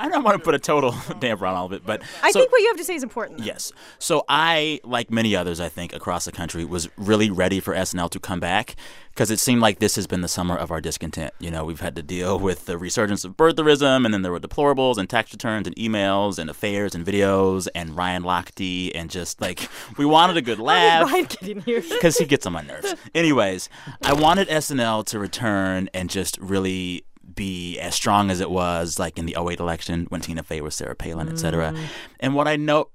I 0.00 0.08
don't 0.08 0.24
want 0.24 0.38
to 0.38 0.42
put 0.42 0.54
a 0.54 0.58
total 0.58 0.94
damper 1.20 1.44
on 1.44 1.54
all 1.54 1.66
of 1.66 1.72
it, 1.72 1.84
but 1.84 2.00
I 2.22 2.30
so- 2.30 2.40
think 2.40 2.50
what 2.50 2.62
you 2.62 2.68
have 2.68 2.78
to 2.78 2.84
say 2.84 2.94
is 2.94 3.02
important. 3.02 3.40
Yes. 3.40 3.70
So 3.98 4.24
I, 4.30 4.80
like 4.82 5.10
many 5.10 5.36
others, 5.36 5.60
I 5.60 5.68
think, 5.68 5.92
across 5.94 6.24
the 6.24 6.32
country, 6.32 6.64
was 6.64 6.88
really 6.96 7.30
ready 7.30 7.60
for 7.60 7.74
SNL 7.74 8.08
to 8.10 8.18
come 8.18 8.40
back 8.40 8.76
because 9.10 9.30
it 9.30 9.38
seemed 9.38 9.60
like 9.60 9.78
this 9.78 9.96
has 9.96 10.06
been 10.06 10.22
the 10.22 10.28
summer 10.28 10.56
of 10.56 10.70
our 10.70 10.80
discontent. 10.80 11.34
You 11.38 11.50
know, 11.50 11.66
we've 11.66 11.80
had 11.80 11.94
to 11.96 12.02
deal 12.02 12.38
with 12.48 12.64
the 12.64 12.78
resurgence 12.78 13.26
of 13.26 13.36
birtherism, 13.36 14.06
and 14.06 14.14
then 14.14 14.22
there 14.22 14.32
were 14.32 14.40
deplorables 14.40 14.96
and 14.96 15.08
tax 15.08 15.32
returns 15.34 15.66
and 15.66 15.76
emails 15.76 16.38
and 16.38 16.48
affairs 16.48 16.94
and 16.94 17.04
videos 17.04 17.68
and 17.74 17.94
Ryan 17.94 18.22
Lochte 18.22 18.92
and 18.94 19.10
just 19.10 19.42
like 19.42 19.68
we 19.98 20.06
wanted 20.06 20.38
a 20.38 20.42
good 20.42 20.58
laugh. 20.58 21.12
Ryan 21.12 21.24
get 21.24 21.42
in 21.42 21.60
here? 21.60 21.82
because 21.82 22.16
he 22.16 22.24
gets 22.24 22.46
on 22.46 22.54
my 22.54 22.62
nerves. 22.62 22.94
Anyways, 23.14 23.68
I 24.02 24.14
wanted 24.14 24.48
SNL 24.48 25.04
to 25.06 25.18
return 25.18 25.90
and 25.92 26.08
just 26.08 26.38
really 26.38 27.04
be 27.34 27.78
as 27.78 27.94
strong 27.94 28.30
as 28.30 28.40
it 28.40 28.50
was 28.50 28.98
like 28.98 29.18
in 29.18 29.26
the 29.26 29.36
08 29.38 29.60
election 29.60 30.06
when 30.08 30.20
Tina 30.20 30.42
Fey 30.42 30.60
was 30.60 30.74
Sarah 30.74 30.96
Palin, 30.96 31.28
et 31.28 31.38
cetera. 31.38 31.72
Mm. 31.72 31.84
And 32.20 32.34
what 32.34 32.48
I 32.48 32.56
know, 32.56 32.90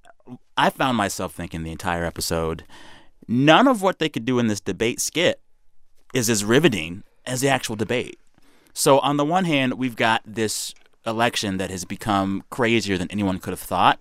I 0.57 0.69
found 0.69 0.97
myself 0.97 1.33
thinking 1.33 1.63
the 1.63 1.71
entire 1.71 2.05
episode, 2.05 2.63
none 3.27 3.67
of 3.67 3.81
what 3.81 3.99
they 3.99 4.09
could 4.09 4.25
do 4.25 4.39
in 4.39 4.47
this 4.47 4.61
debate 4.61 4.99
skit 4.99 5.41
is 6.13 6.29
as 6.29 6.43
riveting 6.45 7.03
as 7.25 7.41
the 7.41 7.49
actual 7.49 7.75
debate. 7.75 8.19
So 8.73 8.99
on 8.99 9.17
the 9.17 9.25
one 9.25 9.45
hand, 9.45 9.75
we've 9.75 9.95
got 9.95 10.21
this 10.25 10.73
election 11.05 11.57
that 11.57 11.69
has 11.69 11.85
become 11.85 12.43
crazier 12.49 12.97
than 12.97 13.09
anyone 13.11 13.39
could 13.39 13.51
have 13.51 13.59
thought. 13.59 13.99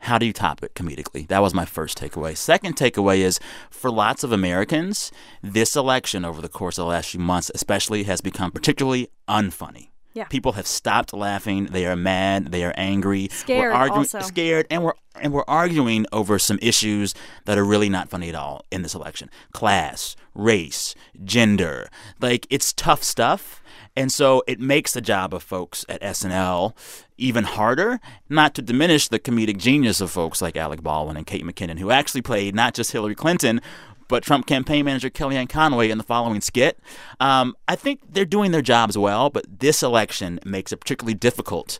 How 0.00 0.18
do 0.18 0.26
you 0.26 0.32
top 0.32 0.62
it 0.62 0.74
comedically? 0.74 1.28
That 1.28 1.42
was 1.42 1.54
my 1.54 1.64
first 1.64 1.98
takeaway. 1.98 2.36
Second 2.36 2.76
takeaway 2.76 3.18
is 3.18 3.38
for 3.70 3.90
lots 3.90 4.24
of 4.24 4.32
Americans, 4.32 5.12
this 5.42 5.76
election 5.76 6.24
over 6.24 6.40
the 6.40 6.48
course 6.48 6.78
of 6.78 6.84
the 6.84 6.88
last 6.88 7.10
few 7.10 7.20
months, 7.20 7.50
especially, 7.54 8.04
has 8.04 8.20
become 8.20 8.50
particularly 8.50 9.08
unfunny. 9.28 9.88
Yeah. 10.12 10.24
People 10.24 10.52
have 10.52 10.66
stopped 10.66 11.12
laughing. 11.12 11.66
They 11.66 11.86
are 11.86 11.94
mad. 11.94 12.50
They 12.50 12.64
are 12.64 12.74
angry. 12.76 13.28
Scared 13.30 13.72
We're 13.72 13.72
arguing, 13.72 14.00
also. 14.00 14.20
scared, 14.20 14.66
and 14.68 14.82
we're 14.82 14.94
and 15.20 15.32
we're 15.32 15.44
arguing 15.46 16.06
over 16.12 16.38
some 16.38 16.58
issues 16.62 17.14
that 17.44 17.58
are 17.58 17.64
really 17.64 17.88
not 17.88 18.08
funny 18.08 18.28
at 18.28 18.34
all 18.34 18.64
in 18.72 18.82
this 18.82 18.94
election: 18.94 19.30
class, 19.52 20.16
race, 20.34 20.96
gender. 21.22 21.88
Like 22.20 22.46
it's 22.50 22.72
tough 22.72 23.04
stuff, 23.04 23.62
and 23.94 24.10
so 24.10 24.42
it 24.48 24.58
makes 24.58 24.92
the 24.92 25.00
job 25.00 25.32
of 25.32 25.44
folks 25.44 25.84
at 25.88 26.02
SNL 26.02 26.74
even 27.20 27.44
harder. 27.44 28.00
Not 28.28 28.54
to 28.54 28.62
diminish 28.62 29.08
the 29.08 29.18
comedic 29.18 29.58
genius 29.58 30.00
of 30.00 30.10
folks 30.10 30.42
like 30.42 30.56
Alec 30.56 30.82
Baldwin 30.82 31.16
and 31.16 31.26
Kate 31.26 31.44
McKinnon, 31.44 31.78
who 31.78 31.90
actually 31.90 32.22
played 32.22 32.54
not 32.54 32.74
just 32.74 32.92
Hillary 32.92 33.14
Clinton. 33.14 33.60
But 34.08 34.24
Trump 34.24 34.46
campaign 34.46 34.86
manager 34.86 35.08
Kellyanne 35.08 35.48
Conway 35.48 35.88
in 35.88 35.96
the 35.96 36.02
following 36.02 36.40
skit. 36.40 36.80
Um, 37.20 37.54
I 37.68 37.76
think 37.76 38.00
they're 38.08 38.24
doing 38.24 38.50
their 38.50 38.60
jobs 38.60 38.98
well, 38.98 39.30
but 39.30 39.60
this 39.60 39.84
election 39.84 40.40
makes 40.44 40.72
it 40.72 40.78
particularly 40.78 41.14
difficult 41.14 41.78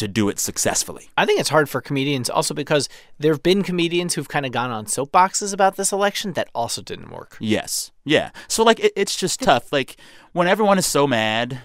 to 0.00 0.08
do 0.08 0.30
it 0.30 0.38
successfully. 0.38 1.10
I 1.18 1.26
think 1.26 1.38
it's 1.38 1.50
hard 1.50 1.68
for 1.68 1.82
comedians 1.82 2.30
also 2.30 2.54
because 2.54 2.88
there 3.18 3.30
have 3.34 3.42
been 3.42 3.62
comedians 3.62 4.14
who've 4.14 4.26
kind 4.26 4.46
of 4.46 4.52
gone 4.52 4.70
on 4.70 4.86
soapboxes 4.86 5.52
about 5.52 5.76
this 5.76 5.92
election 5.92 6.32
that 6.32 6.48
also 6.54 6.80
didn't 6.80 7.10
work. 7.10 7.36
Yes. 7.38 7.90
Yeah. 8.06 8.30
So 8.48 8.62
like 8.62 8.80
it, 8.80 8.94
it's 8.96 9.14
just 9.14 9.40
tough. 9.40 9.70
Like 9.70 9.98
when 10.32 10.48
everyone 10.48 10.78
is 10.78 10.86
so 10.86 11.06
mad, 11.06 11.60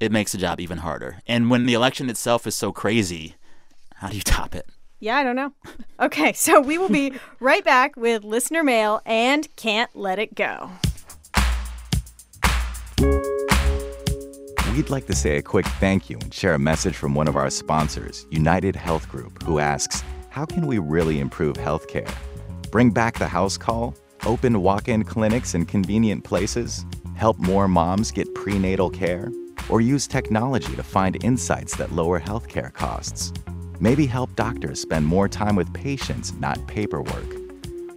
it 0.00 0.12
makes 0.12 0.32
the 0.32 0.38
job 0.38 0.60
even 0.60 0.78
harder. 0.78 1.20
And 1.26 1.50
when 1.50 1.66
the 1.66 1.74
election 1.74 2.10
itself 2.10 2.46
is 2.46 2.54
so 2.54 2.72
crazy, 2.72 3.34
how 3.94 4.08
do 4.08 4.16
you 4.16 4.22
top 4.24 4.54
it? 4.54 4.68
Yeah, 4.98 5.16
I 5.16 5.24
don't 5.24 5.36
know. 5.36 5.52
Okay, 6.00 6.32
so 6.32 6.60
we 6.60 6.78
will 6.78 6.88
be 6.88 7.12
right 7.38 7.64
back 7.64 7.96
with 7.96 8.24
listener 8.24 8.64
mail 8.64 9.02
and 9.04 9.46
can't 9.56 9.94
let 9.94 10.18
it 10.18 10.34
go. 10.34 10.70
We'd 14.74 14.90
like 14.90 15.06
to 15.06 15.14
say 15.14 15.36
a 15.36 15.42
quick 15.42 15.66
thank 15.80 16.10
you 16.10 16.18
and 16.18 16.32
share 16.32 16.54
a 16.54 16.58
message 16.58 16.96
from 16.96 17.14
one 17.14 17.28
of 17.28 17.36
our 17.36 17.50
sponsors, 17.50 18.26
United 18.30 18.76
Health 18.76 19.08
Group, 19.08 19.42
who 19.42 19.58
asks, 19.58 20.02
How 20.30 20.44
can 20.44 20.66
we 20.66 20.78
really 20.78 21.18
improve 21.20 21.56
healthcare? 21.56 22.12
Bring 22.70 22.90
back 22.90 23.18
the 23.18 23.28
house 23.28 23.56
call? 23.56 23.94
Open 24.24 24.60
walk 24.62 24.88
in 24.88 25.04
clinics 25.04 25.54
in 25.54 25.66
convenient 25.66 26.24
places? 26.24 26.84
Help 27.16 27.38
more 27.38 27.68
moms 27.68 28.10
get 28.10 28.34
prenatal 28.34 28.90
care? 28.90 29.30
Or 29.68 29.80
use 29.80 30.06
technology 30.06 30.74
to 30.76 30.82
find 30.82 31.22
insights 31.24 31.76
that 31.76 31.92
lower 31.92 32.20
healthcare 32.20 32.72
costs? 32.72 33.32
Maybe 33.80 34.06
help 34.06 34.34
doctors 34.36 34.80
spend 34.80 35.06
more 35.06 35.28
time 35.28 35.56
with 35.56 35.72
patients, 35.74 36.32
not 36.34 36.66
paperwork. 36.66 37.36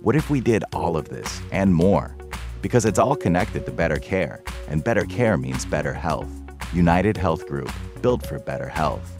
What 0.01 0.15
if 0.15 0.29
we 0.29 0.41
did 0.41 0.63
all 0.73 0.97
of 0.97 1.09
this 1.09 1.41
and 1.51 1.73
more? 1.73 2.15
Because 2.61 2.85
it's 2.85 2.99
all 2.99 3.15
connected 3.15 3.65
to 3.65 3.71
better 3.71 3.97
care, 3.97 4.43
and 4.67 4.83
better 4.83 5.05
care 5.05 5.37
means 5.37 5.65
better 5.65 5.93
health. 5.93 6.29
United 6.73 7.17
Health 7.17 7.47
Group, 7.47 7.71
built 8.01 8.25
for 8.25 8.39
better 8.39 8.67
health. 8.67 9.15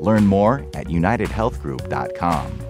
Learn 0.00 0.26
more 0.26 0.58
at 0.74 0.86
unitedhealthgroup.com. 0.86 2.63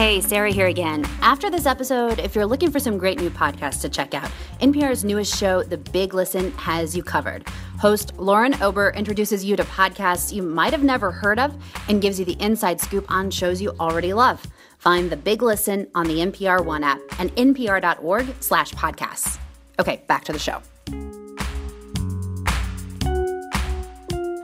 Hey, 0.00 0.22
Sarah 0.22 0.50
here 0.50 0.68
again. 0.68 1.04
After 1.20 1.50
this 1.50 1.66
episode, 1.66 2.20
if 2.20 2.34
you're 2.34 2.46
looking 2.46 2.70
for 2.70 2.80
some 2.80 2.96
great 2.96 3.20
new 3.20 3.28
podcasts 3.28 3.82
to 3.82 3.90
check 3.90 4.14
out, 4.14 4.30
NPR's 4.62 5.04
newest 5.04 5.38
show, 5.38 5.62
The 5.62 5.76
Big 5.76 6.14
Listen, 6.14 6.52
has 6.52 6.96
you 6.96 7.02
covered. 7.02 7.46
Host 7.78 8.16
Lauren 8.16 8.54
Ober 8.62 8.94
introduces 8.96 9.44
you 9.44 9.56
to 9.56 9.64
podcasts 9.64 10.32
you 10.32 10.42
might 10.42 10.72
have 10.72 10.82
never 10.82 11.10
heard 11.10 11.38
of 11.38 11.54
and 11.86 12.00
gives 12.00 12.18
you 12.18 12.24
the 12.24 12.40
inside 12.40 12.80
scoop 12.80 13.04
on 13.10 13.30
shows 13.30 13.60
you 13.60 13.74
already 13.78 14.14
love. 14.14 14.42
Find 14.78 15.10
The 15.10 15.18
Big 15.18 15.42
Listen 15.42 15.86
on 15.94 16.06
the 16.06 16.20
NPR 16.20 16.64
One 16.64 16.82
app 16.82 17.02
and 17.18 17.30
npr.org 17.36 18.34
slash 18.40 18.72
podcasts. 18.72 19.36
Okay, 19.78 20.02
back 20.06 20.24
to 20.24 20.32
the 20.32 20.38
show. 20.38 20.62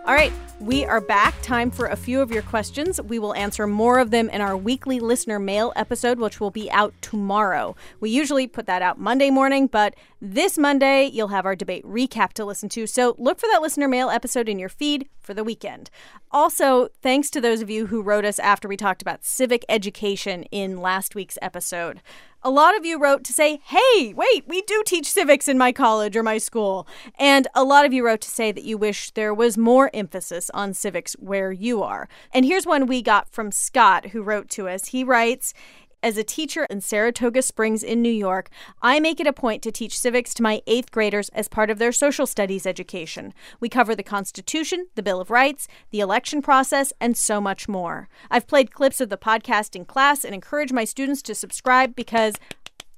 All 0.05 0.14
right, 0.14 0.35
we 0.67 0.85
are 0.85 1.01
back. 1.01 1.41
Time 1.43 1.71
for 1.71 1.87
a 1.87 1.95
few 1.95 2.21
of 2.21 2.33
your 2.33 2.43
questions. 2.43 3.01
We 3.01 3.21
will 3.21 3.35
answer 3.35 3.69
more 3.69 4.01
of 4.01 4.11
them 4.11 4.29
in 4.29 4.41
our 4.41 4.57
weekly 4.57 4.99
listener 4.99 5.39
mail 5.39 5.73
episode, 5.77 6.19
which 6.19 6.41
will 6.41 6.51
be 6.51 6.69
out 6.73 6.93
tomorrow. 7.01 7.77
We 8.01 8.11
usually 8.11 8.49
put 8.49 8.67
that 8.67 8.83
out 8.83 8.99
Monday 8.99 9.31
morning, 9.31 9.69
but 9.69 9.95
this 10.21 10.59
Monday 10.59 11.05
you'll 11.05 11.29
have 11.29 11.47
our 11.47 11.55
debate 11.55 11.85
recap 11.85 12.33
to 12.33 12.45
listen 12.45 12.69
to. 12.71 12.89
So 12.89 13.15
look 13.17 13.39
for 13.39 13.47
that 13.53 13.63
listener 13.63 13.87
mail 13.87 14.11
episode 14.11 14.49
in 14.49 14.59
your 14.59 14.69
feed 14.69 15.09
for 15.21 15.35
the 15.35 15.45
weekend. 15.45 15.89
Also, 16.33 16.89
thanks 17.01 17.31
to 17.31 17.41
those 17.41 17.63
of 17.63 17.71
you 17.71 17.87
who 17.87 18.03
wrote 18.03 18.25
us 18.25 18.41
after 18.41 18.67
we 18.67 18.77
talked 18.77 19.03
about 19.03 19.25
civic 19.25 19.65
education 19.69 20.43
in 20.51 20.81
last 20.81 21.15
week's 21.15 21.39
episode. 21.41 22.01
A 22.47 22.51
lot 22.51 22.77
of 22.77 22.87
you 22.87 23.01
wrote 23.01 23.25
to 23.25 23.33
say, 23.33 23.59
hey, 23.65 24.15
wait, 24.15 24.47
we 24.47 24.63
do 24.63 24.81
teach 24.87 25.11
civics 25.11 25.49
in 25.49 25.59
my 25.59 25.73
college 25.73 26.17
or 26.17 26.23
my 26.23 26.39
school. 26.39 26.87
And 27.19 27.49
a 27.57 27.65
lot 27.65 27.85
of 27.85 27.93
you 27.93 28.07
wrote 28.07 28.21
to 28.21 28.31
say 28.31 28.53
that 28.53 28.63
you 28.63 28.79
wish 28.79 29.11
there 29.11 29.35
was 29.35 29.59
more 29.59 29.91
emphasis 29.93 30.49
on 30.55 30.73
civics 30.73 31.15
where 31.15 31.51
you 31.51 31.83
are. 31.83 32.09
And 32.33 32.45
here's 32.45 32.65
one 32.65 32.87
we 32.87 33.03
got 33.03 33.29
from 33.29 33.51
Scott, 33.51 34.11
who 34.11 34.23
wrote 34.23 34.49
to 34.51 34.69
us. 34.69 34.87
He 34.91 35.03
writes, 35.03 35.55
as 36.07 36.16
a 36.16 36.23
teacher 36.23 36.66
in 36.71 36.81
Saratoga 36.81 37.42
Springs 37.42 37.83
in 37.83 38.01
New 38.01 38.09
York, 38.09 38.49
I 38.81 39.01
make 39.01 39.19
it 39.19 39.27
a 39.27 39.33
point 39.33 39.61
to 39.64 39.73
teach 39.73 39.99
civics 39.99 40.35
to 40.35 40.42
my 40.45 40.62
eighth 40.69 40.92
graders 40.92 41.31
as 41.31 41.49
part 41.49 41.69
of 41.69 41.81
their 41.81 41.90
social 41.90 42.29
studies 42.29 42.64
education. 42.64 43.35
We 43.59 43.69
cover 43.69 43.92
the 43.97 44.05
Constitution, 44.05 44.87
the 44.95 45.03
Bill 45.03 45.21
of 45.21 45.33
Rights, 45.33 45.66
the 45.90 45.99
election 45.99 46.42
process, 46.42 46.92
and 47.01 47.16
so 47.16 47.40
much 47.40 47.69
more. 47.69 48.09
I've 48.31 48.47
played 48.47 48.73
clips 48.73 49.01
of 49.01 49.09
the 49.09 49.19
podcast 49.19 49.75
in 49.75 49.85
class 49.85 50.25
and 50.25 50.33
encourage 50.33 50.73
my 50.73 50.85
students 50.85 51.23
to 51.23 51.35
subscribe 51.35 51.97
because 51.97 52.35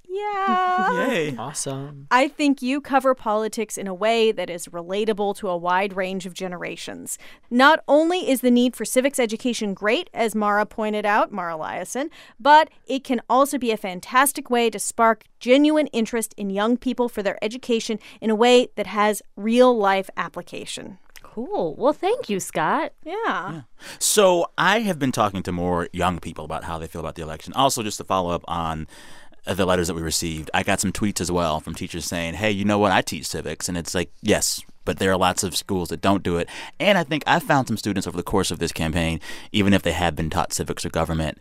yeah. 0.09 1.09
Yay. 1.09 1.37
Awesome. 1.37 2.07
I 2.11 2.29
think 2.29 2.63
you 2.63 2.81
cover 2.81 3.15
politics 3.15 3.77
in 3.77 3.87
a 3.87 3.95
way 3.95 4.33
that 4.33 4.49
is 4.49 4.67
relatable 4.69 5.37
to 5.37 5.49
a 5.49 5.57
wide 5.57 5.95
range 5.95 6.25
of 6.27 6.35
generations. 6.35 7.19
Not 7.51 7.85
only 7.87 8.31
is 8.31 8.41
the 8.41 8.51
need 8.51 8.75
for 8.75 8.85
civics 8.85 9.19
education 9.19 9.75
great, 9.75 10.09
as 10.15 10.35
Mara 10.35 10.65
pointed 10.65 11.05
out, 11.05 11.31
Mara 11.31 11.55
Liasson, 11.55 12.09
but 12.41 12.71
it 12.87 13.05
can 13.05 13.21
also 13.29 13.59
be 13.59 13.71
a 13.71 13.77
fantastic 13.77 14.49
way 14.49 14.71
to 14.71 14.79
spark 14.79 15.25
genuine 15.41 15.89
interest 15.89 16.35
in 16.37 16.51
young 16.51 16.77
people 16.77 17.09
for 17.09 17.23
their 17.23 17.43
education 17.43 17.99
in 18.21 18.31
a 18.31 18.35
way 18.35 18.69
that 18.77 18.87
has 18.87 19.23
real 19.37 19.77
life 19.77 20.09
application. 20.17 20.99
Cool. 21.23 21.77
Well, 21.77 21.93
thank 21.93 22.29
you, 22.29 22.41
Scott. 22.41 22.93
Yeah. 23.05 23.63
So 23.99 24.51
I 24.57 24.81
have 24.81 24.99
been 24.99 25.13
talking 25.13 25.43
to 25.45 25.53
more 25.53 25.89
young 25.93 26.19
people 26.19 26.45
about 26.45 26.65
how 26.65 26.79
they 26.79 26.87
feel 26.89 27.01
about 27.01 27.15
the 27.15 27.23
election. 27.23 27.53
Also, 27.53 27.83
just 27.83 27.99
to 27.99 28.05
follow 28.05 28.31
up 28.31 28.43
on 28.49 28.81
of 28.83 29.28
the 29.57 29.67
letters 29.67 29.89
that 29.89 29.95
we 29.95 30.03
received. 30.03 30.51
I 30.53 30.63
got 30.63 30.81
some 30.81 30.93
tweets 30.93 31.21
as 31.21 31.33
well 31.33 31.61
from 31.61 31.75
teachers 31.75 32.05
saying, 32.05 32.35
"Hey, 32.35 32.51
you 32.51 32.65
know 32.65 32.79
what? 32.79 32.93
I 32.93 33.01
teach 33.01 33.27
civics," 33.27 33.69
and 33.69 33.79
it's 33.79 33.95
like, 33.95 34.13
yes, 34.21 34.63
but 34.85 34.99
there 34.99 35.13
are 35.13 35.19
lots 35.19 35.43
of 35.43 35.57
schools 35.57 35.91
that 35.91 36.01
don't 36.01 36.23
do 36.23 36.39
it. 36.39 36.49
And 36.81 36.97
I 36.97 37.05
think 37.05 37.23
I 37.27 37.41
found 37.41 37.69
some 37.69 37.77
students 37.77 38.07
over 38.07 38.17
the 38.17 38.23
course 38.23 38.51
of 38.51 38.59
this 38.59 38.73
campaign, 38.73 39.21
even 39.53 39.75
if 39.75 39.83
they 39.83 39.93
have 39.93 40.17
been 40.17 40.31
taught 40.31 40.53
civics 40.53 40.85
or 40.87 40.91
government, 40.91 41.39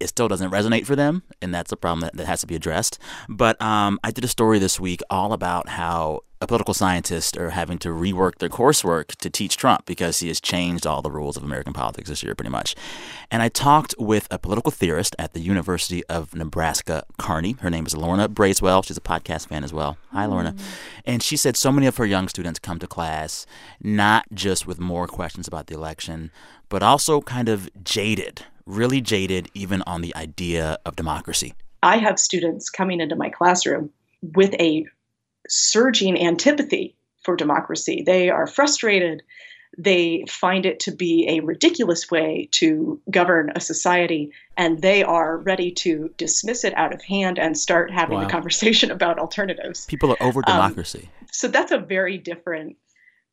it 0.00 0.08
still 0.08 0.28
doesn't 0.28 0.50
resonate 0.50 0.86
for 0.86 0.96
them, 0.96 1.22
and 1.42 1.54
that's 1.54 1.72
a 1.72 1.76
problem 1.76 2.00
that, 2.00 2.16
that 2.16 2.26
has 2.26 2.40
to 2.40 2.46
be 2.46 2.56
addressed. 2.56 2.98
But 3.28 3.60
um, 3.60 4.00
I 4.02 4.10
did 4.10 4.24
a 4.24 4.28
story 4.28 4.58
this 4.58 4.80
week 4.80 5.02
all 5.10 5.34
about 5.34 5.68
how 5.68 6.20
political 6.46 6.72
scientist 6.72 7.36
are 7.36 7.50
having 7.50 7.76
to 7.78 7.88
rework 7.88 8.38
their 8.38 8.48
coursework 8.48 9.08
to 9.16 9.28
teach 9.28 9.58
Trump 9.58 9.84
because 9.84 10.20
he 10.20 10.28
has 10.28 10.40
changed 10.40 10.86
all 10.86 11.02
the 11.02 11.10
rules 11.10 11.36
of 11.36 11.42
American 11.42 11.74
politics 11.74 12.08
this 12.08 12.22
year, 12.22 12.34
pretty 12.34 12.50
much. 12.50 12.74
And 13.30 13.42
I 13.42 13.50
talked 13.50 13.94
with 13.98 14.26
a 14.30 14.38
political 14.38 14.70
theorist 14.70 15.14
at 15.18 15.34
the 15.34 15.40
University 15.40 16.02
of 16.06 16.34
Nebraska 16.34 17.04
Kearney. 17.18 17.56
Her 17.60 17.68
name 17.68 17.84
is 17.84 17.94
Lorna 17.94 18.26
Bracewell. 18.26 18.82
She's 18.82 18.96
a 18.96 19.02
podcast 19.02 19.48
fan 19.48 19.64
as 19.64 19.72
well. 19.72 19.98
Hi, 20.12 20.24
Lorna. 20.24 20.52
Mm. 20.52 20.62
And 21.04 21.22
she 21.22 21.36
said 21.36 21.58
so 21.58 21.70
many 21.70 21.86
of 21.86 21.98
her 21.98 22.06
young 22.06 22.26
students 22.28 22.58
come 22.58 22.78
to 22.78 22.86
class 22.86 23.44
not 23.82 24.24
just 24.32 24.66
with 24.66 24.80
more 24.80 25.06
questions 25.06 25.46
about 25.46 25.66
the 25.66 25.74
election, 25.74 26.30
but 26.70 26.82
also 26.82 27.20
kind 27.20 27.50
of 27.50 27.68
jaded, 27.84 28.44
really 28.64 29.02
jaded, 29.02 29.50
even 29.52 29.82
on 29.82 30.00
the 30.00 30.16
idea 30.16 30.78
of 30.86 30.96
democracy. 30.96 31.52
I 31.82 31.98
have 31.98 32.18
students 32.18 32.70
coming 32.70 33.00
into 33.00 33.16
my 33.16 33.28
classroom 33.28 33.90
with 34.34 34.54
a 34.60 34.86
surging 35.50 36.16
antipathy 36.18 36.96
for 37.24 37.36
democracy. 37.36 38.02
They 38.06 38.30
are 38.30 38.46
frustrated. 38.46 39.22
They 39.76 40.24
find 40.28 40.64
it 40.64 40.80
to 40.80 40.92
be 40.92 41.26
a 41.28 41.40
ridiculous 41.40 42.10
way 42.10 42.48
to 42.52 43.00
govern 43.10 43.52
a 43.54 43.60
society, 43.60 44.30
and 44.56 44.80
they 44.80 45.02
are 45.02 45.38
ready 45.38 45.70
to 45.72 46.10
dismiss 46.16 46.64
it 46.64 46.76
out 46.76 46.94
of 46.94 47.02
hand 47.02 47.38
and 47.38 47.56
start 47.58 47.90
having 47.90 48.20
Wow. 48.20 48.26
a 48.26 48.30
conversation 48.30 48.90
about 48.96 49.18
alternatives. 49.18 49.86
People 49.86 50.12
are 50.12 50.22
over 50.22 50.40
Um, 50.46 50.54
democracy. 50.54 51.10
So 51.32 51.48
that's 51.48 51.72
a 51.72 51.78
very 51.78 52.16
different 52.18 52.76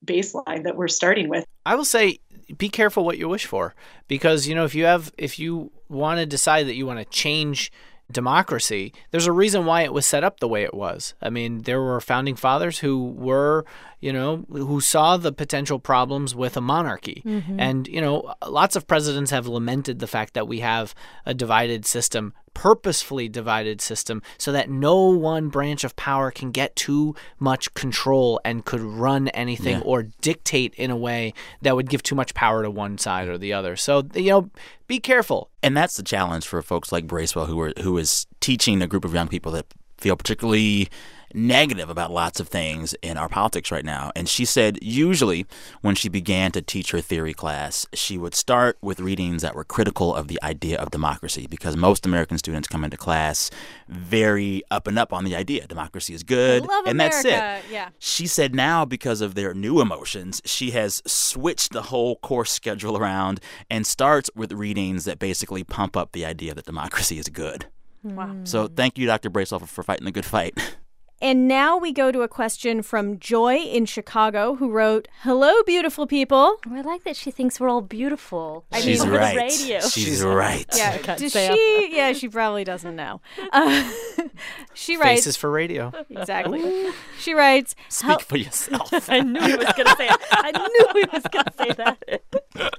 baseline 0.06 0.64
that 0.64 0.76
we're 0.76 0.88
starting 0.88 1.30
with. 1.30 1.46
I 1.66 1.76
will 1.76 1.86
say 1.86 2.20
be 2.58 2.70
careful 2.70 3.04
what 3.04 3.18
you 3.18 3.28
wish 3.28 3.46
for 3.46 3.76
because 4.08 4.48
you 4.48 4.56
know 4.56 4.64
if 4.64 4.74
you 4.74 4.86
have 4.86 5.12
if 5.18 5.38
you 5.38 5.72
want 5.90 6.20
to 6.20 6.26
decide 6.26 6.68
that 6.68 6.76
you 6.76 6.86
want 6.86 7.00
to 7.00 7.06
change 7.06 7.72
democracy 8.12 8.94
there's 9.12 9.28
a 9.28 9.32
reason 9.34 9.66
why 9.66 9.82
it 9.82 9.92
was 9.92 10.06
set 10.06 10.24
up 10.24 10.40
the 10.40 10.48
way 10.48 10.64
it 10.64 10.74
was 10.74 11.14
i 11.22 11.30
mean 11.30 11.64
there 11.64 11.82
were 11.82 12.00
founding 12.00 12.36
fathers 12.38 12.80
who 12.80 13.10
were 13.12 13.66
you 14.00 14.14
know 14.14 14.46
who 14.50 14.80
saw 14.80 15.18
the 15.18 15.32
potential 15.34 15.78
problems 15.78 16.34
with 16.34 16.56
a 16.56 16.62
monarchy 16.62 17.22
Mhm. 17.26 17.56
and 17.60 17.88
you 17.90 18.00
know 18.00 18.34
lots 18.48 18.76
of 18.78 18.88
presidents 18.88 19.32
have 19.32 19.46
lamented 19.46 20.00
the 20.00 20.08
fact 20.08 20.34
that 20.36 20.48
we 20.48 20.62
have 20.62 20.96
a 21.26 21.34
divided 21.34 21.86
system 21.86 22.34
purposefully 22.58 23.30
divided 23.30 23.80
system 23.82 24.22
so 24.40 24.52
that 24.52 24.68
no 24.70 24.96
one 25.10 25.50
branch 25.50 25.84
of 25.84 25.96
power 25.96 26.32
can 26.32 26.50
get 26.52 26.76
too 26.76 27.14
much 27.40 27.72
control 27.76 28.40
and 28.44 28.66
could 28.66 28.82
run 28.82 29.28
anything 29.30 29.78
Yeah. 29.78 29.84
or 29.86 30.04
dictate 30.22 30.74
in 30.76 30.90
a 30.90 30.98
way 30.98 31.34
that 31.62 31.76
would 31.76 31.88
give 31.90 32.02
too 32.02 32.16
much 32.16 32.34
power 32.34 32.64
to 32.64 32.72
one 32.72 32.98
side 32.98 33.28
or 33.28 33.38
the 33.38 33.54
other. 33.54 33.76
So, 33.76 34.04
you 34.16 34.32
know, 34.32 34.50
be 34.88 35.00
careful. 35.00 35.50
And 35.62 35.78
that's 35.78 35.98
the 35.98 36.04
challenge 36.04 36.48
for 36.48 36.62
folks 36.64 36.92
like 36.92 37.06
Bracewell, 37.06 37.46
who 37.46 37.60
are 37.62 37.74
who 37.82 37.98
is 38.00 38.26
teaching 38.40 38.82
a 38.82 38.88
group 38.88 39.06
of 39.06 39.14
young 39.14 39.28
people 39.28 39.52
that 39.52 39.66
feel 39.98 40.16
particularly 40.16 40.90
negative 41.38 41.90
about 41.90 42.12
lots 42.12 42.40
of 42.40 42.48
things 42.48 42.94
in 43.02 43.16
our 43.16 43.30
politics 43.30 43.72
right 43.72 43.86
now. 43.86 44.12
And 44.16 44.28
she 44.28 44.44
said 44.44 44.80
usually 44.82 45.46
when 45.82 45.96
she 45.96 46.10
began 46.10 46.52
to 46.54 46.62
teach 46.62 46.92
her 46.92 47.02
theory 47.02 47.34
class, 47.34 47.86
she 47.94 48.18
would 48.18 48.34
start 48.34 48.78
with 48.82 49.00
readings 49.00 49.44
that 49.44 49.56
were 49.56 49.64
critical 49.64 50.16
of 50.16 50.28
the 50.28 50.42
idea 50.42 50.78
of 50.78 50.92
democracy 50.92 51.48
because 51.48 51.78
most 51.78 52.06
American 52.06 52.38
students 52.38 52.68
come 52.68 52.84
into 52.84 52.98
class 52.98 53.52
very 53.88 54.64
up 54.72 54.88
and 54.88 54.98
up 54.98 55.14
on 55.14 55.24
the 55.24 55.36
idea 55.36 55.66
democracy 55.68 56.14
is 56.14 56.24
good 56.24 56.66
Love 56.66 56.86
and 56.88 57.00
that's 57.00 57.24
it. 57.24 57.64
Yeah. 57.72 57.90
She 58.00 58.28
said 58.28 58.56
now, 58.56 58.84
because 58.86 59.22
of 59.22 59.36
their 59.36 59.54
new 59.54 59.80
emotions, 59.80 60.42
she 60.46 60.72
has 60.72 61.02
switched 61.06 61.72
the 61.72 61.84
whole 61.84 62.18
course 62.18 62.52
schedule 62.52 62.98
around 62.98 63.40
and 63.70 63.86
starts 63.86 64.30
with 64.36 64.52
readings 64.52 65.06
that 65.06 65.20
basically 65.20 65.64
pump 65.64 65.96
up 65.96 66.12
the 66.12 66.26
idea 66.26 66.54
that 66.54 66.66
democracy 66.66 67.20
is 67.20 67.30
good. 67.30 67.68
Wow. 68.04 68.36
So 68.44 68.68
thank 68.68 68.98
you, 68.98 69.06
Dr. 69.06 69.30
Bracewell, 69.30 69.60
for 69.60 69.84
fighting 69.84 70.06
the 70.06 70.12
good 70.12 70.26
fight. 70.26 70.58
And 71.20 71.48
now 71.48 71.78
we 71.78 71.92
go 71.92 72.12
to 72.12 72.22
a 72.22 72.28
question 72.28 72.84
from 72.84 73.18
Joy 73.18 73.56
in 73.58 73.86
Chicago, 73.86 74.56
who 74.56 74.70
wrote, 74.70 75.08
"Hello, 75.24 75.52
beautiful 75.66 76.06
people." 76.06 76.58
Oh, 76.68 76.76
I 76.76 76.82
like 76.82 77.04
that 77.06 77.16
she 77.16 77.32
thinks 77.32 77.60
we're 77.60 77.70
all 77.70 77.82
beautiful. 77.82 78.66
I 78.72 78.82
She's 78.82 79.02
mean, 79.02 79.10
for 79.10 79.18
right. 79.18 79.34
the 79.34 79.42
radio. 79.42 79.80
She's 79.82 80.24
right. 80.24 80.66
Yeah, 80.76 80.98
can't 81.00 81.20
does 81.20 81.34
say 81.34 81.54
she? 81.56 81.96
Yeah, 81.96 82.14
she 82.14 82.30
probably 82.30 82.64
doesn't 82.64 82.96
know. 82.96 83.22
Uh, 83.52 83.92
she 84.76 84.96
writes 84.96 85.22
Faces 85.22 85.38
for 85.38 85.50
radio. 85.50 85.92
exactly. 86.10 86.92
She 87.20 87.34
writes, 87.34 87.76
Speak 87.90 88.10
"Help- 88.10 88.22
for 88.22 88.38
yourself. 88.38 88.92
I 89.10 89.22
knew 89.22 89.42
he 89.42 89.56
was 89.56 89.74
going 89.76 89.88
to 89.88 89.96
say 89.98 90.08
it. 90.08 90.22
I 90.32 90.52
knew 90.52 91.02
he 91.02 91.08
was 91.12 91.24
going 91.32 91.46
to 91.46 91.54
say 91.58 91.72
that. 91.74 92.22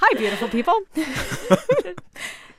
Hi, 0.00 0.18
beautiful 0.18 0.48
people. 0.48 0.80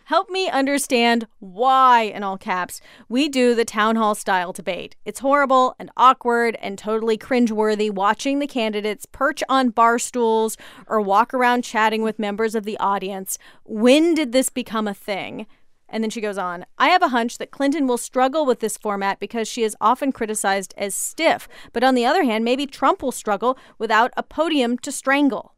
Help 0.08 0.30
me 0.30 0.50
understand 0.50 1.28
why, 1.40 2.04
in 2.04 2.24
all 2.24 2.38
caps, 2.38 2.80
we 3.10 3.28
do 3.28 3.54
the 3.54 3.66
town 3.66 3.98
hall 3.98 4.16
style 4.16 4.54
debate. 4.54 4.96
It's 5.04 5.20
horrible 5.20 5.76
and 5.80 5.92
awkward 5.98 6.56
and 6.62 6.78
totally 6.78 7.18
cringeworthy 7.18 7.92
watching 7.92 8.40
the 8.40 8.48
candidates 8.48 9.06
perch 9.06 9.44
on 9.50 9.72
bar 9.72 10.00
stools 10.00 10.56
or 10.88 11.02
walk 11.02 11.34
around 11.34 11.66
chatting 11.66 12.04
with 12.04 12.20
members 12.20 12.56
of 12.56 12.64
the 12.64 12.78
audience. 12.78 13.38
When 13.66 14.16
did 14.16 14.32
this 14.32 14.50
become 14.50 14.88
a 14.88 14.94
thing? 14.94 15.46
And 15.90 16.02
then 16.02 16.10
she 16.10 16.22
goes 16.22 16.38
on 16.38 16.66
I 16.78 16.88
have 16.88 17.04
a 17.04 17.10
hunch 17.10 17.38
that 17.38 17.52
Clinton 17.52 17.86
will 17.86 17.98
struggle 17.98 18.46
with 18.46 18.62
this 18.62 18.78
format 18.78 19.20
because 19.20 19.50
she 19.50 19.64
is 19.64 19.76
often 19.82 20.14
criticized 20.14 20.74
as 20.78 20.96
stiff. 20.96 21.50
But 21.74 21.84
on 21.84 21.96
the 21.96 22.06
other 22.06 22.24
hand, 22.24 22.46
maybe 22.46 22.66
Trump 22.66 23.04
will 23.04 23.12
struggle 23.12 23.58
without 23.78 24.14
a 24.16 24.24
podium 24.24 24.78
to 24.78 24.92
strangle. 24.94 25.54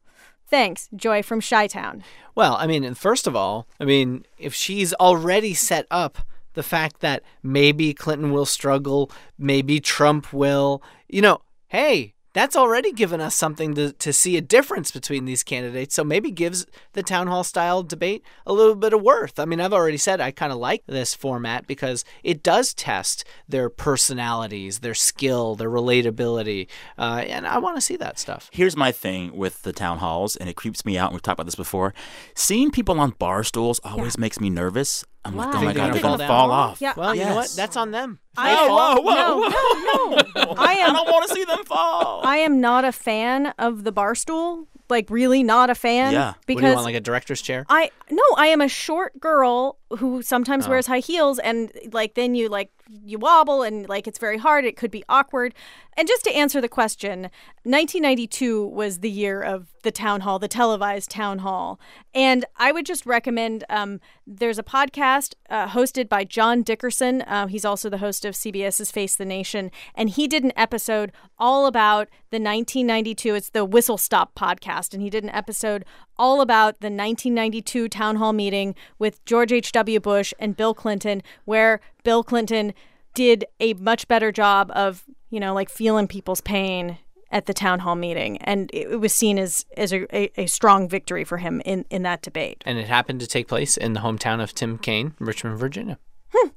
Thanks, 0.50 0.90
Joy 0.96 1.22
from 1.22 1.42
Chi 1.42 1.68
Town. 1.68 2.04
Well, 2.34 2.56
I 2.56 2.66
mean, 2.66 2.94
first 2.96 3.28
of 3.28 3.36
all, 3.36 3.68
I 3.80 3.86
mean, 3.86 4.26
if 4.40 4.54
she's 4.56 4.94
already 4.96 5.54
set 5.54 5.86
up 5.92 6.18
the 6.54 6.64
fact 6.64 7.02
that 7.02 7.22
maybe 7.44 7.94
Clinton 7.94 8.32
will 8.32 8.48
struggle, 8.48 9.12
maybe 9.38 9.80
Trump 9.80 10.34
will, 10.34 10.82
you 11.08 11.22
know, 11.22 11.42
hey, 11.68 12.16
that's 12.34 12.56
already 12.56 12.92
given 12.92 13.20
us 13.22 13.36
something 13.36 13.74
to, 13.76 13.92
to 13.94 14.14
see 14.14 14.38
a 14.38 14.42
difference 14.42 14.92
between 14.92 15.26
these 15.26 15.44
candidates. 15.44 15.96
So 15.96 16.04
maybe 16.04 16.32
gives 16.32 16.66
the 16.94 17.04
town 17.04 17.28
hall 17.28 17.44
style 17.44 17.84
debate 17.84 18.24
a 18.46 18.54
little 18.54 18.76
bit 18.76 18.94
of 18.94 19.02
worth. 19.02 19.40
I 19.40 19.46
mean, 19.46 19.60
I've 19.60 19.74
already 19.74 19.98
said 19.98 20.22
I 20.22 20.32
kind 20.32 20.52
of 20.52 20.60
like 20.60 20.84
this 20.86 21.14
format 21.16 21.66
because 21.68 22.06
it 22.24 22.44
does 22.44 22.74
test 22.74 23.26
their 23.48 23.70
personalities, 23.70 24.80
their 24.80 24.94
skill, 24.94 25.56
their 25.56 25.70
relatability. 25.70 26.68
Uh, 26.98 27.24
and 27.28 27.48
I 27.48 27.58
want 27.58 27.78
to 27.78 27.82
see 27.82 27.96
that 27.98 28.20
stuff. 28.20 28.50
Here's 28.52 28.76
my 28.78 28.92
thing 28.92 29.36
with 29.36 29.64
the 29.64 29.74
town 29.74 29.98
halls, 30.00 30.36
and 30.36 30.50
it 30.50 30.56
creeps 30.56 30.86
me 30.86 30.98
out. 30.98 31.10
And 31.10 31.14
we've 31.16 31.22
talked 31.22 31.40
about 31.40 31.46
this 31.46 31.56
before. 31.56 31.94
Seeing 32.36 32.72
people 32.72 33.00
on 33.00 33.12
bar 33.20 33.44
stools 33.44 33.80
always 33.84 34.18
makes 34.18 34.40
me 34.40 34.50
nervous. 34.50 35.04
I'm 35.26 35.36
like, 35.36 35.50
oh 35.50 35.52
Think 35.52 35.64
my 35.66 35.74
they're 35.74 35.74
god, 35.74 35.80
gonna 35.82 35.94
they're 35.94 36.02
fall 36.02 36.12
gonna 36.12 36.18
down? 36.20 36.28
fall 36.28 36.52
off. 36.52 36.82
Yeah. 36.82 36.94
Well, 36.96 37.14
you 37.14 37.26
know 37.26 37.36
what? 37.36 37.52
That's 37.56 37.76
on 37.76 37.92
them. 37.92 38.20
I 38.38 38.50
they 38.54 38.62
am- 38.62 38.68
fall- 38.68 39.04
whoa, 39.04 39.14
no, 39.14 39.48
no, 39.48 40.44
no. 40.46 40.54
I 40.58 40.74
am. 40.76 40.92
I 40.92 40.94
don't 40.94 41.10
want 41.10 41.28
to 41.28 41.34
see 41.34 41.44
them 41.44 41.64
fall. 41.66 42.22
I 42.24 42.38
am 42.38 42.62
not 42.62 42.86
a 42.86 42.92
fan 42.92 43.48
of 43.58 43.84
the 43.84 43.92
bar 43.92 44.16
stool. 44.16 44.68
Like 44.90 45.12
really 45.12 45.44
not 45.44 45.70
a 45.70 45.76
fan. 45.76 46.14
Yeah. 46.14 46.30
What 46.30 46.34
do 46.48 46.54
you 46.54 46.58
Because 46.58 46.76
want, 46.76 46.86
like 46.86 46.96
a 46.96 47.00
director's 47.00 47.44
chair? 47.44 47.64
I 47.70 47.92
no, 48.10 48.24
I 48.38 48.48
am 48.48 48.60
a 48.60 48.68
short 48.68 49.20
girl 49.20 49.78
who 50.00 50.24
sometimes 50.24 50.66
Oh. 50.66 50.70
wears 50.72 50.88
high 50.88 50.98
heels 51.00 51.38
and 51.38 51.72
like 51.92 52.16
then 52.16 52.34
you 52.34 52.50
like 52.50 52.72
you 53.06 53.20
wobble 53.20 53.62
and 53.62 53.88
like 53.88 54.08
it's 54.08 54.18
very 54.18 54.40
hard. 54.40 54.66
It 54.66 54.76
could 54.78 54.90
be 54.90 55.04
awkward. 55.08 55.54
And 55.96 56.08
just 56.08 56.24
to 56.24 56.32
answer 56.36 56.60
the 56.60 56.68
question, 56.70 57.30
1992 57.64 58.66
was 58.68 59.00
the 59.00 59.10
year 59.12 59.42
of 59.42 59.68
the 59.84 59.92
town 59.92 60.22
hall, 60.22 60.40
the 60.40 60.48
televised 60.48 61.10
town 61.12 61.40
hall. 61.40 61.80
And 62.14 62.46
I 62.58 62.72
would 62.72 62.86
just 62.86 63.06
recommend 63.06 63.64
um, 63.70 64.00
there's 64.26 64.58
a 64.58 64.64
podcast 64.64 65.36
uh, 65.50 65.68
hosted 65.68 66.10
by 66.10 66.24
John 66.24 66.64
Dickerson. 66.64 67.22
Uh, 67.24 67.48
he's 67.48 67.64
also 67.66 67.90
the 67.90 68.00
host 68.00 68.26
of 68.26 68.29
CBS's 68.36 68.92
Face 68.92 69.16
the 69.16 69.26
Nation. 69.26 69.72
And 69.96 70.10
he 70.10 70.28
did 70.28 70.44
an 70.44 70.54
episode 70.56 71.12
all 71.38 71.66
about 71.66 72.08
the 72.32 72.38
1992, 72.38 73.36
it's 73.36 73.50
the 73.50 73.66
Whistle 73.66 73.98
Stop 73.98 74.36
podcast. 74.36 74.94
And 74.94 75.02
he 75.02 75.10
did 75.10 75.24
an 75.24 75.30
episode 75.32 75.86
all 76.18 76.42
about 76.42 76.80
the 76.80 76.88
1992 76.88 77.90
town 77.90 78.18
hall 78.18 78.34
meeting 78.34 78.76
with 78.98 79.24
George 79.26 79.52
H.W. 79.52 80.00
Bush 80.00 80.34
and 80.40 80.56
Bill 80.56 80.74
Clinton, 80.74 81.24
where 81.46 81.80
Bill 82.04 82.24
Clinton 82.24 82.74
did 83.14 83.46
a 83.60 83.74
much 83.76 84.08
better 84.08 84.32
job 84.32 84.72
of, 84.76 85.04
you 85.30 85.40
know, 85.40 85.54
like 85.54 85.70
feeling 85.70 86.08
people's 86.08 86.42
pain 86.42 86.98
at 87.32 87.46
the 87.46 87.54
town 87.54 87.80
hall 87.80 87.96
meeting. 87.96 88.38
And 88.40 88.70
it, 88.74 89.00
was 89.00 89.14
seen 89.14 89.38
as, 89.38 89.66
as 89.78 89.94
a, 89.94 90.42
a, 90.42 90.48
strong 90.48 90.90
victory 90.90 91.24
for 91.24 91.38
him 91.38 91.62
in, 91.66 91.86
in 91.90 92.04
that 92.04 92.22
debate. 92.22 92.64
And 92.66 92.78
it 92.78 92.88
happened 92.88 93.20
to 93.20 93.28
take 93.28 93.48
place 93.48 93.78
in 93.78 93.94
the 93.94 94.00
hometown 94.00 94.42
of 94.42 94.54
Tim 94.54 94.78
Kaine, 94.78 95.14
Richmond, 95.20 95.60
Virginia. 95.60 96.00
Hmm. 96.34 96.50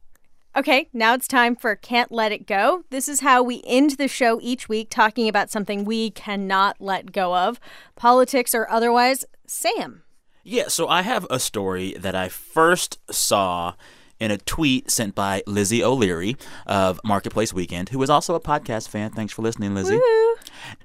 Okay, 0.55 0.91
now 0.93 1.15
it's 1.15 1.27
time 1.27 1.57
for 1.57 1.75
Can't 1.75 2.13
Let 2.13 2.31
It 2.31 2.47
Go. 2.47 2.85
This 2.91 3.09
is 3.09 3.21
how 3.21 3.43
we 3.43 3.63
end 3.67 3.93
the 3.93 4.07
show 4.07 4.39
each 4.43 4.69
week 4.69 4.89
talking 4.91 5.27
about 5.27 5.51
something 5.51 5.83
we 5.83 6.11
cannot 6.11 6.77
let 6.79 7.11
go 7.11 7.35
of, 7.35 7.59
politics 7.97 8.55
or 8.55 8.69
otherwise. 8.71 9.25
Sam. 9.47 10.03
Yeah, 10.45 10.69
so 10.69 10.89
I 10.89 11.01
have 11.03 11.27
a 11.31 11.39
story 11.39 11.95
that 11.99 12.15
I 12.15 12.29
first 12.29 12.99
saw 13.11 13.73
in 14.21 14.31
a 14.31 14.37
tweet 14.37 14.91
sent 14.91 15.15
by 15.15 15.43
Lizzie 15.47 15.83
O'Leary 15.83 16.37
of 16.67 17.01
Marketplace 17.03 17.55
Weekend, 17.55 17.89
who 17.89 18.03
is 18.03 18.11
also 18.11 18.35
a 18.35 18.41
podcast 18.41 18.89
fan. 18.89 19.11
Thanks 19.11 19.33
for 19.33 19.41
listening, 19.41 19.75
Lizzie. 19.75 19.97
Woo. 19.97 20.35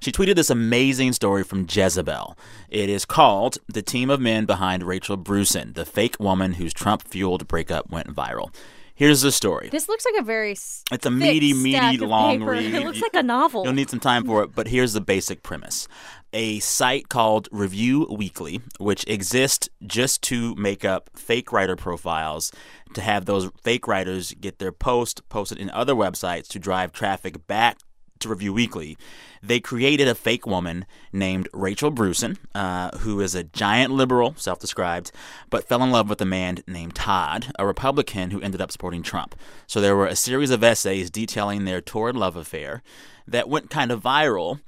She 0.00 0.10
tweeted 0.10 0.36
this 0.36 0.48
amazing 0.48 1.12
story 1.12 1.44
from 1.44 1.66
Jezebel. 1.68 2.38
It 2.70 2.88
is 2.88 3.04
called 3.04 3.58
The 3.68 3.82
Team 3.82 4.08
of 4.08 4.18
Men 4.18 4.46
Behind 4.46 4.82
Rachel 4.82 5.18
Bruson, 5.18 5.74
the 5.74 5.84
fake 5.84 6.16
woman 6.18 6.54
whose 6.54 6.72
Trump 6.72 7.06
fueled 7.06 7.46
breakup 7.46 7.90
went 7.90 8.14
viral. 8.14 8.50
Here's 8.98 9.20
the 9.20 9.30
story. 9.30 9.68
This 9.70 9.88
looks 9.88 10.04
like 10.04 10.20
a 10.20 10.24
very 10.24 10.50
s- 10.52 10.82
It's 10.90 11.06
a 11.06 11.10
meaty, 11.10 11.54
meaty, 11.54 11.98
long 11.98 12.40
paper. 12.40 12.50
read. 12.50 12.74
It 12.74 12.84
looks 12.84 13.00
like 13.00 13.14
a 13.14 13.22
novel. 13.22 13.62
You'll 13.62 13.72
need 13.74 13.88
some 13.90 14.00
time 14.00 14.24
for 14.26 14.42
it, 14.42 14.56
but 14.56 14.66
here's 14.66 14.92
the 14.92 15.00
basic 15.00 15.44
premise. 15.44 15.86
A 16.32 16.58
site 16.58 17.08
called 17.08 17.48
Review 17.52 18.08
Weekly, 18.10 18.60
which 18.80 19.04
exists 19.06 19.68
just 19.86 20.20
to 20.22 20.56
make 20.56 20.84
up 20.84 21.10
fake 21.14 21.52
writer 21.52 21.76
profiles, 21.76 22.50
to 22.94 23.00
have 23.00 23.24
those 23.26 23.48
fake 23.62 23.86
writers 23.86 24.34
get 24.40 24.58
their 24.58 24.72
post 24.72 25.26
posted 25.28 25.58
in 25.58 25.70
other 25.70 25.94
websites 25.94 26.48
to 26.48 26.58
drive 26.58 26.90
traffic 26.90 27.46
back 27.46 27.78
to 28.20 28.28
Review 28.28 28.52
Weekly. 28.52 28.96
They 29.42 29.60
created 29.60 30.08
a 30.08 30.14
fake 30.14 30.46
woman 30.46 30.86
named 31.12 31.48
Rachel 31.52 31.90
Bruson, 31.90 32.38
uh, 32.54 32.96
who 32.98 33.20
is 33.20 33.34
a 33.34 33.44
giant 33.44 33.92
liberal, 33.92 34.34
self 34.36 34.58
described, 34.58 35.12
but 35.50 35.68
fell 35.68 35.82
in 35.82 35.90
love 35.90 36.08
with 36.08 36.20
a 36.20 36.26
man 36.26 36.58
named 36.66 36.94
Todd, 36.94 37.52
a 37.58 37.66
Republican 37.66 38.30
who 38.30 38.40
ended 38.40 38.60
up 38.60 38.72
supporting 38.72 39.02
Trump. 39.02 39.34
So 39.66 39.80
there 39.80 39.96
were 39.96 40.06
a 40.06 40.16
series 40.16 40.50
of 40.50 40.64
essays 40.64 41.10
detailing 41.10 41.64
their 41.64 41.80
torrid 41.80 42.16
love 42.16 42.36
affair 42.36 42.82
that 43.26 43.48
went 43.48 43.70
kind 43.70 43.90
of 43.90 44.02
viral. 44.02 44.60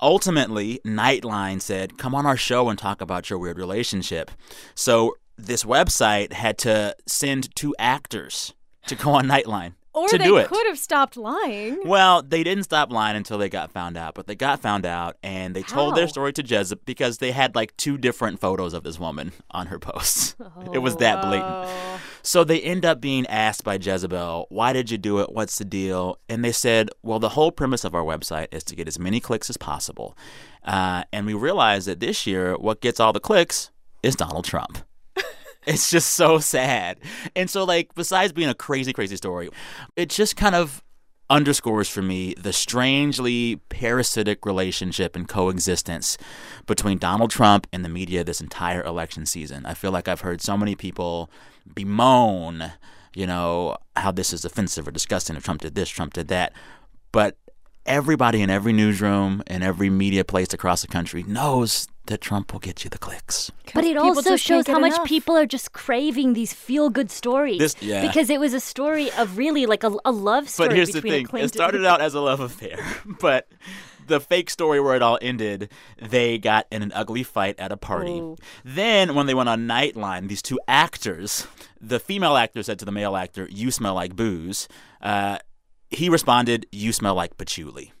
Ultimately, 0.00 0.80
Nightline 0.84 1.60
said, 1.60 1.98
Come 1.98 2.14
on 2.14 2.26
our 2.26 2.36
show 2.36 2.68
and 2.68 2.78
talk 2.78 3.00
about 3.00 3.30
your 3.30 3.38
weird 3.38 3.58
relationship. 3.58 4.30
So 4.74 5.16
this 5.36 5.64
website 5.64 6.32
had 6.32 6.58
to 6.58 6.94
send 7.06 7.54
two 7.56 7.74
actors 7.78 8.54
to 8.86 8.94
go 8.94 9.12
on 9.12 9.26
Nightline 9.26 9.74
Or 9.94 10.08
to 10.08 10.16
they 10.16 10.24
do 10.24 10.38
it. 10.38 10.48
could 10.48 10.66
have 10.66 10.78
stopped 10.78 11.16
lying. 11.18 11.80
Well, 11.84 12.22
they 12.22 12.42
didn't 12.42 12.64
stop 12.64 12.90
lying 12.90 13.16
until 13.16 13.36
they 13.36 13.50
got 13.50 13.70
found 13.72 13.98
out, 13.98 14.14
but 14.14 14.26
they 14.26 14.34
got 14.34 14.60
found 14.60 14.86
out 14.86 15.16
and 15.22 15.54
they 15.54 15.62
told 15.62 15.96
their 15.96 16.08
story 16.08 16.32
to 16.32 16.42
Jezebel 16.42 16.82
because 16.86 17.18
they 17.18 17.30
had 17.30 17.54
like 17.54 17.76
two 17.76 17.98
different 17.98 18.40
photos 18.40 18.72
of 18.72 18.84
this 18.84 18.98
woman 18.98 19.32
on 19.50 19.66
her 19.66 19.78
posts. 19.78 20.34
it 20.72 20.78
was 20.78 20.96
that 20.96 21.22
blatant. 21.22 22.00
So 22.22 22.42
they 22.42 22.60
end 22.60 22.86
up 22.86 23.00
being 23.00 23.26
asked 23.26 23.64
by 23.64 23.74
Jezebel, 23.74 24.46
Why 24.48 24.72
did 24.72 24.90
you 24.90 24.96
do 24.96 25.18
it? 25.20 25.32
What's 25.32 25.58
the 25.58 25.64
deal? 25.64 26.18
And 26.28 26.42
they 26.42 26.52
said, 26.52 26.88
Well, 27.02 27.18
the 27.18 27.30
whole 27.30 27.52
premise 27.52 27.84
of 27.84 27.94
our 27.94 28.04
website 28.04 28.48
is 28.50 28.64
to 28.64 28.76
get 28.76 28.88
as 28.88 28.98
many 28.98 29.20
clicks 29.20 29.50
as 29.50 29.56
possible. 29.58 30.16
Uh, 30.64 31.04
and 31.12 31.26
we 31.26 31.34
realized 31.34 31.86
that 31.86 32.00
this 32.00 32.26
year, 32.26 32.56
what 32.56 32.80
gets 32.80 32.98
all 33.00 33.12
the 33.12 33.20
clicks 33.20 33.70
is 34.02 34.16
Donald 34.16 34.44
Trump. 34.44 34.78
It's 35.66 35.90
just 35.90 36.14
so 36.14 36.38
sad. 36.38 36.98
And 37.36 37.48
so, 37.48 37.64
like, 37.64 37.94
besides 37.94 38.32
being 38.32 38.48
a 38.48 38.54
crazy, 38.54 38.92
crazy 38.92 39.16
story, 39.16 39.48
it 39.96 40.10
just 40.10 40.36
kind 40.36 40.54
of 40.54 40.82
underscores 41.30 41.88
for 41.88 42.02
me 42.02 42.34
the 42.34 42.52
strangely 42.52 43.56
parasitic 43.70 44.44
relationship 44.44 45.16
and 45.16 45.26
coexistence 45.26 46.18
between 46.66 46.98
Donald 46.98 47.30
Trump 47.30 47.66
and 47.72 47.84
the 47.84 47.88
media 47.88 48.22
this 48.22 48.40
entire 48.40 48.82
election 48.82 49.24
season. 49.24 49.64
I 49.64 49.72
feel 49.74 49.92
like 49.92 50.08
I've 50.08 50.20
heard 50.20 50.42
so 50.42 50.56
many 50.58 50.74
people 50.74 51.30
bemoan, 51.74 52.72
you 53.14 53.26
know, 53.26 53.78
how 53.96 54.12
this 54.12 54.32
is 54.32 54.44
offensive 54.44 54.86
or 54.86 54.90
disgusting 54.90 55.36
if 55.36 55.44
Trump 55.44 55.62
did 55.62 55.74
this, 55.74 55.88
Trump 55.88 56.12
did 56.12 56.28
that. 56.28 56.52
But 57.12 57.38
everybody 57.86 58.42
in 58.42 58.50
every 58.50 58.72
newsroom 58.72 59.42
and 59.46 59.62
every 59.62 59.90
media 59.90 60.24
place 60.24 60.52
across 60.52 60.82
the 60.82 60.88
country 60.88 61.22
knows 61.24 61.88
that 62.06 62.20
Trump 62.20 62.52
will 62.52 62.60
get 62.60 62.82
you 62.84 62.90
the 62.90 62.98
clicks. 62.98 63.50
But 63.74 63.84
it 63.84 63.96
also 63.96 64.36
shows 64.36 64.64
get 64.64 64.72
how 64.72 64.80
much 64.80 64.94
enough. 64.94 65.06
people 65.06 65.36
are 65.36 65.46
just 65.46 65.72
craving 65.72 66.32
these 66.32 66.52
feel 66.52 66.90
good 66.90 67.10
stories. 67.10 67.58
This- 67.58 67.76
yeah. 67.80 68.06
Because 68.06 68.28
it 68.28 68.40
was 68.40 68.54
a 68.54 68.60
story 68.60 69.10
of 69.12 69.38
really 69.38 69.66
like 69.66 69.84
a, 69.84 69.94
a 70.04 70.10
love 70.12 70.48
story 70.48 70.70
But 70.70 70.76
here's 70.76 70.88
the 70.90 70.94
between 70.94 71.12
a 71.12 71.16
thing: 71.16 71.26
Clinton. 71.26 71.46
it 71.46 71.54
started 71.54 71.84
out 71.84 72.00
as 72.00 72.14
a 72.14 72.20
love 72.20 72.40
affair, 72.40 72.78
but 73.20 73.48
the 74.08 74.18
fake 74.18 74.50
story 74.50 74.80
where 74.80 74.96
it 74.96 75.02
all 75.02 75.16
ended, 75.22 75.70
they 76.00 76.38
got 76.38 76.66
in 76.72 76.82
an 76.82 76.92
ugly 76.92 77.22
fight 77.22 77.58
at 77.58 77.70
a 77.70 77.76
party. 77.76 78.20
Oh. 78.20 78.36
Then, 78.64 79.14
when 79.14 79.26
they 79.26 79.34
went 79.34 79.48
on 79.48 79.66
Nightline, 79.68 80.28
these 80.28 80.42
two 80.42 80.58
actors, 80.66 81.46
the 81.80 82.00
female 82.00 82.36
actor 82.36 82.64
said 82.64 82.80
to 82.80 82.84
the 82.84 82.92
male 82.92 83.14
actor, 83.16 83.46
"You 83.50 83.70
smell 83.70 83.94
like 83.94 84.16
booze." 84.16 84.66
Uh, 85.00 85.38
he 85.92 86.08
responded, 86.08 86.66
"You 86.72 86.92
smell 86.92 87.14
like 87.14 87.36
patchouli." 87.36 87.92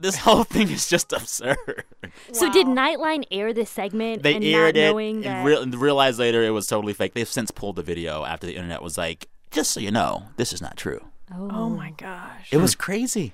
This 0.00 0.16
whole 0.16 0.44
thing 0.54 0.70
is 0.70 0.88
just 0.88 1.12
absurd. 1.12 1.84
So 2.32 2.50
did 2.52 2.66
Nightline 2.66 3.24
air 3.30 3.52
this 3.52 3.70
segment 3.70 4.22
They 4.24 4.34
and 4.34 4.44
aired 4.44 4.74
not 4.74 4.82
it 4.82 4.90
knowing 4.90 5.16
and, 5.16 5.24
that? 5.24 5.44
real, 5.44 5.62
and 5.62 5.74
realized 5.74 6.18
later 6.18 6.42
it 6.42 6.50
was 6.50 6.66
totally 6.66 6.92
fake. 6.92 7.14
They've 7.14 7.28
since 7.28 7.50
pulled 7.50 7.76
the 7.76 7.82
video 7.82 8.24
after 8.24 8.46
the 8.46 8.56
internet 8.56 8.82
was 8.82 8.98
like, 8.98 9.28
"Just 9.50 9.70
so 9.70 9.80
you 9.80 9.90
know, 9.90 10.24
this 10.36 10.52
is 10.52 10.60
not 10.60 10.76
true." 10.76 11.06
Oh 11.34 11.68
my 11.68 11.90
gosh. 11.96 12.48
It 12.52 12.58
was 12.58 12.74
crazy. 12.74 13.32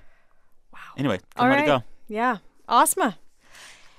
Wow. 0.73 0.79
Anyway, 0.97 1.19
All 1.37 1.47
come 1.47 1.49
right. 1.49 1.61
to 1.61 1.67
go. 1.67 1.83
Yeah. 2.07 2.39
Asma. 2.69 3.19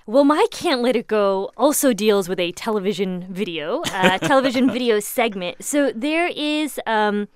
Well, 0.05 0.23
my 0.23 0.47
Can't 0.51 0.81
Let 0.81 0.95
It 0.95 1.07
Go 1.07 1.51
also 1.55 1.93
deals 1.93 2.27
with 2.27 2.39
a 2.39 2.51
television 2.53 3.27
video, 3.29 3.81
uh, 3.93 4.17
television 4.19 4.71
video 4.71 4.99
segment. 4.99 5.63
So 5.63 5.91
there 5.91 6.27
is 6.27 6.79
um, 6.87 7.27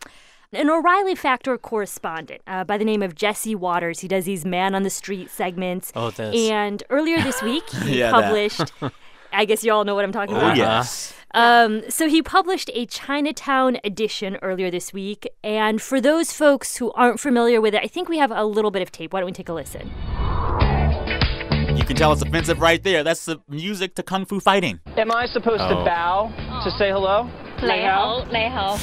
an 0.54 0.70
O'Reilly 0.70 1.16
Factor 1.16 1.58
correspondent 1.58 2.42
uh, 2.48 2.64
by 2.64 2.78
the 2.78 2.86
name 2.86 3.02
of 3.02 3.16
Jesse 3.16 3.56
Watters. 3.56 4.00
He 4.00 4.08
does 4.08 4.26
these 4.26 4.46
man 4.46 4.76
on 4.76 4.84
the 4.84 4.90
street 4.90 5.30
segments. 5.30 5.92
Oh, 5.96 6.12
this. 6.12 6.36
And 6.50 6.84
earlier 6.90 7.22
this 7.22 7.42
week, 7.52 7.68
he 7.70 8.00
Yeah, 8.00 8.12
that. 8.12 8.24
published. 8.24 8.72
I 9.34 9.46
guess 9.46 9.64
you 9.64 9.72
all 9.74 9.84
know 9.84 9.96
what 9.96 10.04
I'm 10.06 10.12
talking 10.12 10.36
Oh 10.36 10.40
about. 10.40 10.58
yes. 10.58 11.14
Um, 11.34 11.82
so 11.90 12.08
he 12.08 12.22
published 12.22 12.70
a 12.76 12.86
Chinatown 12.86 13.78
edition 13.84 14.38
earlier 14.44 14.70
this 14.70 14.94
week. 14.94 15.28
And 15.44 15.82
for 15.82 16.00
those 16.00 16.32
folks 16.32 16.78
who 16.78 16.92
aren't 16.92 17.20
familiar 17.20 17.60
with 17.60 17.74
it, 17.74 17.82
I 17.84 17.88
think 17.88 18.08
we 18.10 18.20
have 18.20 18.32
a 18.32 18.44
little 18.46 18.70
bit 18.70 18.84
of 18.84 18.92
tape. 18.92 19.12
Why 19.12 19.22
don't 19.22 19.26
we 19.26 19.32
take 19.34 19.50
a 19.50 19.54
listen? 19.54 19.92
You 21.76 21.84
can 21.84 21.96
tell 21.96 22.14
it's 22.14 22.22
offensive 22.22 22.60
right 22.62 22.82
there. 22.84 23.04
That's 23.04 23.26
the 23.26 23.40
music 23.50 23.96
to 23.96 24.04
kung 24.04 24.26
fu 24.26 24.40
fighting. 24.40 24.80
Am 24.96 25.12
I 25.12 25.26
supposed 25.26 25.62
Oh. 25.64 25.70
to 25.70 25.76
bow 25.84 26.32
to 26.64 26.70
say 26.78 26.92
hello? 26.92 27.28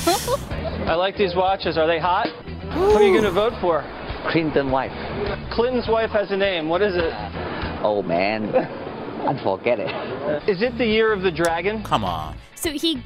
I 0.86 0.94
like 0.94 1.16
these 1.16 1.34
watches. 1.34 1.76
Are 1.78 1.86
they 1.86 1.98
hot? 1.98 2.28
Who 2.72 2.92
are 2.92 3.02
you 3.02 3.12
going 3.12 3.24
to 3.24 3.30
vote 3.30 3.52
for? 3.60 3.84
Clinton 4.30 4.70
wife. 4.70 4.92
Clinton's 5.52 5.88
wife 5.88 6.10
has 6.10 6.30
a 6.30 6.36
name. 6.36 6.68
What 6.68 6.82
is 6.82 6.94
it? 6.94 7.12
Oh 7.82 8.02
man, 8.02 8.54
I 8.54 9.42
forget 9.42 9.78
it. 9.80 9.90
Is 10.48 10.62
it 10.62 10.76
the 10.78 10.86
year 10.86 11.12
of 11.12 11.22
the 11.22 11.30
dragon? 11.30 11.82
Come 11.82 12.04
on. 12.04 12.36
So 12.54 12.70
he 12.70 13.02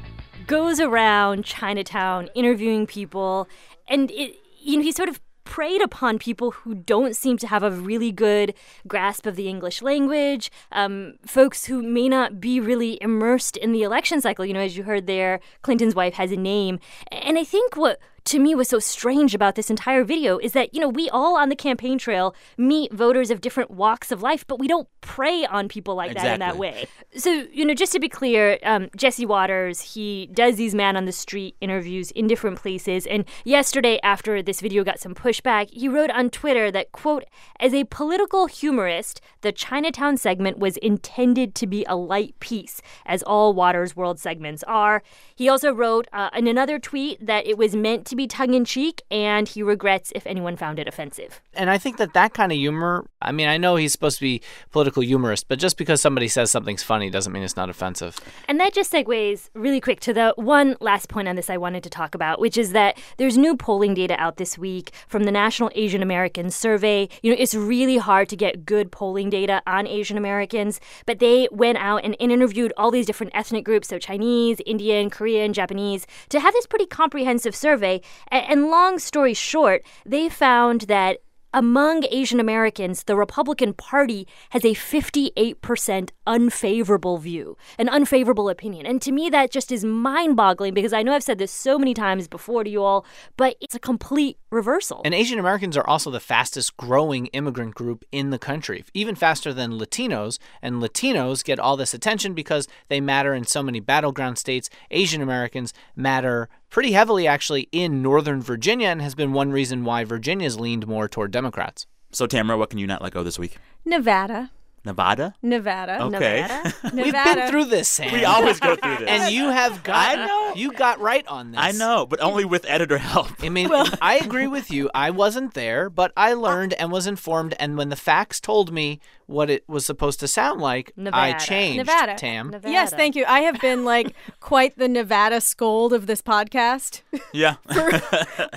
goes 0.46 0.80
around 0.80 1.44
Chinatown 1.44 2.28
interviewing 2.34 2.86
people, 2.86 3.48
and 3.88 4.10
it, 4.10 4.36
you 4.60 4.76
know 4.76 4.82
he 4.82 4.92
sort 4.92 5.08
of 5.08 5.20
preyed 5.44 5.82
upon 5.82 6.18
people 6.18 6.50
who 6.50 6.74
don't 6.74 7.14
seem 7.16 7.36
to 7.38 7.46
have 7.46 7.62
a 7.62 7.70
really 7.70 8.10
good 8.10 8.54
grasp 8.88 9.26
of 9.26 9.36
the 9.36 9.48
English 9.48 9.82
language, 9.82 10.50
um, 10.72 11.14
folks 11.26 11.66
who 11.66 11.82
may 11.82 12.08
not 12.08 12.40
be 12.40 12.60
really 12.60 12.98
immersed 13.00 13.56
in 13.56 13.72
the 13.72 13.82
election 13.82 14.20
cycle. 14.20 14.44
You 14.44 14.54
know, 14.54 14.60
as 14.60 14.76
you 14.76 14.82
heard 14.84 15.06
there, 15.06 15.40
Clinton's 15.62 15.94
wife 15.94 16.14
has 16.14 16.32
a 16.32 16.36
name, 16.36 16.78
and 17.10 17.38
I 17.38 17.44
think 17.44 17.76
what 17.76 17.98
to 18.24 18.38
me 18.38 18.54
was 18.54 18.68
so 18.68 18.78
strange 18.78 19.34
about 19.34 19.54
this 19.54 19.68
entire 19.68 20.02
video 20.02 20.38
is 20.38 20.52
that 20.52 20.74
you 20.74 20.80
know 20.80 20.88
we 20.88 21.10
all 21.10 21.36
on 21.36 21.48
the 21.50 21.56
campaign 21.56 21.98
trail 21.98 22.34
meet 22.56 22.92
voters 22.92 23.30
of 23.30 23.40
different 23.40 23.70
walks 23.70 24.10
of 24.10 24.22
life 24.22 24.46
but 24.46 24.58
we 24.58 24.66
don't 24.66 24.88
prey 25.00 25.44
on 25.46 25.68
people 25.68 25.94
like 25.94 26.14
that 26.14 26.34
in 26.34 26.40
that 26.40 26.56
way. 26.56 26.86
So 27.16 27.30
you 27.52 27.64
know 27.64 27.74
just 27.74 27.92
to 27.92 28.00
be 28.00 28.08
clear 28.08 28.58
um, 28.62 28.88
jesse 28.96 29.26
watters 29.26 29.80
he 29.80 30.30
does 30.32 30.56
these 30.56 30.74
man 30.74 30.96
on 30.96 31.04
the 31.04 31.12
street 31.12 31.56
interviews 31.60 32.10
in 32.12 32.26
different 32.26 32.58
places. 32.58 33.06
And 33.06 33.24
yesterday 33.44 34.00
after 34.02 34.42
this 34.42 34.60
video 34.60 34.84
got 34.84 34.98
some 34.98 35.14
pushback 35.14 35.70
he 35.70 35.88
wrote 35.88 36.10
on 36.10 36.30
twitter 36.30 36.70
that 36.70 36.92
quote 36.92 37.24
as 37.60 37.74
a 37.74 37.84
political 37.84 38.46
humorist 38.46 39.20
the 39.42 39.52
chinatown 39.52 40.16
segment 40.16 40.58
was 40.58 40.78
intended 40.78 41.54
to 41.56 41.66
be 41.66 41.84
a 41.84 41.96
light 41.96 42.38
piece 42.40 42.80
as 43.04 43.22
all 43.22 43.52
watters 43.52 43.94
world 43.94 44.18
segments 44.18 44.62
are. 44.64 45.02
He 45.34 45.48
also 45.48 45.72
wrote 45.72 46.08
uh, 46.12 46.30
in 46.34 46.46
another 46.46 46.78
tweet 46.78 47.24
that 47.24 47.46
it 47.46 47.58
was 47.58 47.76
meant 47.76 48.06
to 48.06 48.13
be 48.14 48.26
tongue-in-cheek 48.26 49.02
and 49.10 49.48
he 49.48 49.62
regrets 49.62 50.12
if 50.14 50.26
anyone 50.26 50.56
found 50.56 50.78
it 50.78 50.88
offensive 50.88 51.40
And 51.54 51.70
I 51.70 51.78
think 51.78 51.96
that 51.98 52.14
that 52.14 52.34
kind 52.34 52.52
of 52.52 52.56
humor, 52.56 53.06
I 53.22 53.32
mean, 53.32 53.48
I 53.48 53.56
know 53.56 53.76
he's 53.76 53.92
supposed 53.92 54.18
to 54.18 54.22
be 54.22 54.42
political 54.70 55.02
humorist, 55.02 55.48
but 55.48 55.58
just 55.58 55.76
because 55.76 56.00
somebody 56.00 56.28
says 56.28 56.50
something's 56.50 56.82
funny 56.82 57.10
doesn't 57.10 57.32
mean 57.32 57.42
it's 57.42 57.56
not 57.56 57.70
offensive. 57.70 58.18
And 58.48 58.60
that 58.60 58.72
just 58.72 58.92
segues 58.92 59.50
really 59.54 59.80
quick 59.80 60.00
to 60.00 60.12
the 60.12 60.34
one 60.36 60.76
last 60.80 61.08
point 61.08 61.28
on 61.28 61.36
this 61.36 61.50
I 61.50 61.56
wanted 61.56 61.82
to 61.84 61.90
talk 61.90 62.14
about, 62.14 62.40
which 62.40 62.56
is 62.56 62.72
that 62.72 62.98
there's 63.16 63.38
new 63.38 63.56
polling 63.56 63.94
data 63.94 64.14
out 64.18 64.36
this 64.36 64.58
week 64.58 64.92
from 65.08 65.24
the 65.24 65.32
National 65.32 65.70
Asian 65.74 66.02
American 66.02 66.50
Survey. 66.50 67.08
You 67.22 67.30
know, 67.30 67.36
it's 67.38 67.54
really 67.54 67.98
hard 67.98 68.28
to 68.28 68.36
get 68.36 68.66
good 68.66 68.90
polling 68.90 69.30
data 69.30 69.62
on 69.66 69.86
Asian 69.86 70.18
Americans, 70.18 70.80
but 71.06 71.18
they 71.18 71.48
went 71.50 71.78
out 71.78 72.04
and, 72.04 72.16
and 72.20 72.30
interviewed 72.32 72.72
all 72.76 72.90
these 72.90 73.06
different 73.06 73.32
ethnic 73.34 73.64
groups, 73.64 73.88
so 73.88 73.98
Chinese, 73.98 74.60
Indian, 74.66 75.10
Korean, 75.10 75.52
Japanese, 75.52 76.06
to 76.28 76.40
have 76.40 76.52
this 76.54 76.66
pretty 76.66 76.86
comprehensive 76.86 77.54
survey. 77.54 78.00
A- 78.30 78.34
And 78.50 78.66
long 78.66 78.98
story 78.98 79.34
short, 79.34 79.84
they 80.04 80.28
found 80.28 80.82
that 80.82 81.18
among 81.56 82.04
Asian 82.10 82.40
Americans, 82.40 83.04
the 83.04 83.14
Republican 83.14 83.74
Party 83.74 84.26
has 84.50 84.64
a 84.64 84.74
58% 84.74 86.10
unfavorable 86.26 87.18
view, 87.18 87.56
an 87.78 87.88
unfavorable 87.88 88.48
opinion. 88.48 88.86
And 88.86 89.00
to 89.02 89.12
me, 89.12 89.30
that 89.30 89.52
just 89.52 89.70
is 89.70 89.84
mind 89.84 90.36
boggling 90.36 90.74
because 90.74 90.92
I 90.92 91.04
know 91.04 91.12
I've 91.14 91.22
said 91.22 91.38
this 91.38 91.52
so 91.52 91.78
many 91.78 91.94
times 91.94 92.26
before 92.26 92.64
to 92.64 92.70
you 92.70 92.82
all, 92.82 93.06
but 93.36 93.56
it's 93.60 93.76
a 93.76 93.78
complete 93.78 94.36
reversal. 94.50 95.02
And 95.04 95.14
Asian 95.14 95.38
Americans 95.38 95.76
are 95.76 95.86
also 95.86 96.10
the 96.10 96.18
fastest 96.18 96.76
growing 96.76 97.26
immigrant 97.26 97.76
group 97.76 98.04
in 98.10 98.30
the 98.30 98.38
country, 98.38 98.84
even 98.92 99.14
faster 99.14 99.52
than 99.54 99.78
Latinos. 99.78 100.38
And 100.60 100.82
Latinos 100.82 101.44
get 101.44 101.60
all 101.60 101.76
this 101.76 101.94
attention 101.94 102.34
because 102.34 102.66
they 102.88 103.00
matter 103.00 103.32
in 103.32 103.44
so 103.44 103.62
many 103.62 103.78
battleground 103.78 104.38
states. 104.38 104.68
Asian 104.90 105.22
Americans 105.22 105.72
matter 105.94 106.48
pretty 106.70 106.92
heavily, 106.92 107.26
actually, 107.26 107.68
in 107.72 108.02
Northern 108.02 108.42
Virginia, 108.42 108.88
and 108.88 109.02
has 109.02 109.14
been 109.14 109.32
one 109.32 109.50
reason 109.52 109.84
why 109.84 110.04
Virginia's 110.04 110.58
leaned 110.58 110.86
more 110.86 111.08
toward 111.08 111.30
Democrats. 111.30 111.86
So, 112.10 112.26
Tamara, 112.26 112.58
what 112.58 112.70
can 112.70 112.78
you 112.78 112.86
not 112.86 113.02
let 113.02 113.12
go 113.12 113.22
this 113.22 113.38
week? 113.38 113.58
Nevada. 113.84 114.50
Nevada? 114.84 115.34
Nevada. 115.42 116.02
Okay. 116.02 116.42
Nevada. 116.42 116.72
We've 116.94 117.12
been 117.12 117.48
through 117.50 117.64
this, 117.66 117.88
Sam. 117.88 118.12
We 118.12 118.24
always 118.24 118.60
go 118.60 118.76
through 118.76 118.96
this. 118.98 119.08
And 119.08 119.34
you 119.34 119.48
have 119.48 119.82
got 119.82 120.18
I 120.18 120.26
know. 120.26 120.52
you 120.54 120.72
got 120.72 121.00
right 121.00 121.26
on 121.26 121.52
this. 121.52 121.60
I 121.60 121.72
know, 121.72 122.04
but 122.06 122.20
only 122.20 122.44
with 122.44 122.64
editor 122.68 122.98
help. 122.98 123.28
I 123.42 123.48
mean, 123.48 123.70
I 124.02 124.20
agree 124.22 124.46
with 124.46 124.70
you. 124.70 124.90
I 124.94 125.10
wasn't 125.10 125.54
there, 125.54 125.88
but 125.88 126.12
I 126.16 126.34
learned 126.34 126.74
and 126.74 126.92
was 126.92 127.06
informed. 127.06 127.54
And 127.58 127.78
when 127.78 127.88
the 127.88 127.96
facts 127.96 128.40
told 128.40 128.72
me 128.72 129.00
what 129.26 129.48
it 129.48 129.66
was 129.66 129.86
supposed 129.86 130.20
to 130.20 130.28
sound 130.28 130.60
like, 130.60 130.92
Nevada. 130.96 131.16
I 131.16 131.38
changed. 131.38 131.78
Nevada. 131.78 132.14
Tam. 132.16 132.50
Nevada. 132.50 132.70
Yes, 132.70 132.90
thank 132.92 133.16
you. 133.16 133.24
I 133.26 133.40
have 133.40 133.58
been 133.60 133.84
like 133.86 134.14
quite 134.40 134.76
the 134.76 134.88
Nevada 134.88 135.40
scold 135.40 135.92
of 135.92 136.06
this 136.06 136.20
podcast. 136.22 137.00
Yeah. 137.32 137.56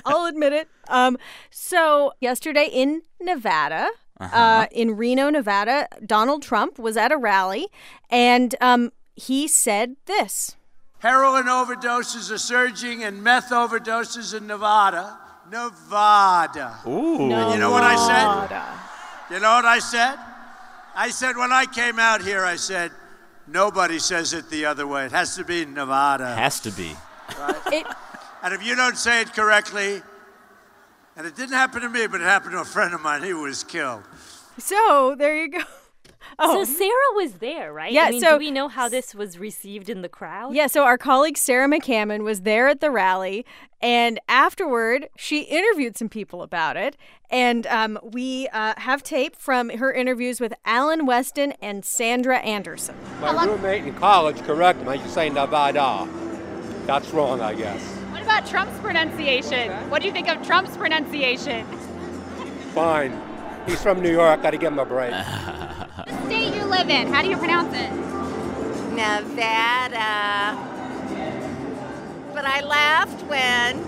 I'll 0.06 0.26
admit 0.26 0.54
it. 0.54 0.68
Um, 0.88 1.18
so 1.50 2.14
yesterday 2.20 2.70
in 2.72 3.02
Nevada, 3.20 3.90
uh 4.20 4.68
in 4.72 4.98
Reno, 4.98 5.30
Nevada, 5.30 5.88
Donald 6.06 6.42
Trump 6.42 6.80
was 6.80 6.98
at 6.98 7.12
a 7.12 7.18
rally, 7.18 7.68
and 8.10 8.56
um, 8.62 8.92
he 9.16 9.48
said 9.48 9.96
this. 10.06 10.56
Heroin 11.00 11.46
overdoses 11.46 12.32
are 12.32 12.40
surging 12.40 13.04
and 13.04 13.24
meth 13.24 13.52
overdoses 13.52 14.36
in 14.36 14.48
Nevada. 14.48 15.20
Nevada. 15.52 16.80
Ooh. 16.88 17.32
And 17.32 17.54
you 17.54 17.60
know 17.60 17.72
what 17.72 17.84
I 17.84 17.96
said? 17.96 19.36
You 19.36 19.40
know 19.40 19.54
what 19.56 19.66
I 19.66 19.80
said? 19.80 20.18
I 20.96 21.10
said 21.10 21.38
when 21.38 21.52
I 21.52 21.66
came 21.66 22.00
out 22.00 22.22
here, 22.22 22.44
I 22.44 22.56
said, 22.56 22.92
nobody 23.46 24.00
says 24.00 24.34
it 24.34 24.50
the 24.50 24.66
other 24.66 24.88
way. 24.88 25.06
It 25.06 25.12
has 25.12 25.36
to 25.36 25.44
be 25.44 25.66
Nevada. 25.66 26.36
Has 26.36 26.60
to 26.62 26.72
be. 26.72 26.96
It, 27.72 27.86
And 28.44 28.54
if 28.54 28.64
you 28.64 28.76
don't 28.76 28.98
say 28.98 29.22
it 29.22 29.34
correctly, 29.34 30.02
and 31.18 31.28
it 31.28 31.36
didn't 31.36 31.54
happen 31.56 31.82
to 31.82 31.90
me, 31.90 32.08
but 32.08 32.22
it 32.22 32.26
happened 32.26 32.54
to 32.54 32.60
a 32.62 32.66
friend 32.66 32.94
of 32.94 33.02
mine, 33.02 33.24
he 33.24 33.34
was 33.34 33.64
killed. 33.64 34.04
so 34.58 35.16
there 35.18 35.36
you 35.36 35.50
go. 35.52 35.60
Oh, 36.40 36.64
So 36.64 36.72
Sarah 36.78 36.92
was 37.16 37.34
there, 37.36 37.74
right? 37.74 37.92
Yeah, 37.92 38.04
I 38.04 38.12
mean, 38.12 38.22
so- 38.22 38.32
do 38.34 38.38
we 38.38 38.52
know 38.52 38.68
how 38.68 38.90
this 38.90 39.16
was 39.16 39.40
received 39.40 39.90
in 39.90 40.02
the 40.04 40.10
crowd? 40.10 40.54
Yeah, 40.54 40.68
so 40.68 40.84
our 40.84 40.98
colleague 40.98 41.38
Sarah 41.38 41.68
McCammon 41.68 42.24
was 42.24 42.42
there 42.42 42.68
at 42.68 42.80
the 42.80 42.92
rally, 42.92 43.44
and 43.82 44.20
afterward, 44.28 45.08
she 45.18 45.44
interviewed 45.44 45.98
some 45.98 46.10
people 46.10 46.44
about 46.44 46.78
it. 46.78 46.96
And 47.32 47.66
um, 47.68 47.98
we 48.04 48.48
uh, 48.50 48.74
have 48.78 49.02
tape 49.04 49.36
from 49.36 49.70
her 49.70 49.92
interviews 49.92 50.40
with 50.40 50.54
Alan 50.66 51.06
Weston 51.08 51.54
and 51.62 51.84
Sandra 51.84 52.38
Anderson. 52.40 52.96
My 53.20 53.46
roommate 53.46 53.86
in 53.86 53.96
college 53.96 54.38
corrected 54.44 54.86
me. 54.86 54.92
I 54.92 54.96
used 54.96 55.08
to 55.08 55.12
say 55.14 55.30
Nevada. 55.30 56.08
That's 56.86 57.10
wrong, 57.12 57.42
I 57.42 57.56
guess. 57.56 57.97
What 58.28 58.40
about 58.40 58.50
Trump's 58.52 58.78
pronunciation? 58.80 59.72
What 59.90 60.02
do 60.02 60.08
you 60.10 60.14
think 60.14 60.28
of 60.28 60.46
Trump's 60.46 60.76
pronunciation? 60.76 61.66
Fine. 62.74 63.18
He's 63.66 63.82
from 63.82 64.02
New 64.02 64.12
York. 64.12 64.42
Got 64.42 64.52
to 64.52 64.58
give 64.58 64.74
him 64.74 64.80
a 64.80 64.86
break. 64.86 65.14
The 66.06 66.26
state 66.26 66.54
you 66.54 66.66
live 66.66 66.90
in, 66.90 67.08
how 67.08 67.22
do 67.22 67.30
you 67.30 67.38
pronounce 67.38 67.74
it? 67.74 67.90
Nevada. 68.94 70.58
But 72.34 72.46
I 72.46 72.62
laughed 72.66 73.24
when 73.24 73.82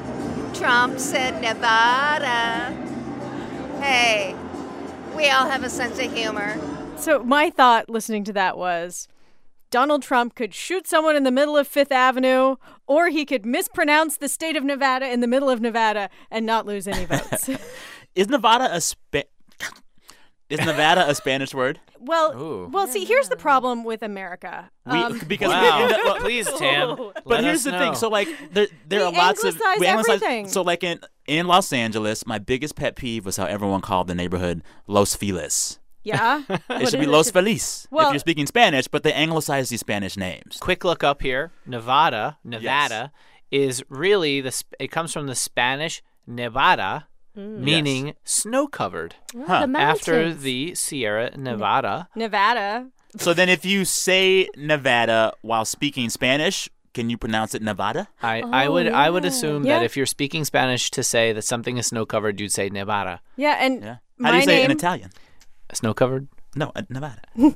Trump 0.53 0.99
said 0.99 1.41
Nevada. 1.41 2.73
Hey, 3.81 4.35
we 5.17 5.29
all 5.29 5.49
have 5.49 5.65
a 5.65 5.69
sense 5.69 5.99
of 5.99 6.13
humor. 6.13 6.57
So 6.95 7.23
my 7.23 7.49
thought 7.49 7.89
listening 7.89 8.23
to 8.23 8.33
that 8.33 8.57
was 8.57 9.09
Donald 9.71 10.01
Trump 10.01 10.35
could 10.35 10.53
shoot 10.53 10.87
someone 10.87 11.15
in 11.15 11.23
the 11.23 11.31
middle 11.31 11.55
of 11.57 11.67
Fifth 11.67 11.91
Avenue, 11.91 12.55
or 12.87 13.09
he 13.09 13.25
could 13.25 13.45
mispronounce 13.45 14.17
the 14.17 14.27
state 14.29 14.55
of 14.55 14.63
Nevada 14.63 15.11
in 15.11 15.19
the 15.21 15.27
middle 15.27 15.49
of 15.49 15.61
Nevada 15.61 16.09
and 16.31 16.45
not 16.45 16.65
lose 16.65 16.87
any 16.87 17.05
votes. 17.05 17.49
Is 18.15 18.27
Nevada 18.29 18.73
a 18.73 18.81
Spa- 18.81 19.21
Is 20.49 20.59
Nevada 20.59 21.07
a 21.07 21.13
Spanish 21.13 21.53
word? 21.53 21.79
well, 21.99 22.33
Ooh. 22.35 22.67
well, 22.71 22.87
see, 22.87 23.03
here's 23.05 23.27
the 23.29 23.35
problem 23.35 23.83
with 23.83 24.01
America. 24.01 24.71
We, 24.85 24.97
Um, 24.97 25.19
because 25.27 25.49
Wow. 25.51 25.85
we, 25.87 25.91
well, 25.93 26.15
Please, 26.21 26.47
Tam, 26.53 26.95
But 27.13 27.25
let 27.25 27.43
here's 27.43 27.57
us 27.57 27.63
the 27.65 27.71
know. 27.71 27.79
thing. 27.79 27.95
So 27.95 28.07
like 28.09 28.29
there, 28.53 28.67
there 28.87 29.05
are 29.05 29.11
lots 29.11 29.43
of 29.43 29.61
anglicize 29.61 30.07
everything. 30.21 30.47
So 30.47 30.61
like 30.63 30.83
in 30.83 30.99
in 31.27 31.45
Los 31.47 31.71
Angeles, 31.73 32.25
my 32.25 32.39
biggest 32.39 32.75
pet 32.75 32.95
peeve 32.95 33.25
was 33.25 33.37
how 33.37 33.45
everyone 33.45 33.81
called 33.81 34.07
the 34.07 34.15
neighborhood 34.15 34.63
Los 34.87 35.15
Feliz. 35.15 35.78
Yeah. 36.03 36.43
It 36.69 36.89
should 36.89 36.99
be 36.99 37.05
Los 37.05 37.31
Feliz 37.31 37.87
if 37.91 38.09
you're 38.11 38.19
speaking 38.19 38.45
Spanish, 38.45 38.87
but 38.87 39.03
they 39.03 39.13
anglicize 39.13 39.69
these 39.69 39.79
Spanish 39.81 40.17
names. 40.17 40.57
Quick 40.59 40.83
look 40.83 41.03
up 41.03 41.21
here. 41.21 41.51
Nevada, 41.65 42.37
Nevada 42.43 43.11
is 43.51 43.83
really 43.89 44.41
the. 44.41 44.63
It 44.79 44.91
comes 44.91 45.13
from 45.13 45.27
the 45.27 45.35
Spanish 45.35 46.01
Nevada, 46.25 47.07
mm. 47.37 47.59
meaning 47.59 48.15
snow 48.23 48.67
covered. 48.67 49.15
Oh, 49.35 49.45
huh. 49.45 49.65
The 49.65 49.79
After 49.79 50.33
the 50.33 50.75
Sierra 50.75 51.35
Nevada. 51.35 52.07
Nevada. 52.15 52.87
So 53.17 53.33
then, 53.33 53.49
if 53.49 53.65
you 53.65 53.85
say 53.85 54.47
Nevada 54.55 55.33
while 55.41 55.65
speaking 55.65 56.09
Spanish, 56.09 56.69
can 56.93 57.09
you 57.09 57.17
pronounce 57.17 57.55
it 57.55 57.61
Nevada? 57.61 58.07
I, 58.21 58.41
I 58.41 58.69
would 58.69 58.87
I 58.87 59.09
would 59.09 59.25
oh, 59.25 59.27
assume 59.27 59.65
Yeah. 59.65 59.79
that 59.79 59.85
if 59.85 59.97
you're 59.97 60.05
speaking 60.05 60.45
Spanish 60.45 60.91
to 60.91 61.03
say 61.03 61.33
that 61.33 61.43
something 61.43 61.77
is 61.77 61.87
snow 61.87 62.05
covered, 62.05 62.39
you'd 62.39 62.51
say 62.51 62.69
Nevada. 62.69 63.21
Yeah, 63.35 63.57
and 63.59 63.81
Yeah. 63.81 63.95
How 63.95 63.99
my 64.17 64.31
do 64.31 64.37
you 64.37 64.43
say 64.43 64.55
name, 64.55 64.61
it 64.61 64.71
in 64.71 64.77
Italian? 64.77 65.09
Snow 65.73 65.93
covered? 65.93 66.27
No, 66.55 66.71
uh, 66.75 66.81
Nevada. 66.89 67.21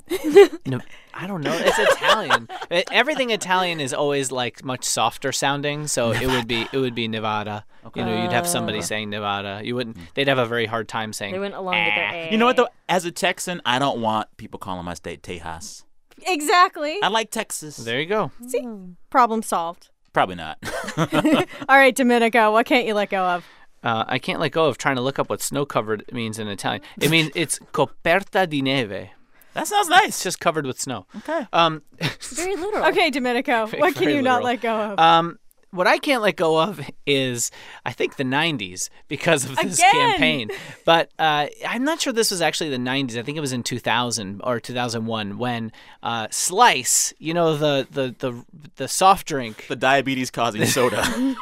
No, 0.65 0.79
I 1.13 1.27
don't 1.27 1.41
know. 1.41 1.53
It's 1.53 1.77
Italian. 1.77 2.47
E- 2.71 2.75
eh, 2.75 2.83
Everything 2.91 3.31
Italian 3.31 3.79
is 3.79 3.93
always 3.93 4.31
like 4.31 4.63
much 4.63 4.85
softer 4.85 5.31
sounding, 5.31 5.87
so 5.87 6.11
it 6.11 6.27
would 6.27 6.47
be 6.47 6.67
it 6.71 6.77
would 6.77 6.95
be 6.95 7.07
Nevada. 7.07 7.65
You 7.95 8.05
know, 8.05 8.23
you'd 8.23 8.31
have 8.31 8.47
somebody 8.47 8.81
saying 8.81 9.09
Nevada. 9.09 9.61
You 9.63 9.75
wouldn't. 9.75 9.97
Mm. 9.97 10.13
They'd 10.13 10.27
have 10.29 10.37
a 10.37 10.45
very 10.45 10.65
hard 10.65 10.87
time 10.87 11.11
saying. 11.11 11.33
They 11.33 11.39
went 11.39 11.53
along 11.53 11.75
with 11.83 11.95
their 11.95 12.07
ah. 12.07 12.13
A. 12.13 12.31
You 12.31 12.37
know 12.37 12.45
what 12.45 12.55
though? 12.55 12.69
As 12.87 13.03
a 13.03 13.11
Texan, 13.11 13.61
I 13.65 13.77
don't 13.79 13.99
want 13.99 14.29
people 14.37 14.59
calling 14.59 14.85
my 14.85 14.93
state 14.93 15.21
Tejas. 15.21 15.83
Exactly. 16.25 16.97
I 17.03 17.09
like 17.09 17.31
Texas. 17.31 17.77
There 17.77 17.99
you 17.99 18.05
go. 18.05 18.31
See, 18.47 18.61
hmm. 18.61 18.91
problem 19.09 19.41
solved. 19.41 19.89
Probably 20.13 20.35
not. 20.35 20.59
All 20.97 21.77
right, 21.77 21.95
Domenico, 21.95 22.51
what 22.51 22.67
can't 22.67 22.85
you 22.85 22.93
let 22.93 23.09
go 23.09 23.23
of? 23.23 23.45
Uh, 23.83 24.05
I 24.07 24.17
can't 24.19 24.39
let 24.39 24.51
go 24.51 24.65
of 24.65 24.77
trying 24.77 24.95
to 24.95 25.01
look 25.01 25.19
up 25.19 25.29
what 25.29 25.41
snow 25.41 25.65
covered 25.65 26.03
means 26.11 26.39
in 26.39 26.47
Italian. 26.47 26.81
It 27.01 27.11
means 27.11 27.31
it's 27.35 27.59
coperta 27.71 28.47
di 28.47 28.61
neve. 28.61 29.09
That 29.53 29.67
sounds 29.67 29.87
nice. 29.89 30.07
It's 30.09 30.23
just 30.23 30.39
covered 30.39 30.65
with 30.65 30.79
snow. 30.79 31.05
Okay. 31.17 31.45
Um, 31.53 31.83
Very 32.21 32.55
literal. 32.55 32.85
Okay, 32.87 33.09
Domenico, 33.11 33.67
what 33.77 33.93
can 33.93 34.05
Very 34.05 34.15
you 34.15 34.21
not 34.21 34.43
let 34.43 34.61
go 34.61 34.73
of? 34.73 34.99
Um, 34.99 35.37
what 35.69 35.87
I 35.87 35.97
can't 35.97 36.21
let 36.21 36.35
go 36.35 36.61
of 36.61 36.79
is, 37.07 37.49
I 37.83 37.93
think, 37.93 38.15
the 38.17 38.23
90s 38.23 38.89
because 39.07 39.43
of 39.45 39.55
this 39.55 39.79
Again! 39.79 39.91
campaign. 39.91 40.49
But 40.85 41.09
uh, 41.17 41.47
I'm 41.67 41.83
not 41.83 41.99
sure 41.99 42.13
this 42.13 42.29
was 42.29 42.41
actually 42.41 42.69
the 42.69 42.77
90s. 42.77 43.17
I 43.17 43.23
think 43.23 43.37
it 43.37 43.41
was 43.41 43.53
in 43.53 43.63
2000 43.63 44.41
or 44.43 44.59
2001 44.59 45.37
when 45.39 45.71
uh, 46.03 46.27
Slice, 46.29 47.11
you 47.17 47.33
know, 47.33 47.57
the, 47.57 47.87
the, 47.89 48.15
the, 48.19 48.45
the 48.75 48.87
soft 48.87 49.27
drink. 49.27 49.65
the 49.67 49.75
diabetes 49.75 50.29
causing 50.29 50.63
soda. 50.65 51.03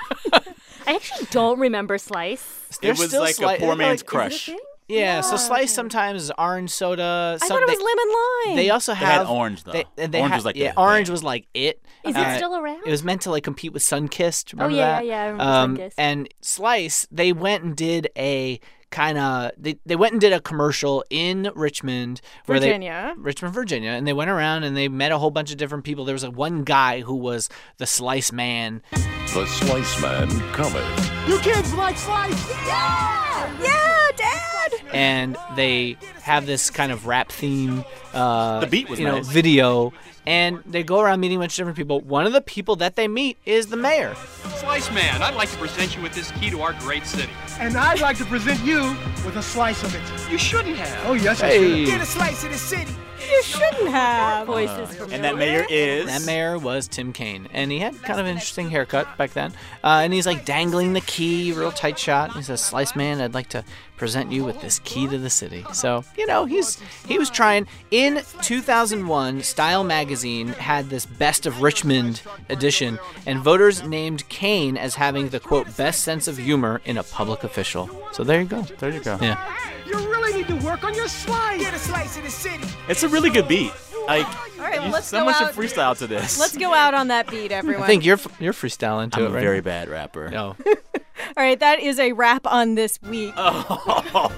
I 0.88 0.96
actually 0.96 1.28
don't 1.32 1.60
remember 1.60 1.98
Slice. 1.98 2.68
it 2.82 2.90
was 2.98 3.08
still 3.10 3.22
like 3.22 3.36
sli- 3.36 3.56
a 3.58 3.60
poor 3.60 3.76
man's 3.76 4.02
like- 4.02 4.08
crush. 4.08 4.50
Yeah, 4.88 5.22
so 5.22 5.38
Slice 5.38 5.74
sometimes 5.74 6.24
is 6.24 6.32
orange 6.38 6.70
soda. 6.70 7.38
I 7.42 7.48
thought 7.48 7.62
it 7.62 7.68
was 7.70 7.78
they- 7.78 7.84
lemon 7.84 8.16
lime. 8.50 8.56
They 8.58 8.70
also 8.72 8.92
They 8.92 8.98
have 9.00 9.28
had 9.28 9.28
orange, 9.28 9.64
though. 9.64 9.72
They, 9.72 9.86
and 9.98 10.14
they 10.14 10.20
Orange 10.20 10.32
had- 10.32 10.38
was 10.40 10.46
like 10.46 10.56
yeah, 10.58 10.74
the 10.74 10.80
orange 10.82 11.08
thing. 11.08 11.14
was 11.14 11.24
like 11.24 11.48
it. 11.54 11.82
Is 12.04 12.16
it 12.18 12.36
still 12.36 12.56
around? 12.58 12.82
It 12.86 12.92
was 12.92 13.02
meant 13.04 13.22
to 13.22 13.32
like 13.32 13.44
compete 13.46 13.72
with 13.72 13.84
Sunkist. 13.84 14.52
Remember 14.52 14.74
Oh, 14.74 14.78
yeah, 14.78 14.92
that? 15.00 15.06
yeah, 15.06 15.22
I 15.22 15.26
remember 15.28 15.44
um, 15.44 15.78
Sunkist. 15.78 15.94
And 15.98 16.30
Slice, 16.42 17.08
they 17.10 17.32
went 17.32 17.64
and 17.64 17.74
did 17.76 18.10
a 18.18 18.60
kind 18.92 19.18
of 19.18 19.52
they, 19.58 19.78
they 19.86 19.96
went 19.96 20.12
and 20.12 20.22
did 20.22 20.34
a 20.34 20.40
commercial 20.42 21.04
in 21.10 21.50
Richmond, 21.56 22.22
where 22.46 22.60
they- 22.60 22.68
Virginia. 22.68 23.14
Richmond, 23.18 23.54
Virginia, 23.56 23.92
and 23.92 24.06
they 24.06 24.14
went 24.14 24.30
around 24.30 24.64
and 24.64 24.76
they 24.78 24.88
met 24.88 25.12
a 25.12 25.18
whole 25.18 25.32
bunch 25.32 25.52
of 25.52 25.58
different 25.58 25.84
people. 25.84 26.06
There 26.06 26.14
was 26.14 26.24
like 26.24 26.36
one 26.36 26.64
guy 26.64 27.02
who 27.02 27.16
was 27.16 27.50
the 27.78 27.86
Slice 27.88 28.32
Man. 28.32 28.82
The 28.92 29.46
Slice 29.46 30.02
Man 30.02 30.30
coming. 30.52 30.84
You 31.28 31.40
kids 31.40 31.74
like 31.74 31.98
slice? 31.98 32.50
Yeah! 32.68 33.62
Yeah, 33.62 34.08
Dad! 34.18 34.72
and 34.94 35.38
they 35.56 35.96
have 36.22 36.46
this 36.46 36.70
kind 36.70 36.92
of 36.92 37.08
rap 37.08 37.32
theme. 37.32 37.84
Uh, 38.14 38.60
The 38.60 38.68
beat 38.68 38.90
was 38.90 39.00
you 39.00 39.06
know 39.06 39.22
video, 39.22 39.94
and 40.26 40.62
they 40.66 40.84
go 40.84 41.00
around 41.00 41.20
meeting 41.20 41.38
a 41.38 41.40
bunch 41.40 41.54
of 41.54 41.58
different 41.58 41.78
people. 41.78 42.02
One 42.02 42.26
of 42.26 42.34
the 42.34 42.42
people 42.42 42.76
that 42.78 42.96
they 42.96 43.08
meet 43.08 43.38
is 43.46 43.68
the 43.68 43.78
mayor. 43.78 44.16
Slice 44.56 44.92
Man, 44.92 45.22
I'd 45.22 45.36
like 45.36 45.50
to 45.52 45.58
present 45.58 45.96
you 45.96 46.02
with 46.02 46.14
this 46.14 46.32
key 46.32 46.50
to 46.50 46.62
our 46.62 46.74
great 46.74 47.06
city. 47.06 47.32
And 47.60 47.76
I'd 47.76 48.00
like 48.00 48.18
to 48.18 48.26
present 48.26 48.64
you 48.64 48.96
with 49.26 49.36
a 49.38 49.44
slice 49.44 49.84
of 49.84 49.96
it. 49.96 50.32
You 50.32 50.38
shouldn't 50.38 50.78
have. 50.78 51.06
Oh, 51.08 51.14
yes, 51.14 51.42
I 51.42 51.58
should. 51.58 51.86
Get 51.86 52.02
a 52.02 52.06
slice 52.06 52.44
of 52.44 52.52
the 52.52 52.58
city. 52.58 52.94
You 53.30 53.44
shouldn't 53.44 53.90
have. 53.90 54.48
Voices 54.48 54.96
from 54.96 55.14
And 55.14 55.24
that 55.24 55.38
mayor 55.38 55.66
is. 55.70 56.08
That 56.08 56.26
mayor 56.26 56.58
was 56.58 56.88
Tim 56.88 57.14
Kaine, 57.14 57.48
and 57.54 57.72
he 57.72 57.80
had 57.80 58.02
kind 58.02 58.20
of 58.20 58.26
an 58.26 58.32
interesting 58.32 58.70
haircut 58.70 59.08
back 59.18 59.32
then. 59.32 59.54
Uh, 59.84 60.02
and 60.04 60.12
he's 60.12 60.26
like 60.26 60.44
dangling 60.44 60.94
the 60.94 61.02
key, 61.02 61.54
real 61.54 61.72
tight 61.72 61.98
shot. 62.00 62.34
He 62.34 62.42
says, 62.42 62.62
"Slice 62.62 62.96
man, 62.96 63.22
I'd 63.22 63.34
like 63.34 63.50
to 63.50 63.64
present 64.02 64.32
you 64.32 64.44
with 64.44 64.60
this 64.62 64.80
key 64.80 65.08
to 65.08 65.18
the 65.18 65.30
city." 65.30 65.64
So 65.74 66.04
you 66.18 66.26
know, 66.26 66.46
he's 66.46 66.82
he 67.08 67.18
was 67.20 67.30
trying. 67.30 67.68
In 67.92 68.22
2001, 68.42 69.44
Style 69.44 69.84
magazine 69.84 70.48
had 70.50 70.90
this 70.90 71.06
Best 71.06 71.46
of 71.46 71.62
Richmond 71.62 72.22
edition, 72.50 73.00
and 73.26 73.40
voters 73.40 73.84
named 73.84 74.28
Kaine 74.30 74.76
as 74.78 74.96
having 74.96 75.30
the 75.30 75.40
quote 75.40 75.78
best 75.78 76.04
sense 76.04 76.28
of 76.28 76.38
humor 76.38 76.82
in 76.86 76.98
a 76.98 77.04
public 77.04 77.44
official. 77.44 77.90
So 78.12 78.24
there 78.24 78.42
you 78.42 78.48
go. 78.48 78.62
There 78.64 78.90
you 78.90 79.00
go. 79.02 79.18
Yeah. 79.22 79.38
You 79.86 79.98
really 79.98 80.34
need 80.34 80.48
to 80.48 80.56
work 80.66 80.84
on 80.84 80.94
your 80.96 81.08
slice. 81.08 81.60
Get 81.62 81.74
a 81.74 81.80
slice 81.80 82.18
of 82.18 82.24
the 82.24 82.30
city. 82.32 82.64
It's 82.88 83.04
a 83.04 83.08
really 83.10 83.30
good 83.30 83.48
beat. 83.48 83.72
Like, 84.08 84.26
All 84.26 84.66
right, 84.66 84.78
well, 84.80 84.88
you- 84.88 84.94
let's 84.94 85.08
so 85.08 85.20
go 85.20 85.26
much 85.26 85.42
out. 85.42 85.50
of 85.52 85.56
freestyle 85.56 85.96
to 86.00 86.08
this. 86.08 86.40
Let's 86.40 86.58
go 86.58 86.74
out 86.74 86.94
on 86.94 87.10
that 87.10 87.30
beat, 87.30 87.52
everyone. 87.52 87.84
I 87.84 87.88
think 87.88 88.04
you're 88.06 88.20
you're 88.40 88.54
freestyling 88.54 89.12
to 89.12 89.20
I'm 89.20 89.26
it, 89.26 89.38
a 89.38 89.40
very 89.40 89.62
bad 89.62 89.90
rapper. 89.90 90.30
No. 90.30 90.56
Oh. 90.66 90.74
All 91.38 91.44
right, 91.44 91.60
that 91.60 91.80
is 91.80 92.00
a 92.00 92.12
wrap 92.14 92.46
on 92.48 92.76
this 92.76 93.00
week. 93.04 93.34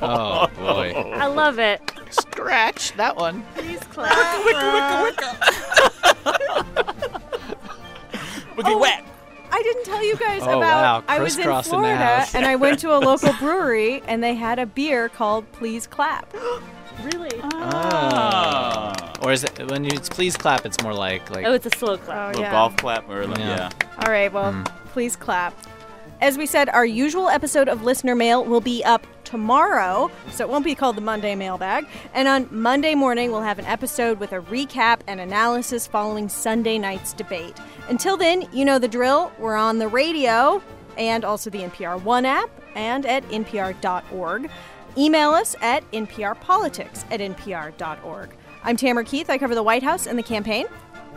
Oh 0.06 0.48
boy. 0.58 0.92
I 1.16 1.28
love 1.28 1.58
it. 1.60 1.82
Scratch 2.10 2.92
that 2.98 3.16
one. 3.16 3.44
Please 3.56 3.80
clap. 3.86 4.12
Wicky 8.58 8.76
whack. 8.76 9.06
I 9.52 9.62
didn't 9.62 9.86
tell 9.86 10.04
you 10.04 10.16
guys 10.18 10.42
Oh, 10.44 10.58
about. 10.58 10.62
wow, 10.62 11.04
I 11.08 11.20
was 11.20 11.38
in 11.38 11.44
crisscrossing 11.44 11.72
the 11.74 11.78
Florida 11.78 12.04
house. 12.04 12.34
and 12.36 12.46
I 12.46 12.56
went 12.56 12.80
to 12.80 12.96
a 12.96 12.98
local 13.00 13.34
brewery 13.34 14.02
and 14.08 14.24
they 14.24 14.34
had 14.34 14.58
a 14.60 14.66
beer 14.66 15.10
called 15.10 15.50
Please 15.54 15.88
Clap. 15.88 16.34
Really? 17.04 17.32
Oh. 17.42 18.94
Or 19.24 19.32
is 19.32 19.44
it 19.44 19.72
when 19.72 19.84
you 19.84 19.90
it's 19.94 20.08
please 20.08 20.38
clap? 20.38 20.64
It's 20.64 20.80
more 20.84 20.94
like 20.94 21.28
like. 21.32 21.44
Oh, 21.44 21.52
it's 21.54 21.66
a 21.66 21.72
slow 21.72 21.98
clap. 21.98 22.28
Little 22.30 22.44
yeah. 22.44 22.52
golf 22.52 22.78
clap 22.78 23.10
or 23.10 23.26
like, 23.26 23.40
Yeah. 23.40 23.56
yeah. 23.82 23.88
All 24.06 24.12
right, 24.12 24.32
well, 24.32 24.52
Hmm. 24.54 24.64
please 24.94 25.16
clap. 25.16 25.56
As 26.24 26.38
we 26.38 26.46
said, 26.46 26.70
our 26.70 26.86
usual 26.86 27.28
episode 27.28 27.68
of 27.68 27.84
Listener 27.84 28.16
Mail 28.16 28.46
will 28.46 28.62
be 28.62 28.82
up 28.86 29.06
tomorrow, 29.26 30.10
so 30.32 30.46
it 30.46 30.50
won't 30.50 30.64
be 30.64 30.74
called 30.74 30.96
the 30.96 31.02
Monday 31.02 31.36
Mailbag. 31.36 31.86
And 32.14 32.30
on 32.30 32.48
Monday 32.50 32.96
morning, 32.96 33.30
we'll 33.34 33.42
have 33.42 33.60
an 33.60 33.66
episode 33.66 34.22
with 34.22 34.32
a 34.32 34.40
recap 34.40 35.02
and 35.08 35.20
analysis 35.20 35.86
following 35.86 36.30
Sunday 36.30 36.78
night's 36.78 37.12
debate. 37.12 37.58
Until 37.90 38.16
then, 38.16 38.48
you 38.54 38.64
know 38.64 38.80
the 38.80 38.88
drill. 38.88 39.34
We're 39.38 39.58
on 39.58 39.80
the 39.80 39.90
radio 39.90 40.64
and 40.98 41.26
also 41.26 41.50
the 41.50 41.60
NPR 41.60 42.02
One 42.02 42.24
app 42.24 42.50
and 42.74 43.06
at 43.06 43.28
npr.org. 43.28 44.50
Email 44.98 45.32
us 45.32 45.58
at 45.60 45.92
nprpolitics 45.92 47.04
at 47.12 47.20
npr.org. 47.20 48.30
I'm 48.64 48.78
Tamara 48.78 49.04
Keith. 49.04 49.30
I 49.30 49.38
cover 49.38 49.56
the 49.56 49.64
White 49.64 49.84
House 49.84 50.08
and 50.08 50.18
the 50.18 50.24
campaign. 50.24 50.68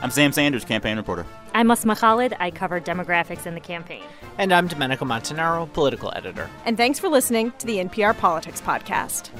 I'm 0.01 0.11
Sam 0.11 0.33
Sanders, 0.33 0.65
campaign 0.65 0.97
reporter. 0.97 1.27
I'm 1.55 1.71
Asma 1.71 1.97
Khalid. 1.97 2.35
I 2.39 2.51
cover 2.51 2.81
demographics 2.81 3.47
in 3.47 3.55
the 3.55 3.61
campaign. 3.61 4.03
And 4.37 4.53
I'm 4.53 4.69
Domenico 4.69 5.07
Montanaro, 5.07 5.73
political 5.73 6.13
editor. 6.15 6.51
And 6.67 6.77
thanks 6.77 6.99
for 6.99 7.09
listening 7.09 7.53
to 7.59 7.67
the 7.67 7.79
NPR 7.79 8.17
Politics 8.17 8.61
Podcast. 8.61 9.31